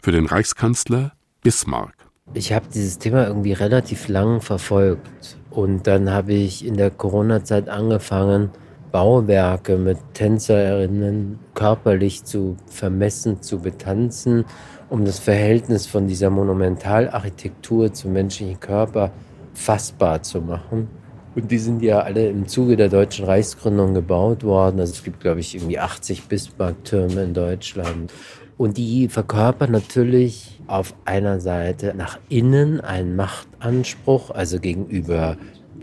für 0.00 0.12
den 0.12 0.26
Reichskanzler 0.26 1.12
Bismarck. 1.42 1.94
Ich 2.32 2.52
habe 2.52 2.66
dieses 2.72 2.98
Thema 2.98 3.26
irgendwie 3.26 3.52
relativ 3.52 4.08
lang 4.08 4.40
verfolgt 4.40 5.36
und 5.50 5.86
dann 5.86 6.10
habe 6.10 6.32
ich 6.32 6.64
in 6.64 6.76
der 6.76 6.90
Corona-Zeit 6.90 7.68
angefangen, 7.68 8.50
Bauwerke 8.96 9.76
mit 9.76 9.98
Tänzerinnen 10.14 11.38
körperlich 11.52 12.24
zu 12.24 12.56
vermessen, 12.64 13.42
zu 13.42 13.58
betanzen, 13.58 14.46
um 14.88 15.04
das 15.04 15.18
Verhältnis 15.18 15.86
von 15.86 16.08
dieser 16.08 16.30
Monumentalarchitektur 16.30 17.92
zum 17.92 18.14
menschlichen 18.14 18.58
Körper 18.58 19.10
fassbar 19.52 20.22
zu 20.22 20.40
machen. 20.40 20.88
Und 21.34 21.50
die 21.50 21.58
sind 21.58 21.82
ja 21.82 22.00
alle 22.00 22.30
im 22.30 22.48
Zuge 22.48 22.74
der 22.76 22.88
deutschen 22.88 23.26
Reichsgründung 23.26 23.92
gebaut 23.92 24.44
worden. 24.44 24.80
Also 24.80 24.94
es 24.94 25.04
gibt, 25.04 25.20
glaube 25.20 25.40
ich, 25.40 25.54
irgendwie 25.54 25.78
80 25.78 26.22
Bismarck-Türme 26.28 27.22
in 27.22 27.34
Deutschland. 27.34 28.10
Und 28.56 28.78
die 28.78 29.08
verkörpern 29.08 29.72
natürlich 29.72 30.58
auf 30.68 30.94
einer 31.04 31.40
Seite 31.40 31.92
nach 31.94 32.18
innen 32.30 32.80
einen 32.80 33.14
Machtanspruch, 33.14 34.30
also 34.30 34.58
gegenüber 34.58 35.36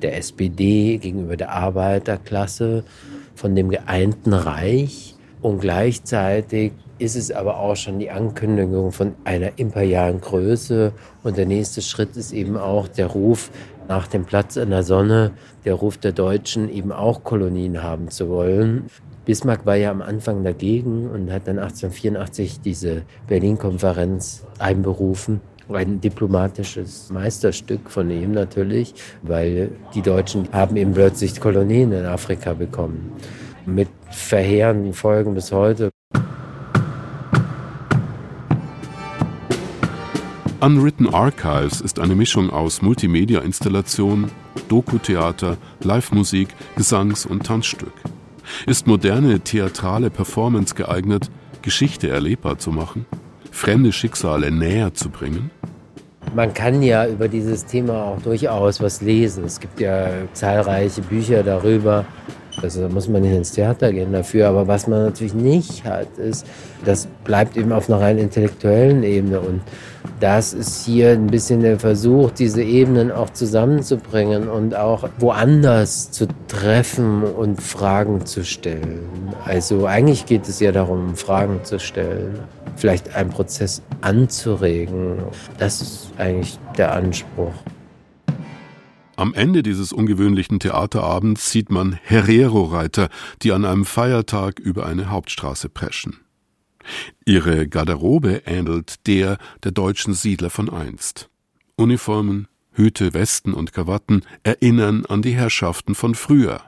der 0.03 0.17
SPD, 0.17 0.97
gegenüber 0.97 1.37
der 1.37 1.51
Arbeiterklasse, 1.51 2.83
von 3.35 3.55
dem 3.55 3.69
geeinten 3.69 4.33
Reich. 4.33 5.15
Und 5.41 5.59
gleichzeitig 5.59 6.73
ist 6.99 7.15
es 7.15 7.31
aber 7.31 7.57
auch 7.59 7.75
schon 7.75 7.99
die 7.99 8.11
Ankündigung 8.11 8.91
von 8.91 9.13
einer 9.23 9.57
imperialen 9.57 10.21
Größe. 10.21 10.93
Und 11.23 11.37
der 11.37 11.45
nächste 11.45 11.81
Schritt 11.81 12.15
ist 12.15 12.31
eben 12.31 12.57
auch 12.57 12.87
der 12.87 13.07
Ruf 13.07 13.49
nach 13.87 14.07
dem 14.07 14.25
Platz 14.25 14.55
in 14.55 14.69
der 14.69 14.83
Sonne, 14.83 15.31
der 15.65 15.73
Ruf 15.73 15.97
der 15.97 16.13
Deutschen, 16.13 16.69
eben 16.69 16.91
auch 16.91 17.23
Kolonien 17.23 17.83
haben 17.83 18.09
zu 18.09 18.29
wollen. 18.29 18.89
Bismarck 19.25 19.65
war 19.65 19.75
ja 19.75 19.91
am 19.91 20.01
Anfang 20.01 20.43
dagegen 20.43 21.09
und 21.09 21.31
hat 21.31 21.47
dann 21.47 21.57
1884 21.57 22.59
diese 22.61 23.03
Berlin-Konferenz 23.27 24.45
einberufen 24.59 25.41
ein 25.69 26.01
diplomatisches 26.01 27.09
Meisterstück 27.09 27.89
von 27.89 28.09
ihm 28.09 28.31
natürlich, 28.31 28.93
weil 29.21 29.71
die 29.93 30.01
Deutschen 30.01 30.47
haben 30.51 30.75
eben 30.75 30.93
plötzlich 30.93 31.39
Kolonien 31.39 31.91
in 31.91 32.05
Afrika 32.05 32.53
bekommen. 32.53 33.11
Mit 33.65 33.87
verheerenden 34.11 34.93
Folgen 34.93 35.33
bis 35.33 35.51
heute. 35.51 35.89
Unwritten 40.59 41.13
Archives 41.13 41.81
ist 41.81 41.99
eine 41.99 42.15
Mischung 42.15 42.49
aus 42.49 42.81
Multimedia-Installation, 42.81 44.31
Doku-Theater, 44.69 45.57
Live-Musik, 45.81 46.49
Gesangs- 46.77 47.25
und 47.25 47.45
Tanzstück. 47.45 47.91
Ist 48.65 48.87
moderne 48.87 49.41
theatrale 49.41 50.09
Performance 50.09 50.73
geeignet, 50.73 51.29
Geschichte 51.61 52.09
erlebbar 52.09 52.59
zu 52.59 52.71
machen? 52.71 53.05
Fremde 53.53 53.91
Schicksale 53.91 54.51
näher 54.51 54.93
zu 54.93 55.09
bringen? 55.09 55.51
Man 56.35 56.53
kann 56.53 56.81
ja 56.81 57.07
über 57.07 57.27
dieses 57.27 57.65
Thema 57.65 58.05
auch 58.05 58.21
durchaus 58.21 58.81
was 58.81 59.01
lesen. 59.01 59.43
Es 59.45 59.59
gibt 59.59 59.79
ja 59.79 60.07
zahlreiche 60.33 61.01
Bücher 61.01 61.43
darüber. 61.43 62.05
Also 62.61 62.81
da 62.81 62.89
muss 62.89 63.07
man 63.07 63.21
nicht 63.21 63.33
ins 63.33 63.51
Theater 63.51 63.91
gehen 63.91 64.11
dafür. 64.11 64.47
Aber 64.47 64.67
was 64.67 64.87
man 64.87 65.03
natürlich 65.03 65.33
nicht 65.33 65.85
hat, 65.85 66.17
ist, 66.17 66.45
das 66.85 67.07
bleibt 67.23 67.55
eben 67.55 67.71
auf 67.71 67.89
einer 67.89 68.01
rein 68.01 68.17
intellektuellen 68.17 69.03
Ebene. 69.03 69.39
Und 69.39 69.61
das 70.19 70.53
ist 70.53 70.85
hier 70.85 71.11
ein 71.11 71.27
bisschen 71.27 71.61
der 71.61 71.79
Versuch, 71.79 72.31
diese 72.31 72.63
Ebenen 72.63 73.11
auch 73.11 73.29
zusammenzubringen 73.29 74.49
und 74.49 74.75
auch 74.75 75.09
woanders 75.19 76.09
zu 76.11 76.27
treffen 76.47 77.23
und 77.23 77.61
Fragen 77.61 78.25
zu 78.25 78.43
stellen. 78.43 79.07
Also 79.45 79.85
eigentlich 79.85 80.25
geht 80.25 80.47
es 80.47 80.59
ja 80.59 80.71
darum, 80.71 81.15
Fragen 81.15 81.63
zu 81.63 81.79
stellen, 81.79 82.39
vielleicht 82.75 83.15
einen 83.15 83.29
Prozess 83.29 83.81
anzuregen. 84.01 85.17
Das 85.57 85.81
ist 85.81 86.11
eigentlich 86.17 86.59
der 86.77 86.93
Anspruch. 86.93 87.53
Am 89.15 89.33
Ende 89.35 89.61
dieses 89.61 89.93
ungewöhnlichen 89.93 90.59
Theaterabends 90.59 91.51
sieht 91.51 91.69
man 91.69 91.93
Herero-Reiter, 91.93 93.09
die 93.43 93.51
an 93.51 93.63
einem 93.63 93.85
Feiertag 93.85 94.59
über 94.59 94.85
eine 94.87 95.11
Hauptstraße 95.11 95.69
preschen. 95.69 96.19
Ihre 97.25 97.67
Garderobe 97.67 98.41
ähnelt 98.45 99.07
der 99.07 99.37
der 99.63 99.71
deutschen 99.71 100.13
Siedler 100.13 100.49
von 100.49 100.69
einst. 100.69 101.29
Uniformen, 101.75 102.47
Hüte, 102.71 103.13
Westen 103.13 103.53
und 103.53 103.71
Krawatten 103.71 104.25
erinnern 104.41 105.05
an 105.05 105.21
die 105.21 105.35
Herrschaften 105.35 105.95
von 105.95 106.15
früher. 106.15 106.61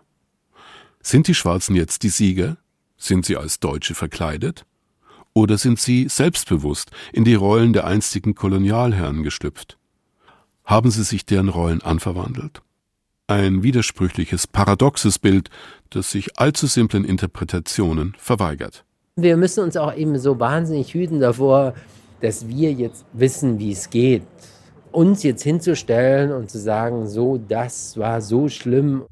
Sind 1.02 1.28
die 1.28 1.36
Schwarzen 1.36 1.76
jetzt 1.76 2.04
die 2.04 2.10
Sieger? 2.10 2.58
Sind 2.98 3.26
sie 3.26 3.38
als 3.38 3.60
Deutsche 3.60 3.96
verkleidet? 3.96 4.66
Oder 5.38 5.58
sind 5.58 5.80
sie 5.80 6.08
selbstbewusst 6.08 6.92
in 7.12 7.26
die 7.26 7.36
Rollen 7.36 7.74
der 7.74 7.86
einstigen 7.86 8.36
Kolonialherren 8.36 9.22
geschlüpft? 9.22 9.78
Haben 10.64 10.90
sie 10.92 11.04
sich 11.04 11.26
deren 11.26 11.50
Rollen 11.50 11.82
anverwandelt? 11.82 12.62
Ein 13.28 13.62
widersprüchliches, 13.62 14.48
paradoxes 14.48 15.20
Bild, 15.20 15.50
das 15.90 16.10
sich 16.10 16.40
allzu 16.40 16.68
simplen 16.68 17.04
Interpretationen 17.04 18.16
verweigert. 18.18 18.86
Wir 19.18 19.36
müssen 19.36 19.64
uns 19.64 19.76
auch 19.76 19.94
eben 19.94 20.18
so 20.18 20.40
wahnsinnig 20.40 20.94
hüten 20.94 21.20
davor, 21.20 21.74
dass 22.22 22.48
wir 22.48 22.72
jetzt 22.72 23.06
wissen, 23.12 23.60
wie 23.60 23.74
es 23.74 23.90
geht. 23.90 24.24
Uns 24.94 25.24
jetzt 25.24 25.44
hinzustellen 25.44 26.32
und 26.32 26.50
zu 26.50 26.60
sagen, 26.60 27.08
so, 27.08 27.38
das 27.38 27.98
war 27.98 28.22
so 28.22 28.48
schlimm. 28.48 29.04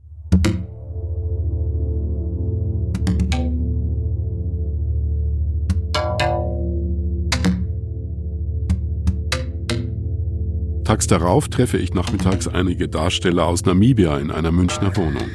Tags 10.94 11.08
darauf 11.08 11.48
treffe 11.48 11.80
ich 11.80 11.96
nachmittags 11.96 12.48
einige 12.48 12.88
Darsteller 12.88 13.48
aus 13.48 13.66
Namibia 13.66 14.20
in 14.20 14.30
einer 14.30 14.52
Münchner 14.52 14.96
Wohnung. 14.96 15.28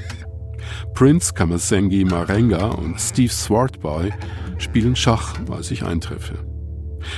Prince 0.94 1.34
Kamasengi 1.34 2.04
Marenga 2.04 2.66
und 2.68 3.00
Steve 3.00 3.32
Swartboy 3.32 4.12
spielen 4.58 4.94
Schach, 4.94 5.34
als 5.50 5.72
ich 5.72 5.82
eintreffe. 5.82 6.34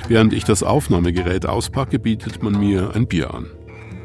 Während 0.09 0.33
ich 0.33 0.45
das 0.45 0.63
Aufnahmegerät 0.63 1.45
auspacke, 1.45 1.99
bietet 1.99 2.43
man 2.43 2.59
mir 2.59 2.95
ein 2.95 3.07
Bier 3.07 3.35
an. 3.35 3.45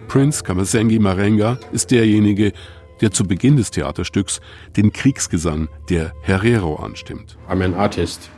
Prince 0.09 0.43
Kamasengi 0.43 0.99
Marenga 0.99 1.57
ist 1.71 1.91
derjenige, 1.91 2.51
der 2.99 3.11
zu 3.11 3.23
Beginn 3.23 3.55
des 3.55 3.71
Theaterstücks 3.71 4.41
den 4.75 4.91
Kriegsgesang 4.91 5.69
der 5.89 6.11
Herero 6.23 6.75
anstimmt. 6.75 7.37
I'm 7.47 7.63
an 7.63 7.73
artist. 7.73 8.29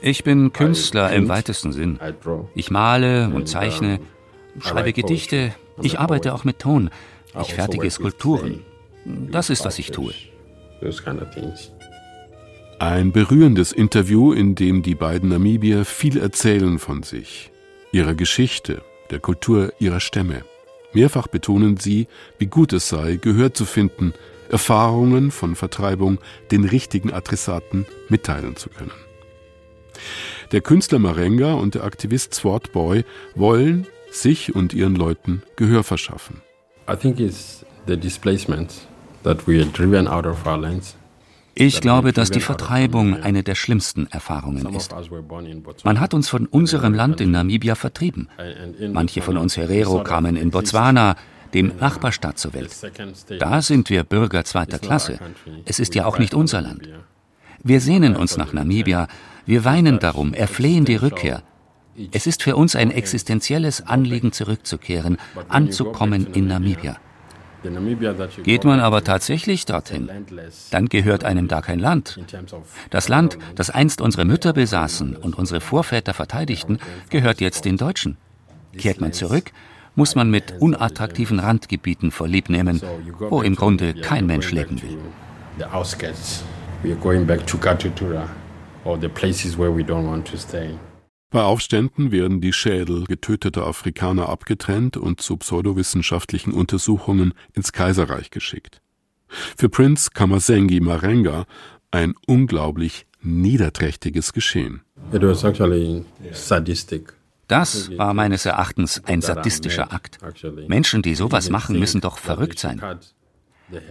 Ich 0.00 0.24
bin 0.24 0.52
Künstler 0.52 1.12
im 1.12 1.28
weitesten 1.28 1.72
Sinn. 1.72 1.98
Ich 2.54 2.70
male 2.70 3.30
und 3.34 3.48
zeichne, 3.48 4.00
schreibe 4.60 4.92
Gedichte, 4.92 5.54
ich 5.82 5.98
arbeite 5.98 6.34
auch 6.34 6.44
mit 6.44 6.58
Ton, 6.58 6.90
ich 7.40 7.54
fertige 7.54 7.90
Skulpturen. 7.90 8.64
Das 9.04 9.50
ist, 9.50 9.64
was 9.64 9.78
ich 9.78 9.90
tue. 9.90 10.12
Ein 12.78 13.12
berührendes 13.12 13.72
Interview, 13.72 14.32
in 14.32 14.54
dem 14.54 14.82
die 14.82 14.94
beiden 14.94 15.30
Namibier 15.30 15.84
viel 15.84 16.18
erzählen 16.18 16.78
von 16.78 17.02
sich, 17.02 17.50
ihrer 17.90 18.14
Geschichte, 18.14 18.82
der 19.10 19.20
Kultur 19.20 19.72
ihrer 19.78 20.00
Stämme. 20.00 20.42
Mehrfach 20.92 21.26
betonen 21.26 21.76
sie, 21.78 22.06
wie 22.38 22.46
gut 22.46 22.72
es 22.72 22.88
sei, 22.88 23.16
Gehör 23.16 23.54
zu 23.54 23.64
finden, 23.64 24.12
Erfahrungen 24.50 25.30
von 25.30 25.56
Vertreibung 25.56 26.18
den 26.50 26.64
richtigen 26.64 27.12
Adressaten 27.12 27.86
mitteilen 28.08 28.56
zu 28.56 28.70
können. 28.70 28.92
Der 30.52 30.60
Künstler 30.60 30.98
Marenga 30.98 31.54
und 31.54 31.74
der 31.74 31.84
Aktivist 31.84 32.34
Swartboy 32.34 33.04
wollen 33.34 33.86
sich 34.10 34.54
und 34.54 34.72
ihren 34.72 34.94
Leuten 34.94 35.42
Gehör 35.56 35.82
verschaffen. 35.82 36.42
I 36.88 36.96
think 36.96 37.18
it's 37.18 37.64
the 37.86 37.96
displacement 37.96 38.86
that 39.24 39.46
we 39.48 39.60
are 39.60 39.66
driven 39.66 40.06
out 40.06 40.26
of 40.26 40.46
our 40.46 40.56
lands. 40.56 40.96
Ich 41.58 41.80
glaube, 41.80 42.12
dass 42.12 42.30
die 42.30 42.40
Vertreibung 42.40 43.14
eine 43.14 43.42
der 43.42 43.54
schlimmsten 43.54 44.06
Erfahrungen 44.08 44.74
ist. 44.74 44.94
Man 45.84 46.00
hat 46.00 46.12
uns 46.12 46.28
von 46.28 46.44
unserem 46.44 46.92
Land 46.92 47.22
in 47.22 47.30
Namibia 47.30 47.74
vertrieben. 47.74 48.28
Manche 48.92 49.22
von 49.22 49.38
uns 49.38 49.56
Herero 49.56 50.04
kamen 50.04 50.36
in 50.36 50.50
Botswana, 50.50 51.16
dem 51.56 51.72
Nachbarstaat 51.80 52.38
zur 52.38 52.52
Welt. 52.52 52.70
Da 53.40 53.62
sind 53.62 53.88
wir 53.88 54.04
Bürger 54.04 54.44
zweiter 54.44 54.78
Klasse. 54.78 55.18
Es 55.64 55.78
ist 55.78 55.94
ja 55.94 56.04
auch 56.04 56.18
nicht 56.18 56.34
unser 56.34 56.60
Land. 56.60 56.86
Wir 57.62 57.80
sehnen 57.80 58.14
uns 58.14 58.36
nach 58.36 58.52
Namibia, 58.52 59.08
wir 59.46 59.64
weinen 59.64 59.98
darum, 59.98 60.34
erflehen 60.34 60.84
die 60.84 60.96
Rückkehr. 60.96 61.42
Es 62.12 62.26
ist 62.26 62.42
für 62.42 62.56
uns 62.56 62.76
ein 62.76 62.90
existenzielles 62.90 63.86
Anliegen, 63.86 64.32
zurückzukehren, 64.32 65.16
anzukommen 65.48 66.26
in 66.34 66.46
Namibia. 66.46 66.98
Geht 68.42 68.64
man 68.64 68.80
aber 68.80 69.02
tatsächlich 69.02 69.64
dorthin, 69.64 70.10
dann 70.70 70.88
gehört 70.88 71.24
einem 71.24 71.48
da 71.48 71.62
kein 71.62 71.78
Land. 71.78 72.20
Das 72.90 73.08
Land, 73.08 73.38
das 73.54 73.70
einst 73.70 74.02
unsere 74.02 74.26
Mütter 74.26 74.52
besaßen 74.52 75.16
und 75.16 75.38
unsere 75.38 75.62
Vorväter 75.62 76.12
verteidigten, 76.12 76.78
gehört 77.08 77.40
jetzt 77.40 77.64
den 77.64 77.78
Deutschen. 77.78 78.18
Kehrt 78.76 79.00
man 79.00 79.14
zurück, 79.14 79.52
muss 79.96 80.14
man 80.14 80.30
mit 80.30 80.54
unattraktiven 80.60 81.40
Randgebieten 81.40 82.12
vorliebnehmen, 82.12 82.80
wo 83.18 83.42
im 83.42 83.56
Grunde 83.56 83.94
kein 83.94 84.26
Mensch 84.26 84.52
leben 84.52 84.80
will. 84.82 84.98
Bei 91.30 91.42
Aufständen 91.42 92.12
werden 92.12 92.40
die 92.40 92.52
Schädel 92.52 93.04
getöteter 93.04 93.66
Afrikaner 93.66 94.28
abgetrennt 94.28 94.96
und 94.96 95.20
zu 95.20 95.36
pseudowissenschaftlichen 95.38 96.52
Untersuchungen 96.52 97.34
ins 97.52 97.72
Kaiserreich 97.72 98.30
geschickt. 98.30 98.80
Für 99.28 99.68
Prinz 99.68 100.10
Kamasengi 100.10 100.80
Marenga 100.80 101.46
ein 101.90 102.14
unglaublich 102.26 103.06
niederträchtiges 103.22 104.32
Geschehen. 104.32 104.82
It 105.12 105.22
was 105.22 105.42
actually 105.42 106.04
sadistic. 106.32 107.15
Das 107.48 107.96
war 107.96 108.12
meines 108.12 108.44
Erachtens 108.44 109.02
ein 109.04 109.22
sadistischer 109.22 109.92
Akt. 109.92 110.18
Menschen, 110.66 111.02
die 111.02 111.14
sowas 111.14 111.48
machen, 111.50 111.78
müssen 111.78 112.00
doch 112.00 112.18
verrückt 112.18 112.58
sein. 112.58 112.80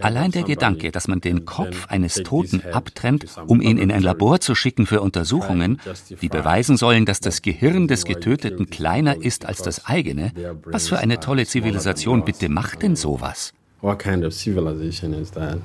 Allein 0.00 0.30
der 0.30 0.42
Gedanke, 0.42 0.90
dass 0.90 1.06
man 1.06 1.20
den 1.20 1.44
Kopf 1.44 1.86
eines 1.88 2.14
Toten 2.14 2.62
abtrennt, 2.72 3.26
um 3.46 3.60
ihn 3.60 3.76
in 3.76 3.92
ein 3.92 4.02
Labor 4.02 4.40
zu 4.40 4.54
schicken 4.54 4.86
für 4.86 5.02
Untersuchungen, 5.02 5.80
die 6.22 6.28
beweisen 6.28 6.76
sollen, 6.78 7.04
dass 7.04 7.20
das 7.20 7.42
Gehirn 7.42 7.86
des 7.86 8.04
Getöteten 8.04 8.70
kleiner 8.70 9.22
ist 9.22 9.44
als 9.44 9.62
das 9.62 9.84
eigene, 9.84 10.32
was 10.64 10.88
für 10.88 10.98
eine 10.98 11.20
tolle 11.20 11.44
Zivilisation 11.46 12.24
bitte 12.24 12.48
macht 12.48 12.82
denn 12.82 12.96
sowas? 12.96 13.52
What 13.82 13.98
kind 13.98 14.24
of 14.24 14.32
civilization 14.32 15.12
is 15.12 15.30
that? 15.32 15.58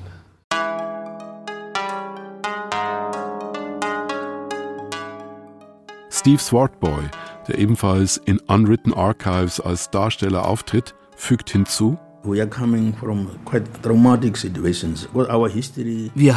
Steve 6.10 6.40
Swartboy 6.40 7.10
der 7.52 7.60
ebenfalls 7.60 8.18
in 8.18 8.40
Unwritten 8.40 8.94
Archives 8.94 9.60
als 9.60 9.90
Darsteller 9.90 10.48
auftritt, 10.48 10.96
fügt 11.16 11.50
hinzu, 11.50 11.98
wir 12.24 12.48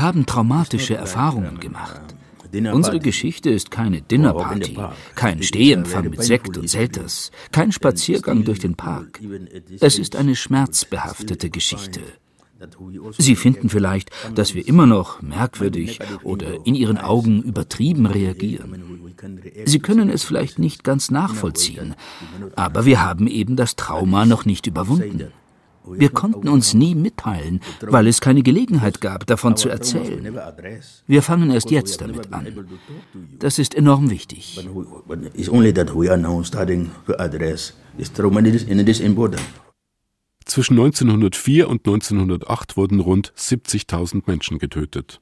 haben 0.00 0.26
traumatische 0.26 0.96
Erfahrungen 0.96 1.60
gemacht. 1.60 2.00
Unsere 2.72 3.00
Geschichte 3.00 3.50
ist 3.50 3.70
keine 3.70 4.00
Dinnerparty, 4.00 4.78
kein 5.14 5.42
Stehempfang 5.42 6.08
mit 6.10 6.22
Sekt 6.22 6.56
und 6.56 6.70
Selters, 6.70 7.30
kein 7.52 7.70
Spaziergang 7.72 8.44
durch 8.44 8.60
den 8.60 8.76
Park. 8.76 9.20
Es 9.80 9.98
ist 9.98 10.16
eine 10.16 10.34
schmerzbehaftete 10.34 11.50
Geschichte. 11.50 12.00
Sie 13.18 13.36
finden 13.36 13.68
vielleicht, 13.68 14.10
dass 14.34 14.54
wir 14.54 14.66
immer 14.66 14.86
noch 14.86 15.22
merkwürdig 15.22 16.00
oder 16.22 16.66
in 16.66 16.74
Ihren 16.74 16.98
Augen 16.98 17.42
übertrieben 17.42 18.06
reagieren. 18.06 19.02
Sie 19.64 19.78
können 19.78 20.10
es 20.10 20.24
vielleicht 20.24 20.58
nicht 20.58 20.84
ganz 20.84 21.10
nachvollziehen, 21.10 21.94
aber 22.56 22.84
wir 22.84 23.02
haben 23.02 23.26
eben 23.26 23.56
das 23.56 23.76
Trauma 23.76 24.26
noch 24.26 24.44
nicht 24.44 24.66
überwunden. 24.66 25.32
Wir 25.86 26.08
konnten 26.08 26.48
uns 26.48 26.72
nie 26.74 26.94
mitteilen, 26.94 27.60
weil 27.82 28.06
es 28.06 28.20
keine 28.20 28.42
Gelegenheit 28.42 29.00
gab, 29.00 29.26
davon 29.26 29.56
zu 29.56 29.68
erzählen. 29.68 30.38
Wir 31.06 31.22
fangen 31.22 31.50
erst 31.50 31.70
jetzt 31.70 32.00
damit 32.00 32.32
an. 32.32 32.46
Das 33.38 33.58
ist 33.58 33.74
enorm 33.74 34.10
wichtig. 34.10 34.66
Zwischen 40.44 40.74
1904 40.74 41.68
und 41.68 41.86
1908 41.86 42.76
wurden 42.76 43.00
rund 43.00 43.32
70.000 43.36 44.24
Menschen 44.26 44.58
getötet. 44.58 45.20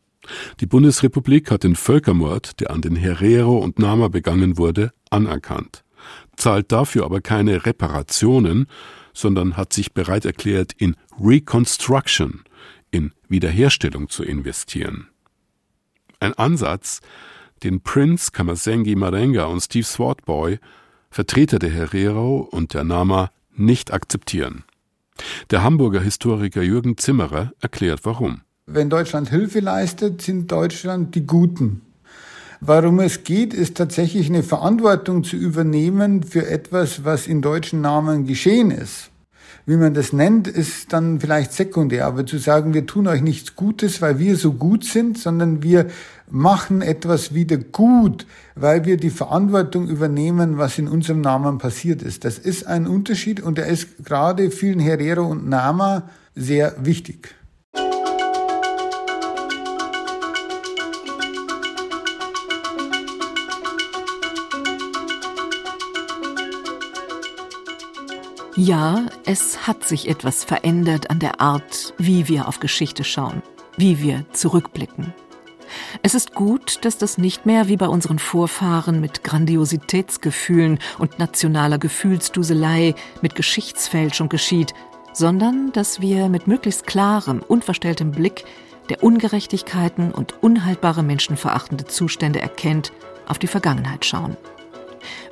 Die 0.61 0.67
Bundesrepublik 0.67 1.51
hat 1.51 1.65
den 1.65 1.77
Völkermord, 1.77 2.61
der 2.61 2.71
an 2.71 2.81
den 2.81 2.97
Herero 2.97 3.59
und 3.59 3.79
Nama 3.79 4.09
begangen 4.09 4.57
wurde, 4.57 4.93
anerkannt, 5.11 5.85
zahlt 6.37 6.71
dafür 6.73 7.05
aber 7.05 7.21
keine 7.21 7.67
Reparationen, 7.67 8.67
sondern 9.13 9.57
hat 9.57 9.73
sich 9.73 9.93
bereit 9.93 10.25
erklärt, 10.25 10.73
in 10.73 10.97
Reconstruction, 11.21 12.43
in 12.91 13.13
Wiederherstellung 13.29 14.09
zu 14.09 14.23
investieren. 14.23 15.09
Ein 16.21 16.35
Ansatz, 16.35 17.01
den 17.63 17.81
Prince 17.81 18.31
Kamasengi 18.33 18.95
Marenga 18.97 19.45
und 19.45 19.61
Steve 19.61 19.85
Swartboy, 19.85 20.59
Vertreter 21.11 21.59
der 21.59 21.71
Herero 21.71 22.49
und 22.51 22.75
der 22.75 22.85
Nama, 22.85 23.31
nicht 23.55 23.93
akzeptieren. 23.93 24.65
Der 25.51 25.63
Hamburger 25.63 26.01
Historiker 26.01 26.63
Jürgen 26.63 26.97
Zimmerer 26.99 27.53
erklärt 27.61 28.01
warum. 28.05 28.43
Wenn 28.67 28.91
Deutschland 28.91 29.31
Hilfe 29.31 29.61
leistet, 29.61 30.23
sind 30.23 30.51
Deutschland 30.51 31.15
die 31.15 31.27
Guten. 31.27 31.83
Warum 32.61 33.01
es 33.01 33.25
geht, 33.25 33.55
ist 33.55 33.77
tatsächlich 33.77 34.29
eine 34.29 34.43
Verantwortung 34.43 35.25
zu 35.25 35.37
übernehmen 35.37 36.23
für 36.23 36.47
etwas, 36.47 37.05
was 37.05 37.27
in 37.27 37.43
deutschen 37.43 37.81
Namen 37.81 38.27
geschehen 38.27 38.71
ist. 38.71 39.12
Wie 39.65 39.77
man 39.77 39.95
das 39.95 40.13
nennt, 40.13 40.49
ist 40.49 40.93
dann 40.93 41.21
vielleicht 41.21 41.53
sekundär. 41.53 42.07
Aber 42.07 42.27
zu 42.27 42.39
sagen, 42.39 42.75
wir 42.75 42.87
tun 42.87 43.07
euch 43.07 43.23
nichts 43.23 43.55
Gutes, 43.55 44.03
weil 44.03 44.19
wir 44.19 44.37
so 44.37 44.53
gut 44.53 44.85
sind, 44.85 45.19
sondern 45.19 45.63
wir 45.63 45.87
machen 46.29 46.83
etwas 46.83 47.35
wieder 47.35 47.59
gut, 47.59 48.27
weil 48.55 48.85
wir 48.85 48.97
die 48.97 49.11
Verantwortung 49.11 49.89
übernehmen, 49.89 50.59
was 50.59 50.79
in 50.79 50.89
unserem 50.89 51.21
Namen 51.21 51.59
passiert 51.59 52.03
ist. 52.03 52.25
Das 52.25 52.39
ist 52.39 52.67
ein 52.67 52.87
Unterschied 52.87 53.41
und 53.41 53.59
er 53.59 53.67
ist 53.67 54.05
gerade 54.05 54.51
vielen 54.51 54.81
Herero 54.81 55.27
und 55.27 55.49
Nama 55.49 56.09
sehr 56.35 56.75
wichtig. 56.85 57.35
Ja, 68.55 69.07
es 69.25 69.67
hat 69.67 69.89
sich 69.89 70.11
etwas 70.11 70.45
verändert 70.45 71.09
an 71.09 71.19
der 71.19 71.41
Art, 71.41 71.95
wie 71.97 72.29
wir 72.29 72.49
auf 72.49 72.61
Geschichte 72.61 73.03
schauen, 73.03 73.43
wie 73.79 74.03
wir 74.03 74.27
zurückblicken. 74.33 75.15
Es 76.03 76.15
ist 76.15 76.35
gut, 76.35 76.85
dass 76.85 76.99
das 76.99 77.17
nicht 77.17 77.47
mehr 77.47 77.69
wie 77.69 77.79
bei 77.79 77.89
unseren 77.89 78.19
Vorfahren 78.19 79.01
mit 79.01 79.25
Grandiositätsgefühlen 79.25 80.81
und 80.99 81.19
nationaler 81.19 81.79
Gefühlsduselei, 81.79 82.95
mit 83.23 83.37
Geschichtsfälschung 83.37 84.29
geschieht, 84.29 84.75
sondern 85.15 85.73
dass 85.73 86.03
wir 86.03 86.29
mit 86.29 86.47
möglichst 86.47 86.87
klarem, 86.87 87.41
unverstelltem 87.41 88.11
Blick, 88.11 88.45
der 88.91 89.03
Ungerechtigkeiten 89.03 90.13
und 90.13 90.43
unhaltbare 90.43 91.03
menschenverachtende 91.03 91.87
Zustände 91.87 92.43
erkennt, 92.43 92.93
auf 93.27 93.39
die 93.39 93.47
Vergangenheit 93.47 94.05
schauen. 94.05 94.37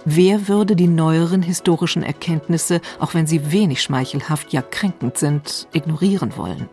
Wer 0.05 0.49
würde 0.49 0.77
die 0.77 0.87
neueren 0.87 1.43
historischen 1.43 2.03
Erkenntnisse, 2.03 2.81
auch 2.99 3.13
wenn 3.13 3.27
sie 3.27 3.53
wenig 3.53 3.83
schmeichelhaft, 3.83 4.53
ja 4.53 4.63
kränkend 4.63 5.19
sind, 5.19 5.69
ignorieren 5.73 6.37
wollen? 6.37 6.69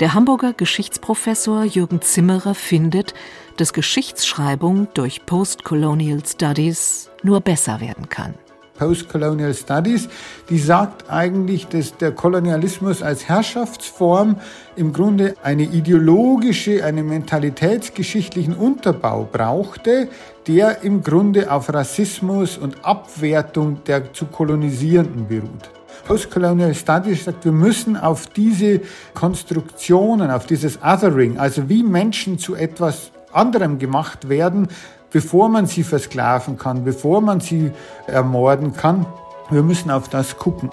Der 0.00 0.14
Hamburger 0.14 0.52
Geschichtsprofessor 0.52 1.64
Jürgen 1.64 2.02
Zimmerer 2.02 2.54
findet, 2.54 3.14
dass 3.56 3.72
Geschichtsschreibung 3.72 4.88
durch 4.94 5.24
Postcolonial 5.24 6.22
Studies 6.26 7.10
nur 7.22 7.40
besser 7.40 7.80
werden 7.80 8.08
kann. 8.08 8.34
Postcolonial 8.78 9.54
Studies, 9.54 10.08
die 10.48 10.58
sagt 10.58 11.10
eigentlich, 11.10 11.66
dass 11.68 11.96
der 11.96 12.12
Kolonialismus 12.12 13.02
als 13.02 13.28
Herrschaftsform 13.28 14.36
im 14.76 14.92
Grunde 14.92 15.34
eine 15.42 15.64
ideologische, 15.64 16.84
eine 16.84 17.02
mentalitätsgeschichtlichen 17.02 18.54
Unterbau 18.54 19.28
brauchte, 19.30 20.08
der 20.46 20.82
im 20.82 21.02
Grunde 21.02 21.50
auf 21.50 21.72
Rassismus 21.72 22.56
und 22.58 22.84
Abwertung 22.84 23.82
der 23.84 24.12
zu 24.12 24.26
Kolonisierenden 24.26 25.26
beruht. 25.26 25.70
Postcolonial 26.06 26.74
Studies 26.74 27.24
sagt, 27.24 27.44
wir 27.44 27.52
müssen 27.52 27.96
auf 27.96 28.28
diese 28.28 28.80
Konstruktionen, 29.14 30.30
auf 30.30 30.46
dieses 30.46 30.78
Othering, 30.82 31.38
also 31.38 31.68
wie 31.68 31.82
Menschen 31.82 32.38
zu 32.38 32.54
etwas 32.54 33.10
anderem 33.32 33.78
gemacht 33.78 34.28
werden, 34.28 34.68
bevor 35.10 35.48
man 35.48 35.66
sie 35.66 35.82
versklaven 35.82 36.58
kann, 36.58 36.84
bevor 36.84 37.20
man 37.20 37.40
sie 37.40 37.72
ermorden 38.06 38.72
kann. 38.74 39.06
Wir 39.50 39.62
müssen 39.62 39.90
auf 39.90 40.08
das 40.08 40.36
gucken. 40.36 40.70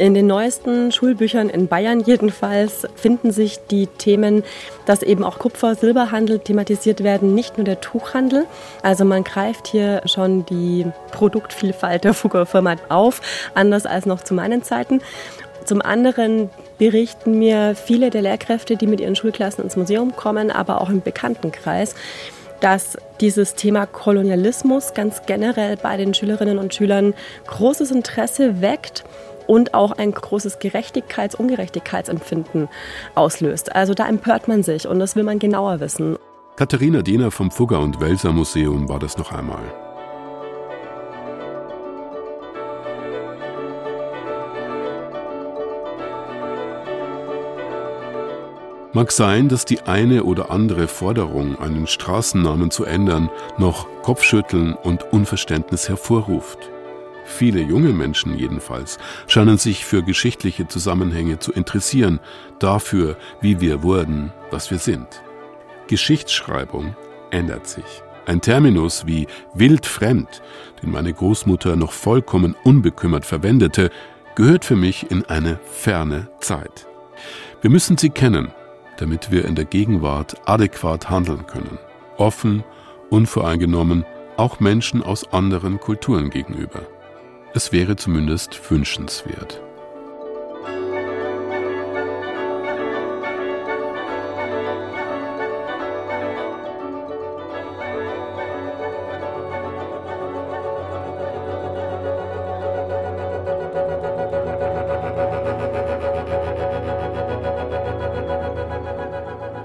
In 0.00 0.14
den 0.14 0.26
neuesten 0.26 0.92
Schulbüchern 0.92 1.50
in 1.50 1.68
Bayern 1.68 2.00
jedenfalls 2.00 2.88
finden 2.94 3.32
sich 3.32 3.58
die 3.70 3.86
Themen, 3.86 4.44
dass 4.86 5.02
eben 5.02 5.22
auch 5.24 5.38
Kupfer-Silberhandel 5.38 6.38
thematisiert 6.38 7.04
werden, 7.04 7.34
nicht 7.34 7.58
nur 7.58 7.66
der 7.66 7.82
Tuchhandel. 7.82 8.46
Also 8.82 9.04
man 9.04 9.24
greift 9.24 9.66
hier 9.66 10.00
schon 10.06 10.46
die 10.46 10.86
Produktvielfalt 11.12 12.04
der 12.04 12.14
Fugger 12.14 12.46
Firma 12.46 12.76
auf, 12.88 13.20
anders 13.54 13.84
als 13.84 14.06
noch 14.06 14.22
zu 14.22 14.32
meinen 14.32 14.62
Zeiten. 14.62 15.02
Zum 15.66 15.82
anderen 15.82 16.48
berichten 16.80 17.38
mir 17.38 17.76
viele 17.76 18.08
der 18.08 18.22
Lehrkräfte, 18.22 18.74
die 18.76 18.86
mit 18.86 19.00
ihren 19.00 19.14
Schulklassen 19.14 19.62
ins 19.62 19.76
Museum 19.76 20.16
kommen, 20.16 20.50
aber 20.50 20.80
auch 20.80 20.88
im 20.88 21.02
Bekanntenkreis, 21.02 21.94
dass 22.60 22.96
dieses 23.20 23.54
Thema 23.54 23.84
Kolonialismus 23.84 24.94
ganz 24.94 25.20
generell 25.26 25.76
bei 25.76 25.98
den 25.98 26.14
Schülerinnen 26.14 26.56
und 26.56 26.74
Schülern 26.74 27.12
großes 27.46 27.90
Interesse 27.90 28.62
weckt 28.62 29.04
und 29.46 29.74
auch 29.74 29.92
ein 29.92 30.12
großes 30.12 30.58
Gerechtigkeits-, 30.58 31.36
Ungerechtigkeitsempfinden 31.36 32.70
auslöst. 33.14 33.76
Also 33.76 33.92
da 33.92 34.08
empört 34.08 34.48
man 34.48 34.62
sich 34.62 34.88
und 34.88 35.00
das 35.00 35.16
will 35.16 35.22
man 35.22 35.38
genauer 35.38 35.80
wissen. 35.80 36.16
Katharina 36.56 37.02
Diener 37.02 37.30
vom 37.30 37.50
Fugger- 37.50 37.80
und 37.80 38.00
Welser 38.00 38.32
Museum 38.32 38.88
war 38.88 38.98
das 38.98 39.18
noch 39.18 39.32
einmal. 39.32 39.89
Mag 48.92 49.12
sein, 49.12 49.48
dass 49.48 49.64
die 49.64 49.82
eine 49.82 50.24
oder 50.24 50.50
andere 50.50 50.88
Forderung, 50.88 51.56
einen 51.60 51.86
Straßennamen 51.86 52.72
zu 52.72 52.84
ändern, 52.84 53.30
noch 53.56 53.86
Kopfschütteln 54.02 54.74
und 54.74 55.12
Unverständnis 55.12 55.88
hervorruft. 55.88 56.58
Viele 57.24 57.60
junge 57.60 57.92
Menschen 57.92 58.36
jedenfalls 58.36 58.98
scheinen 59.28 59.58
sich 59.58 59.84
für 59.84 60.02
geschichtliche 60.02 60.66
Zusammenhänge 60.66 61.38
zu 61.38 61.52
interessieren, 61.52 62.18
dafür, 62.58 63.16
wie 63.40 63.60
wir 63.60 63.84
wurden, 63.84 64.32
was 64.50 64.72
wir 64.72 64.78
sind. 64.78 65.22
Geschichtsschreibung 65.86 66.96
ändert 67.30 67.68
sich. 67.68 68.02
Ein 68.26 68.40
Terminus 68.40 69.06
wie 69.06 69.28
wildfremd, 69.54 70.42
den 70.82 70.90
meine 70.90 71.12
Großmutter 71.12 71.76
noch 71.76 71.92
vollkommen 71.92 72.56
unbekümmert 72.64 73.24
verwendete, 73.24 73.90
gehört 74.34 74.64
für 74.64 74.76
mich 74.76 75.12
in 75.12 75.24
eine 75.26 75.60
ferne 75.70 76.28
Zeit. 76.40 76.88
Wir 77.60 77.70
müssen 77.70 77.96
sie 77.96 78.10
kennen, 78.10 78.52
damit 79.00 79.30
wir 79.30 79.44
in 79.44 79.54
der 79.54 79.64
Gegenwart 79.64 80.36
adäquat 80.46 81.08
handeln 81.08 81.46
können. 81.46 81.78
Offen, 82.18 82.62
unvoreingenommen, 83.08 84.04
auch 84.36 84.60
Menschen 84.60 85.02
aus 85.02 85.32
anderen 85.32 85.80
Kulturen 85.80 86.30
gegenüber. 86.30 86.82
Es 87.54 87.72
wäre 87.72 87.96
zumindest 87.96 88.70
wünschenswert. 88.70 89.62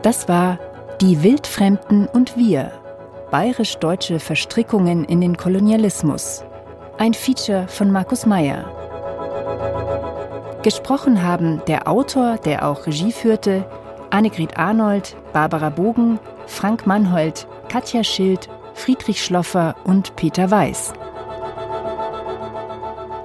Das 0.05 0.27
war 0.27 0.59
Die 1.01 1.23
Wildfremden 1.23 2.05
und 2.05 2.37
wir. 2.37 2.71
Bayerisch-deutsche 3.31 4.19
Verstrickungen 4.19 5.03
in 5.03 5.19
den 5.19 5.35
Kolonialismus 5.35 6.43
ein 6.99 7.15
Feature 7.15 7.67
von 7.67 7.91
Markus 7.91 8.27
Meyer. 8.27 8.65
Gesprochen 10.61 11.23
haben 11.23 11.59
der 11.65 11.87
Autor, 11.87 12.37
der 12.37 12.67
auch 12.67 12.85
Regie 12.85 13.11
führte, 13.11 13.65
Annegret 14.11 14.59
Arnold, 14.59 15.17
Barbara 15.33 15.71
Bogen, 15.71 16.19
Frank 16.45 16.85
Mannhold, 16.85 17.47
Katja 17.67 18.03
Schild, 18.03 18.47
Friedrich 18.75 19.25
Schloffer 19.25 19.75
und 19.85 20.15
Peter 20.15 20.51
Weiß. 20.51 20.93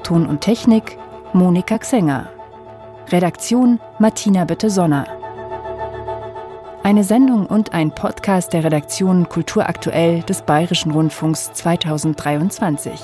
Ton 0.02 0.26
und 0.26 0.40
Technik 0.40 0.96
Monika 1.34 1.76
Xenger. 1.76 2.30
Redaktion 3.12 3.78
Martina 3.98 4.46
Bötte-Sonner. 4.46 5.19
Eine 6.82 7.04
Sendung 7.04 7.44
und 7.44 7.74
ein 7.74 7.94
Podcast 7.94 8.54
der 8.54 8.64
Redaktion 8.64 9.28
Kulturaktuell 9.28 10.22
des 10.22 10.40
Bayerischen 10.40 10.92
Rundfunks 10.92 11.52
2023. 11.52 12.98